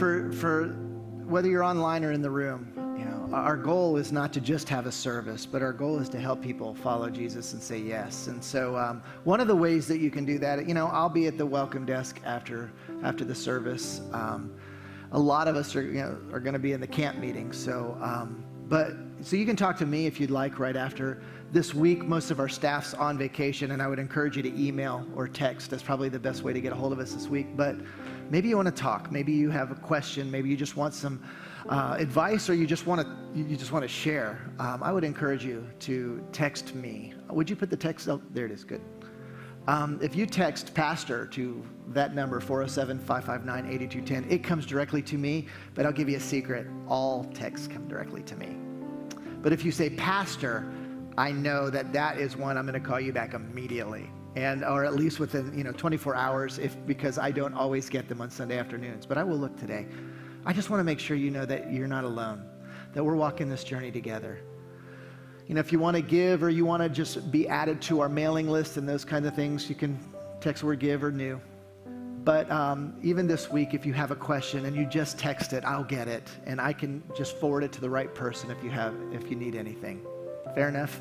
Whether 0.00 1.48
you're 1.48 1.62
online 1.62 2.04
or 2.04 2.12
in 2.12 2.22
the 2.22 2.30
room, 2.30 2.72
you 2.98 3.04
know, 3.04 3.28
our 3.34 3.56
goal 3.56 3.98
is 3.98 4.12
not 4.12 4.32
to 4.32 4.40
just 4.40 4.66
have 4.68 4.86
a 4.86 4.92
service, 4.92 5.44
but 5.44 5.60
our 5.60 5.74
goal 5.74 5.98
is 5.98 6.08
to 6.08 6.18
help 6.18 6.40
people 6.40 6.74
follow 6.74 7.10
Jesus 7.10 7.52
and 7.52 7.62
say 7.62 7.78
yes. 7.78 8.26
And 8.26 8.42
so, 8.42 8.78
um, 8.78 9.02
one 9.24 9.40
of 9.40 9.46
the 9.46 9.54
ways 9.54 9.86
that 9.88 9.98
you 9.98 10.10
can 10.10 10.24
do 10.24 10.38
that, 10.38 10.66
you 10.66 10.72
know, 10.72 10.86
I'll 10.86 11.10
be 11.10 11.26
at 11.26 11.36
the 11.36 11.44
welcome 11.44 11.84
desk 11.84 12.18
after 12.24 12.72
after 13.02 13.26
the 13.26 13.34
service. 13.34 14.00
Um, 14.12 14.54
a 15.12 15.18
lot 15.18 15.48
of 15.48 15.56
us 15.56 15.76
are, 15.76 15.82
you 15.82 16.00
know, 16.00 16.16
are 16.32 16.40
going 16.40 16.54
to 16.54 16.58
be 16.58 16.72
in 16.72 16.80
the 16.80 16.86
camp 16.86 17.18
meeting. 17.18 17.52
So, 17.52 17.98
um, 18.00 18.42
but 18.68 18.92
so 19.20 19.36
you 19.36 19.44
can 19.44 19.56
talk 19.56 19.76
to 19.78 19.86
me 19.86 20.06
if 20.06 20.18
you'd 20.18 20.30
like 20.30 20.58
right 20.58 20.76
after. 20.76 21.22
This 21.52 21.74
week, 21.74 22.04
most 22.04 22.30
of 22.30 22.38
our 22.38 22.48
staff's 22.48 22.94
on 22.94 23.18
vacation, 23.18 23.72
and 23.72 23.82
I 23.82 23.88
would 23.88 23.98
encourage 23.98 24.36
you 24.36 24.42
to 24.44 24.56
email 24.56 25.04
or 25.16 25.26
text. 25.26 25.68
That's 25.68 25.82
probably 25.82 26.08
the 26.08 26.18
best 26.18 26.44
way 26.44 26.52
to 26.52 26.60
get 26.60 26.72
a 26.72 26.76
hold 26.76 26.92
of 26.92 27.00
us 27.00 27.12
this 27.12 27.26
week. 27.26 27.56
But 27.56 27.74
maybe 28.30 28.48
you 28.48 28.54
want 28.54 28.66
to 28.66 28.82
talk. 28.82 29.10
Maybe 29.10 29.32
you 29.32 29.50
have 29.50 29.72
a 29.72 29.74
question. 29.74 30.30
Maybe 30.30 30.48
you 30.48 30.56
just 30.56 30.76
want 30.76 30.94
some 30.94 31.20
uh, 31.68 31.96
advice, 31.98 32.48
or 32.48 32.54
you 32.54 32.68
just 32.68 32.86
want 32.86 33.00
to 33.00 33.16
you 33.34 33.56
just 33.56 33.72
want 33.72 33.82
to 33.82 33.88
share. 33.88 34.48
Um, 34.60 34.80
I 34.80 34.92
would 34.92 35.02
encourage 35.02 35.44
you 35.44 35.66
to 35.80 36.24
text 36.30 36.72
me. 36.76 37.14
Would 37.28 37.50
you 37.50 37.56
put 37.56 37.68
the 37.68 37.76
text? 37.76 38.08
Oh, 38.08 38.22
there 38.30 38.46
it 38.46 38.52
is. 38.52 38.62
Good. 38.62 38.82
Um, 39.66 39.98
if 40.00 40.14
you 40.14 40.26
text 40.26 40.72
pastor 40.72 41.26
to 41.26 41.66
that 41.88 42.14
number 42.14 42.40
407-559-8210 42.40 44.30
it 44.30 44.42
comes 44.42 44.64
directly 44.64 45.02
to 45.02 45.18
me 45.18 45.46
but 45.74 45.84
i'll 45.84 45.92
give 45.92 46.08
you 46.08 46.16
a 46.16 46.20
secret 46.20 46.66
all 46.88 47.24
texts 47.34 47.68
come 47.68 47.86
directly 47.86 48.22
to 48.22 48.36
me 48.36 48.56
but 49.42 49.52
if 49.52 49.62
you 49.62 49.70
say 49.70 49.90
pastor 49.90 50.72
i 51.18 51.30
know 51.30 51.70
that 51.70 51.92
that 51.92 52.18
is 52.18 52.36
one 52.36 52.56
i'm 52.56 52.66
going 52.66 52.80
to 52.80 52.86
call 52.86 53.00
you 53.00 53.12
back 53.12 53.34
immediately. 53.34 54.10
And 54.36 54.64
or 54.64 54.84
at 54.84 54.94
least 54.94 55.18
within 55.18 55.56
you 55.56 55.64
know 55.64 55.72
24 55.72 56.14
hours 56.14 56.58
if 56.58 56.76
because 56.86 57.18
I 57.18 57.32
don't 57.32 57.54
always 57.54 57.88
get 57.88 58.08
them 58.08 58.20
on 58.20 58.30
Sunday 58.30 58.58
afternoons. 58.58 59.04
But 59.04 59.18
I 59.18 59.24
will 59.24 59.36
look 59.36 59.56
today. 59.58 59.86
I 60.46 60.52
just 60.52 60.70
want 60.70 60.80
to 60.80 60.84
make 60.84 61.00
sure 61.00 61.16
you 61.16 61.30
know 61.30 61.44
that 61.46 61.72
you're 61.72 61.88
not 61.88 62.04
alone 62.04 62.46
that 62.92 63.04
we're 63.04 63.16
walking 63.16 63.48
this 63.48 63.64
journey 63.64 63.90
together. 63.90 64.38
You 65.48 65.54
know 65.54 65.60
if 65.60 65.72
you 65.72 65.80
want 65.80 65.96
to 65.96 66.02
give 66.02 66.44
or 66.44 66.50
you 66.50 66.64
want 66.64 66.82
to 66.82 66.88
just 66.88 67.32
be 67.32 67.48
added 67.48 67.82
to 67.82 68.00
our 68.00 68.08
mailing 68.08 68.48
list 68.48 68.76
and 68.76 68.88
those 68.88 69.04
kinds 69.04 69.26
of 69.26 69.34
things 69.34 69.68
you 69.68 69.74
can 69.74 69.98
text 70.40 70.62
word 70.62 70.78
give 70.78 71.02
or 71.02 71.10
new. 71.10 71.40
But 72.22 72.48
um, 72.52 72.94
even 73.02 73.26
this 73.26 73.50
week 73.50 73.74
if 73.74 73.84
you 73.84 73.94
have 73.94 74.12
a 74.12 74.16
question 74.16 74.66
and 74.66 74.76
you 74.76 74.86
just 74.86 75.18
text 75.18 75.52
it 75.52 75.64
I'll 75.64 75.82
get 75.82 76.06
it. 76.06 76.30
And 76.46 76.60
I 76.60 76.72
can 76.72 77.02
just 77.16 77.36
forward 77.38 77.64
it 77.64 77.72
to 77.72 77.80
the 77.80 77.90
right 77.90 78.14
person 78.14 78.48
if 78.48 78.62
you 78.62 78.70
have 78.70 78.94
if 79.12 79.28
you 79.28 79.34
need 79.34 79.56
anything 79.56 80.06
fair 80.54 80.68
enough 80.68 81.00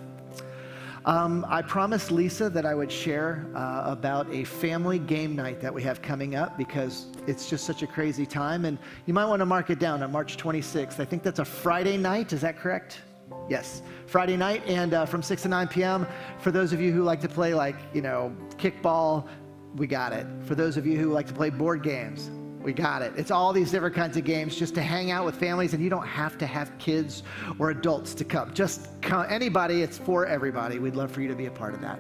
um, 1.06 1.46
I 1.48 1.62
promised 1.62 2.12
Lisa 2.12 2.50
that 2.50 2.66
I 2.66 2.76
would 2.76 2.92
share 2.92 3.46
uh, 3.56 3.84
about 3.86 4.32
a 4.34 4.44
family 4.44 5.00
game 5.00 5.36
night 5.36 5.62
that 5.62 5.74
we 5.74 5.82
have 5.84 6.02
coming 6.02 6.36
up 6.36 6.58
because 6.58 7.08
it's 7.26 7.50
just 7.50 7.66
such 7.66 7.84
a 7.84 7.88
crazy 7.88 8.26
time. 8.26 8.66
And 8.66 8.78
you 9.06 9.14
might 9.14 9.26
want 9.26 9.40
to 9.40 9.46
mark 9.46 9.70
it 9.70 9.80
down 9.80 10.04
on 10.04 10.12
March 10.12 10.38
26th. 10.38 11.00
I 11.00 11.06
think 11.06 11.24
that's 11.24 11.40
a 11.40 11.46
Friday 11.46 11.98
night. 11.98 12.34
Is 12.34 12.42
that 12.42 12.58
correct? 12.58 13.02
Yes, 13.48 13.82
Friday 14.06 14.38
night, 14.38 14.62
and 14.68 14.94
uh, 14.94 15.06
from 15.06 15.24
6 15.24 15.42
to 15.44 15.48
9 15.48 15.68
p.m. 15.70 16.06
For 16.40 16.52
those 16.52 16.74
of 16.74 16.82
you 16.82 16.92
who 16.92 17.04
like 17.04 17.22
to 17.22 17.30
play, 17.30 17.54
like, 17.54 17.76
you 17.94 18.02
know, 18.02 18.36
kickball, 18.58 19.28
we 19.76 19.88
got 19.88 20.14
it. 20.14 20.28
For 20.46 20.54
those 20.54 20.78
of 20.78 20.86
you 20.86 21.00
who 21.00 21.12
like 21.12 21.26
to 21.28 21.34
play 21.34 21.50
board 21.50 21.82
games, 21.82 22.30
we 22.70 22.74
got 22.74 23.02
it. 23.02 23.12
It's 23.18 23.32
all 23.32 23.52
these 23.52 23.72
different 23.72 23.96
kinds 23.96 24.16
of 24.16 24.24
games 24.26 24.56
just 24.56 24.76
to 24.76 24.82
hang 24.84 25.10
out 25.10 25.26
with 25.26 25.34
families, 25.34 25.74
and 25.74 25.84
you 25.84 25.90
don't 25.90 26.06
have 26.06 26.38
to 26.38 26.46
have 26.46 26.78
kids 26.78 27.24
or 27.58 27.72
adults 27.72 28.14
to 28.14 28.24
come. 28.24 28.54
Just 28.54 29.02
come, 29.02 29.26
anybody, 29.28 29.82
it's 29.82 29.98
for 29.98 30.28
everybody. 30.28 30.78
We'd 30.78 30.96
love 30.96 31.12
for 31.12 31.22
you 31.22 31.28
to 31.30 31.36
be 31.36 31.48
a 31.48 31.52
part 31.52 31.74
of 31.74 31.82
that. 31.82 32.00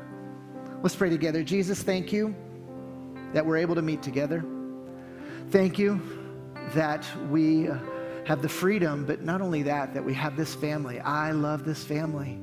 Let's 0.84 0.96
pray 0.96 1.10
together. 1.10 1.42
Jesus, 1.42 1.82
thank 1.82 2.14
you 2.14 2.36
that 3.34 3.44
we're 3.44 3.58
able 3.58 3.74
to 3.74 3.82
meet 3.82 4.04
together. 4.04 4.46
Thank 5.50 5.80
you 5.80 6.00
that 6.76 7.04
we 7.32 7.68
have 8.28 8.44
the 8.44 8.50
freedom, 8.50 9.08
but 9.08 9.24
not 9.24 9.42
only 9.42 9.64
that, 9.64 9.96
that 9.96 10.06
we 10.06 10.14
have 10.14 10.38
this 10.38 10.54
family. 10.54 11.00
I 11.00 11.32
love 11.32 11.66
this 11.66 11.84
family. 11.84 12.38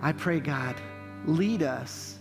I 0.00 0.12
pray, 0.12 0.38
God, 0.38 0.76
lead 1.26 1.64
us. 1.64 2.20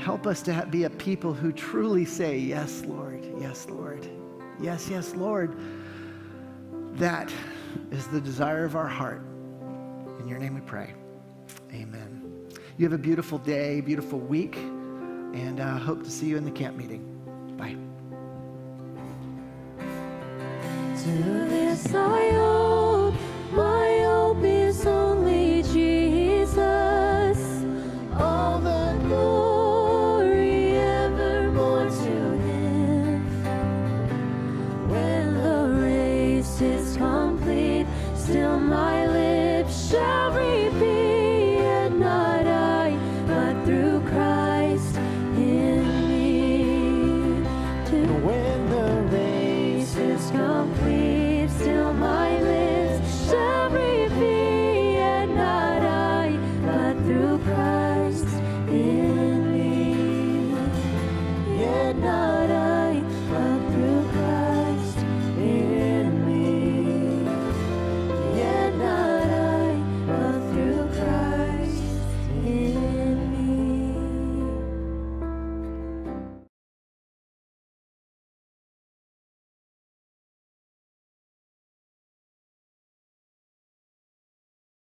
Help 0.00 0.26
us 0.26 0.42
to 0.42 0.66
be 0.70 0.84
a 0.84 0.90
people 0.90 1.34
who 1.34 1.52
truly 1.52 2.04
say, 2.04 2.38
Yes, 2.38 2.82
Lord, 2.86 3.26
yes, 3.40 3.66
Lord, 3.68 4.08
yes, 4.60 4.88
yes, 4.88 5.14
Lord. 5.14 5.58
That 6.94 7.32
is 7.90 8.06
the 8.08 8.20
desire 8.20 8.64
of 8.64 8.76
our 8.76 8.88
heart. 8.88 9.22
In 10.20 10.26
your 10.26 10.38
name 10.38 10.54
we 10.54 10.60
pray. 10.60 10.94
Amen. 11.72 12.48
You 12.76 12.84
have 12.84 12.92
a 12.92 12.98
beautiful 12.98 13.38
day, 13.38 13.80
beautiful 13.80 14.18
week, 14.18 14.56
and 14.56 15.60
uh, 15.60 15.78
hope 15.78 16.02
to 16.04 16.10
see 16.10 16.26
you 16.26 16.36
in 16.36 16.44
the 16.44 16.50
camp 16.50 16.76
meeting. 16.76 17.04
Bye. 17.56 17.76